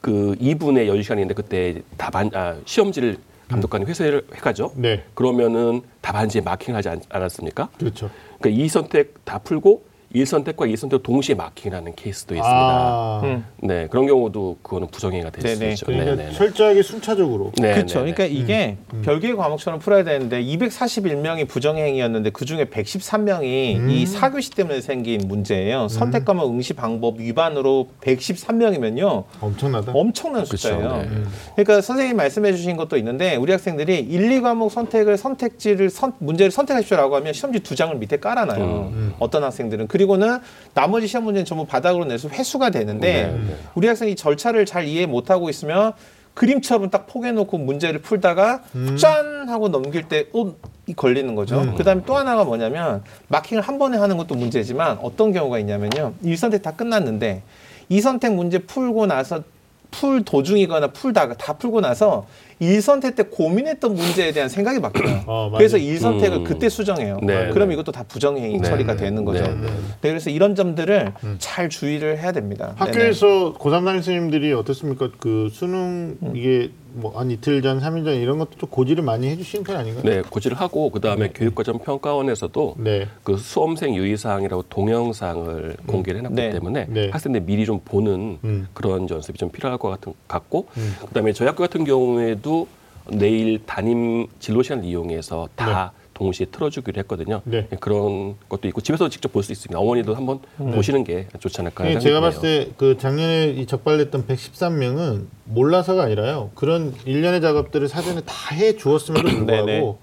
그 0.00 0.34
2분의 0.40 0.86
여유 0.88 1.02
시간인데 1.02 1.34
그때 1.34 1.82
답안 1.96 2.30
아, 2.34 2.56
시험지를 2.64 3.18
감독관이 3.48 3.84
회수를 3.84 4.24
해가죠. 4.34 4.72
네. 4.76 5.04
그러면은 5.14 5.82
답안지에 6.00 6.40
마킹하지 6.40 6.88
않, 6.88 7.00
않았습니까? 7.08 7.68
그렇죠. 7.78 8.08
그러니까 8.40 8.64
2선택 8.64 9.08
다 9.24 9.38
풀고 9.38 9.82
1선택과 10.14 10.56
2선택 10.72 11.02
동시에 11.02 11.34
마킹하는 11.36 11.94
케이스도 11.94 12.34
있습니다. 12.34 12.48
아, 12.52 13.20
음. 13.24 13.44
네 13.62 13.86
그런 13.88 14.06
경우도 14.06 14.58
그거는 14.62 14.88
부정행위가 14.88 15.30
될 15.30 15.50
수 15.50 15.58
네네. 15.58 15.72
있죠. 15.72 15.86
그러니까 15.86 16.10
네, 16.12 16.16
네, 16.16 16.28
네. 16.30 16.32
철저하게 16.34 16.82
순차적으로. 16.82 17.52
네, 17.60 17.74
그렇죠. 17.74 18.00
네, 18.00 18.06
네. 18.06 18.12
그러니까 18.14 18.24
이게 18.24 18.76
별개의 19.02 19.36
과목처럼 19.36 19.78
풀어야 19.80 20.02
되는데 20.04 20.42
241명이 20.42 21.46
부정행위였는데 21.48 22.30
그 22.30 22.44
중에 22.44 22.64
113명이 22.66 23.76
음. 23.76 23.90
이 23.90 24.06
사교시 24.06 24.50
때문에 24.52 24.80
생긴 24.80 25.22
문제예요. 25.26 25.88
선택 25.88 26.24
과목 26.24 26.50
응시 26.50 26.74
방법 26.74 27.18
위반으로 27.18 27.88
113명이면요. 28.00 29.24
엄청나다. 29.40 29.92
엄청난. 29.92 30.44
숫자예요. 30.44 30.96
네. 31.02 31.08
그러니까 31.56 31.80
선생님 31.80 32.16
말씀해 32.16 32.52
주신 32.52 32.76
것도 32.76 32.96
있는데 32.96 33.36
우리 33.36 33.52
학생들이 33.52 33.98
1, 34.00 34.30
2과목 34.40 34.70
선택을 34.70 35.16
선택지를 35.16 35.90
선, 35.90 36.12
문제를 36.18 36.50
선택하십시오라고 36.50 37.16
하면 37.16 37.32
시험지 37.32 37.60
두 37.60 37.74
장을 37.74 37.94
밑에 37.96 38.18
깔아놔요. 38.18 38.64
음, 38.92 39.14
어떤 39.18 39.44
학생들은 39.44 39.86
그리고는 40.00 40.38
나머지 40.72 41.06
시험 41.06 41.24
문제는 41.24 41.44
전부 41.44 41.66
바닥으로 41.66 42.06
내서 42.06 42.30
회수가 42.30 42.70
되는데 42.70 43.26
네, 43.26 43.32
네. 43.32 43.56
우리 43.74 43.86
학생이 43.86 44.16
절차를 44.16 44.64
잘 44.64 44.86
이해 44.86 45.04
못하고 45.04 45.50
있으면 45.50 45.92
그림처럼 46.32 46.88
딱 46.88 47.06
포개놓고 47.06 47.58
문제를 47.58 48.00
풀다가 48.00 48.62
짠 48.98 49.48
하고 49.50 49.68
넘길 49.68 50.04
때 50.04 50.28
어, 50.32 50.54
이 50.86 50.94
걸리는 50.94 51.34
거죠. 51.34 51.60
음. 51.60 51.74
그다음에 51.74 52.00
또 52.06 52.16
하나가 52.16 52.44
뭐냐면 52.44 53.02
마킹을 53.28 53.62
한 53.62 53.78
번에 53.78 53.98
하는 53.98 54.16
것도 54.16 54.36
문제지만 54.36 54.98
어떤 55.02 55.32
경우가 55.32 55.58
있냐면요. 55.58 56.14
1선택 56.24 56.62
다 56.62 56.70
끝났는데 56.70 57.42
2선택 57.90 58.34
문제 58.34 58.58
풀고 58.58 59.04
나서 59.04 59.42
풀 59.90 60.24
도중이거나 60.24 60.92
풀다가 60.92 61.34
다 61.34 61.54
풀고 61.54 61.82
나서 61.82 62.26
일선택 62.60 63.16
때 63.16 63.22
고민했던 63.24 63.94
문제에 63.94 64.32
대한 64.32 64.48
생각이 64.48 64.80
바뀌어요. 64.80 65.24
어. 65.26 65.50
그래서 65.56 65.78
일선택을 65.78 66.38
음. 66.38 66.44
그때 66.44 66.68
수정해요. 66.68 67.18
네, 67.22 67.48
그럼 67.52 67.68
네. 67.68 67.74
이것도 67.74 67.90
다 67.90 68.04
부정행위 68.06 68.58
네, 68.58 68.68
처리가 68.68 68.96
네, 68.96 69.04
되는 69.04 69.24
거죠. 69.24 69.42
네, 69.42 69.48
네, 69.48 69.66
네. 70.02 70.08
그래서 70.10 70.30
이런 70.30 70.54
점들을 70.54 71.12
잘 71.38 71.70
주의를 71.70 72.18
해야 72.18 72.32
됩니다. 72.32 72.74
학교에서 72.76 73.54
고3 73.54 73.84
담임 73.84 74.02
선생님들이 74.02 74.52
어떻습니까? 74.52 75.08
그 75.18 75.48
수능 75.50 76.16
음. 76.22 76.32
이게 76.36 76.70
뭐 76.92 77.12
한 77.18 77.30
이틀 77.30 77.60
전, 77.62 77.80
삼일 77.80 78.04
전 78.04 78.14
이런 78.14 78.38
것도 78.38 78.52
좀 78.58 78.68
고지를 78.68 79.02
많이 79.04 79.28
해주시는 79.28 79.64
편 79.64 79.76
아닌가요? 79.76 80.02
네, 80.04 80.22
고지를 80.22 80.56
하고 80.58 80.90
그 80.90 81.00
다음에 81.00 81.30
교육과정 81.34 81.78
평가원에서도 81.80 82.76
네. 82.78 83.08
그 83.22 83.36
수험생 83.36 83.94
유의사항이라고 83.94 84.64
동영상을 84.68 85.76
공개를 85.86 86.20
해놨기 86.20 86.34
네. 86.34 86.50
때문에 86.50 86.86
네. 86.88 87.10
학생들 87.10 87.42
미리 87.42 87.66
좀 87.66 87.80
보는 87.84 88.38
음. 88.44 88.68
그런 88.72 89.08
연습이 89.08 89.38
좀 89.38 89.50
필요할 89.50 89.78
것 89.78 89.90
같은 89.90 90.14
같고 90.28 90.66
그다음에 91.08 91.32
저희 91.32 91.48
학교 91.48 91.62
같은 91.62 91.84
경우에도 91.84 92.66
내일 93.08 93.64
담임 93.66 94.26
진로 94.38 94.62
시간을 94.62 94.84
이용해서 94.84 95.48
다 95.56 95.92
동시에 96.20 96.46
틀어주기로 96.52 96.98
했거든요. 97.00 97.40
네. 97.44 97.66
그런 97.80 98.34
것도 98.48 98.68
있고 98.68 98.82
집에서 98.82 99.08
직접 99.08 99.32
볼 99.32 99.42
수 99.42 99.52
있습니다. 99.52 99.78
어머니도 99.80 100.14
한번 100.14 100.40
보시는 100.58 101.02
게 101.02 101.26
좋지 101.38 101.60
않을까 101.62 101.84
예, 101.86 101.92
생각이 101.92 102.04
제가. 102.04 102.20
봤을 102.20 102.40
때 102.42 102.70
그 102.76 102.98
작년에 102.98 103.48
이 103.56 103.64
적발됐던 103.66 104.26
113명은 104.26 105.24
몰라서가 105.46 106.02
아니라요. 106.04 106.50
그런 106.54 106.94
일련의 107.06 107.40
작업들을 107.40 107.88
사전에 107.88 108.20
다 108.26 108.54
해 108.54 108.76
주었음에도 108.76 109.22
불구하고 109.30 109.66
네네. 109.66 109.94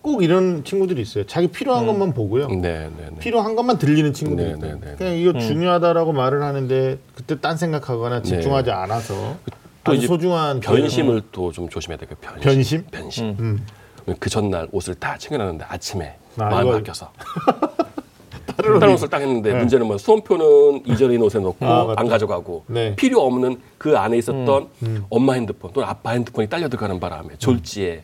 꼭 0.00 0.22
이런 0.22 0.64
친구들이 0.64 1.02
있어요. 1.02 1.24
자기 1.26 1.48
필요한 1.48 1.82
음. 1.84 1.88
것만 1.88 2.14
보고요. 2.14 2.48
네, 2.48 2.56
네, 2.60 2.90
네. 3.10 3.18
필요한 3.18 3.54
것만 3.56 3.76
들리는 3.78 4.12
친구들이 4.14 4.52
네, 4.52 4.56
있어요. 4.56 4.80
네, 4.80 4.86
네. 4.90 4.94
그냥 4.96 5.14
이거 5.18 5.30
음. 5.32 5.40
중요하다라고 5.40 6.12
말을 6.14 6.42
하는데 6.42 6.98
그때 7.14 7.38
딴 7.40 7.56
생각하거나 7.58 8.22
집중하지 8.22 8.70
않아서 8.70 9.14
네. 9.14 9.36
또 9.84 9.94
이제 9.94 10.06
소중한 10.06 10.60
변심을 10.60 11.22
또 11.32 11.52
좀 11.52 11.68
조심해야 11.68 11.98
돼요. 11.98 12.08
변심. 12.40 12.40
변심? 12.40 12.84
변심. 12.90 13.36
음. 13.40 13.66
음. 14.08 14.14
그 14.18 14.30
전날 14.30 14.68
옷을 14.72 14.94
다 14.94 15.16
챙겨놨는데 15.18 15.64
아침에 15.68 16.16
아, 16.38 16.44
마음이 16.44 16.68
이거- 16.68 16.78
바뀌어서 16.78 17.10
다른 18.56 18.94
옷을 18.94 19.08
딱 19.08 19.20
했는데 19.20 19.52
네. 19.52 19.58
문제는 19.58 19.86
뭐 19.86 19.98
수험표는 19.98 20.82
이전인 20.86 21.20
옷에 21.22 21.38
넣고 21.38 21.64
아, 21.66 21.84
맞다. 21.84 22.00
안 22.00 22.08
가져가고 22.08 22.64
네. 22.68 22.94
필요 22.96 23.20
없는 23.22 23.60
그 23.76 23.98
안에 23.98 24.16
있었던 24.18 24.68
음. 24.82 25.04
엄마 25.10 25.34
핸드폰 25.34 25.72
또는 25.72 25.88
아빠 25.88 26.10
핸드폰이 26.12 26.48
딸려 26.48 26.68
들어가는 26.68 26.98
바람에 26.98 27.36
졸지에 27.38 28.02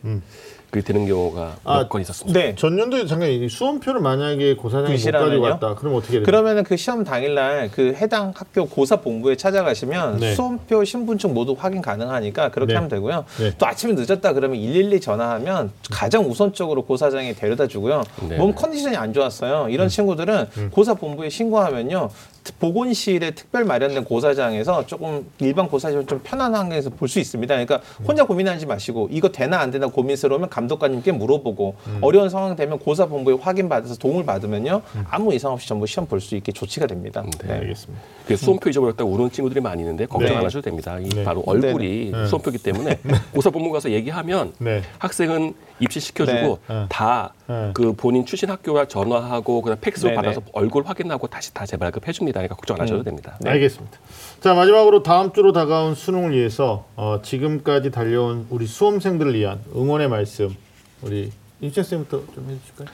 그게 0.73 0.83
되는 0.83 1.05
경우가 1.05 1.57
아, 1.63 1.77
몇건 1.81 2.01
있었습니다. 2.01 2.39
네. 2.39 2.55
전년도에 2.55 3.05
잠깐 3.05 3.29
이 3.29 3.47
수험표를 3.47 4.01
만약에 4.01 4.55
고사장이 4.55 4.85
못 4.85 4.89
불실하면요? 4.89 5.29
가지고 5.29 5.45
왔다. 5.45 5.75
그럼 5.75 5.93
어떻게 5.93 6.13
돼요? 6.13 6.23
그러면은 6.23 6.63
그 6.63 6.75
시험 6.77 7.03
당일날 7.03 7.69
그 7.71 7.93
해당 7.93 8.33
학교 8.35 8.65
고사 8.65 8.95
본부에 8.95 9.35
찾아가시면 9.35 10.17
네. 10.17 10.33
수험표, 10.33 10.83
신분증 10.83 11.35
모두 11.35 11.55
확인 11.55 11.83
가능하니까 11.83 12.49
그렇게 12.49 12.73
네. 12.73 12.77
하면 12.77 12.89
되고요. 12.89 13.23
네. 13.37 13.51
또 13.59 13.67
아침에 13.67 13.93
늦었다 13.93 14.33
그러면 14.33 14.57
112 14.57 14.99
전화하면 14.99 15.71
가장 15.91 16.25
우선적으로 16.27 16.81
고사장에 16.85 17.33
데려다 17.35 17.67
주고요. 17.67 18.01
네. 18.27 18.37
몸 18.37 18.55
컨디션이 18.55 18.97
안 18.97 19.13
좋았어요. 19.13 19.67
이런 19.69 19.89
친구들은 19.89 20.71
고사 20.71 20.95
본부에 20.95 21.29
신고하면요. 21.29 22.09
특- 22.43 22.59
보건실에 22.59 23.31
특별 23.31 23.63
마련된 23.65 24.03
고사장에서 24.03 24.85
조금 24.85 25.25
일반 25.39 25.67
고사장을 25.67 26.05
좀 26.07 26.19
편한 26.23 26.53
환경에서 26.55 26.89
볼 26.89 27.07
수 27.07 27.19
있습니다. 27.19 27.53
그러니까 27.53 27.81
혼자 28.07 28.23
고민하지 28.25 28.65
마시고 28.65 29.09
이거 29.11 29.29
되나 29.29 29.59
안 29.59 29.69
되나 29.71 29.87
고민스러우면 29.87 30.49
감독관님께 30.49 31.11
물어보고 31.11 31.75
어려운 32.01 32.29
상황 32.29 32.55
되면 32.55 32.79
고사 32.79 33.05
본부에 33.05 33.35
확인 33.39 33.69
받아서 33.69 33.95
도움을 33.95 34.25
받으면요 34.25 34.81
아무 35.09 35.33
이상 35.33 35.51
없이 35.51 35.67
전부 35.67 35.85
시험 35.85 36.07
볼 36.07 36.19
수 36.21 36.35
있게 36.35 36.51
조치가 36.51 36.87
됩니다. 36.87 37.23
네, 37.45 37.53
알겠습니다. 37.53 38.01
그 38.25 38.35
수험표 38.37 38.69
잊어버렸다고 38.69 39.09
우는 39.11 39.29
친구들이 39.31 39.59
많이 39.61 39.81
있는데 39.81 40.05
걱정 40.05 40.29
네. 40.29 40.35
안 40.37 40.45
하셔도 40.45 40.61
됩니다. 40.61 40.97
이 40.99 41.09
네. 41.09 41.23
바로 41.23 41.43
얼굴이 41.45 42.11
네. 42.11 42.25
수험표기 42.27 42.57
때문에 42.59 42.99
고사 43.33 43.49
본부 43.49 43.71
가서 43.71 43.91
얘기하면 43.91 44.53
네. 44.59 44.81
학생은 44.99 45.53
입시시켜주고 45.83 46.59
네. 46.67 46.85
다 46.89 47.33
네. 47.47 47.71
그 47.73 47.93
본인 47.93 48.25
출신 48.25 48.49
학교와 48.49 48.85
전화하고 48.85 49.61
그다음 49.61 49.79
팩스로 49.79 50.09
네, 50.09 50.15
받아서 50.15 50.39
네. 50.39 50.45
얼굴 50.53 50.83
확인하고 50.85 51.27
다시 51.27 51.53
다 51.53 51.65
재발급 51.65 52.07
해줍니다. 52.07 52.39
그러니까 52.39 52.55
걱정 52.55 52.75
안 52.75 52.81
하셔도 52.81 53.03
됩니다. 53.03 53.37
알겠습니다. 53.45 53.97
자 54.41 54.53
마지막으로 54.53 55.03
다음 55.03 55.31
주로 55.33 55.51
다가온 55.51 55.95
수능을 55.95 56.35
위해서 56.35 56.85
어, 56.95 57.19
지금까지 57.21 57.91
달려온 57.91 58.47
우리 58.49 58.65
수험생들을 58.67 59.33
위한 59.33 59.59
응원의 59.75 60.09
말씀 60.09 60.55
우리 61.01 61.31
임채 61.61 61.83
쌤부터 61.83 62.23
좀 62.33 62.49
해주실까요? 62.49 62.87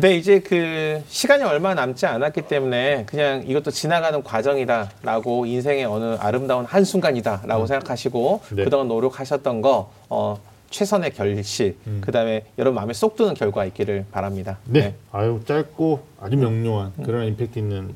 네, 0.00 0.14
이제 0.14 0.38
그 0.38 1.02
시간이 1.08 1.42
얼마 1.42 1.74
남지 1.74 2.06
않았기 2.06 2.42
때문에 2.42 3.04
그냥 3.06 3.42
이것도 3.44 3.72
지나가는 3.72 4.22
과정이다라고 4.22 5.44
인생의 5.44 5.86
어느 5.86 6.14
아름다운 6.20 6.64
한 6.64 6.84
순간이다라고 6.84 7.66
생각하시고 7.66 8.42
네. 8.52 8.62
그동안 8.62 8.86
노력하셨던 8.86 9.60
거 9.60 9.90
어, 10.08 10.38
최선의 10.70 11.12
결실, 11.12 11.76
그다음에 12.00 12.44
여러분 12.58 12.76
마음에 12.76 12.92
쏙 12.92 13.16
드는 13.16 13.34
결과 13.34 13.64
있기를 13.64 14.06
바랍니다. 14.12 14.58
네. 14.66 14.94
아유 15.12 15.40
짧고 15.46 16.00
아주 16.20 16.36
명료한 16.36 16.92
그런 17.04 17.26
임팩트 17.26 17.58
있는 17.58 17.94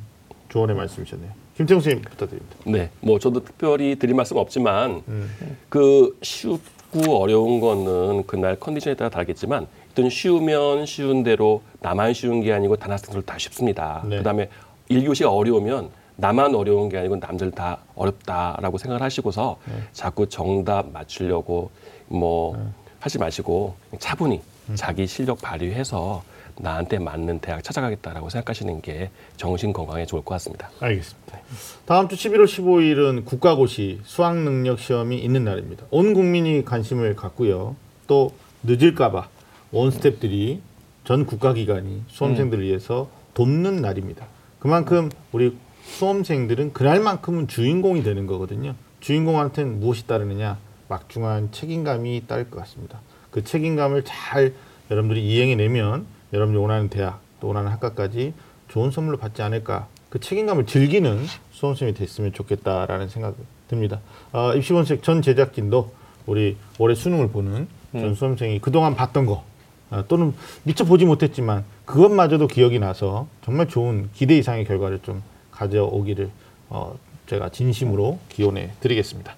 조언의 0.48 0.76
말씀이셨네요. 0.76 1.30
김태형 1.56 1.80
선생님 1.80 2.02
부탁드립니다. 2.10 2.56
네, 2.64 2.90
뭐 3.00 3.18
저도 3.18 3.44
특별히 3.44 3.96
드릴 3.96 4.14
말씀 4.14 4.38
없지만 4.38 5.02
음. 5.06 5.30
그 5.68 6.16
쉽고 6.22 7.18
어려운 7.18 7.60
거는 7.60 8.26
그날 8.26 8.56
컨디션에 8.58 8.94
따라 8.94 9.10
다르겠지만 9.10 9.66
일단 9.88 10.08
쉬우면 10.08 10.86
쉬운 10.86 11.22
대로 11.22 11.62
나만 11.80 12.14
쉬운 12.14 12.40
게 12.40 12.52
아니고 12.52 12.76
다른 12.76 12.92
학생들 12.92 13.22
다 13.22 13.36
쉽습니다. 13.36 14.02
네. 14.06 14.16
그다음에 14.18 14.48
1교시가 14.90 15.30
어려우면 15.30 15.90
나만 16.16 16.54
어려운 16.54 16.88
게 16.88 16.98
아니고 16.98 17.16
남들 17.16 17.50
다 17.50 17.78
어렵다라고 17.94 18.78
생각을 18.78 19.02
하시고서 19.02 19.58
네. 19.66 19.74
자꾸 19.92 20.28
정답 20.28 20.90
맞추려고 20.90 21.70
뭐 22.12 22.72
하지 23.00 23.18
마시고 23.18 23.74
차분히 23.98 24.40
음. 24.68 24.76
자기 24.76 25.06
실력 25.06 25.40
발휘해서 25.40 26.22
나한테 26.58 26.98
맞는 26.98 27.40
대학 27.40 27.64
찾아가겠다라고 27.64 28.28
생각하시는 28.28 28.82
게 28.82 29.10
정신 29.36 29.72
건강에 29.72 30.04
좋을 30.04 30.22
것 30.22 30.34
같습니다. 30.34 30.70
알겠습니다. 30.80 31.40
다음 31.86 32.08
주 32.08 32.16
11월 32.16 32.44
15일은 32.44 33.24
국가고시 33.24 34.00
수학 34.04 34.36
능력 34.36 34.78
시험이 34.78 35.18
있는 35.18 35.44
날입니다. 35.44 35.86
온 35.90 36.14
국민이 36.14 36.64
관심을 36.64 37.16
갖고요. 37.16 37.74
또 38.06 38.32
늦을까봐 38.62 39.28
온 39.72 39.90
스탭들이 39.90 40.60
전 41.04 41.26
국가기관이 41.26 42.02
수험생들을 42.08 42.62
위해서 42.64 43.08
돕는 43.34 43.76
날입니다. 43.76 44.26
그만큼 44.58 45.10
우리 45.32 45.56
수험생들은 45.84 46.74
그날만큼은 46.74 47.48
주인공이 47.48 48.02
되는 48.02 48.26
거거든요. 48.26 48.74
주인공한테는 49.00 49.80
무엇이 49.80 50.06
따르느냐? 50.06 50.58
막중한 50.92 51.52
책임감이 51.52 52.24
따를 52.26 52.50
것 52.50 52.58
같습니다. 52.60 53.00
그 53.30 53.42
책임감을 53.42 54.04
잘 54.04 54.52
여러분들이 54.90 55.26
이행해 55.26 55.54
내면 55.54 56.06
여러분이 56.32 56.58
원하는 56.58 56.88
대학 56.88 57.20
또 57.40 57.48
원하는 57.48 57.70
학과까지 57.72 58.34
좋은 58.68 58.90
선물로 58.90 59.16
받지 59.16 59.42
않을까 59.42 59.88
그 60.10 60.20
책임감을 60.20 60.66
즐기는 60.66 61.24
수험생이 61.50 61.94
됐으면 61.94 62.32
좋겠다라는 62.34 63.08
생각이 63.08 63.36
듭니다. 63.68 64.00
어, 64.32 64.52
입시본색 64.54 65.02
전 65.02 65.22
제작진도 65.22 65.92
우리 66.26 66.56
올해 66.78 66.94
수능을 66.94 67.28
보는 67.28 67.66
전 67.92 68.14
수험생이 68.14 68.58
그동안 68.60 68.94
봤던 68.94 69.24
거 69.24 69.44
어, 69.90 70.04
또는 70.08 70.34
미처 70.64 70.84
보지 70.84 71.06
못했지만 71.06 71.64
그것마저도 71.86 72.48
기억이 72.48 72.78
나서 72.78 73.26
정말 73.42 73.68
좋은 73.68 74.10
기대 74.12 74.36
이상의 74.36 74.66
결과를 74.66 75.00
좀 75.00 75.22
가져오기를 75.52 76.30
어, 76.68 76.98
제가 77.26 77.48
진심으로 77.48 78.18
기원해 78.28 78.72
드리겠습니다. 78.80 79.34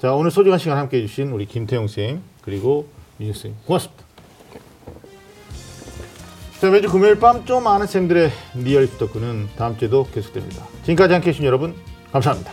자 0.00 0.14
오늘 0.14 0.30
소중한 0.30 0.58
시간 0.58 0.78
함께 0.78 0.96
해 0.96 1.06
주신 1.06 1.30
우리 1.30 1.44
김태형 1.44 1.86
쌤 1.86 2.22
그리고 2.40 2.88
민혁 3.18 3.36
쌤 3.36 3.54
고맙습니다. 3.66 4.02
자 6.58 6.70
매주 6.70 6.88
금요일 6.88 7.20
밤 7.20 7.44
좀 7.44 7.66
아는 7.66 7.86
쌤들의 7.86 8.30
리얼 8.54 8.84
입시 8.84 9.04
토크는 9.04 9.50
다음 9.56 9.76
주에도 9.76 10.06
계속됩니다. 10.10 10.66
지금까지 10.84 11.12
함께 11.12 11.28
해 11.28 11.32
주신 11.32 11.44
여러분 11.44 11.74
감사합니다. 12.12 12.50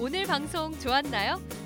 오늘 0.00 0.24
방송 0.24 0.76
좋았나요? 0.78 1.61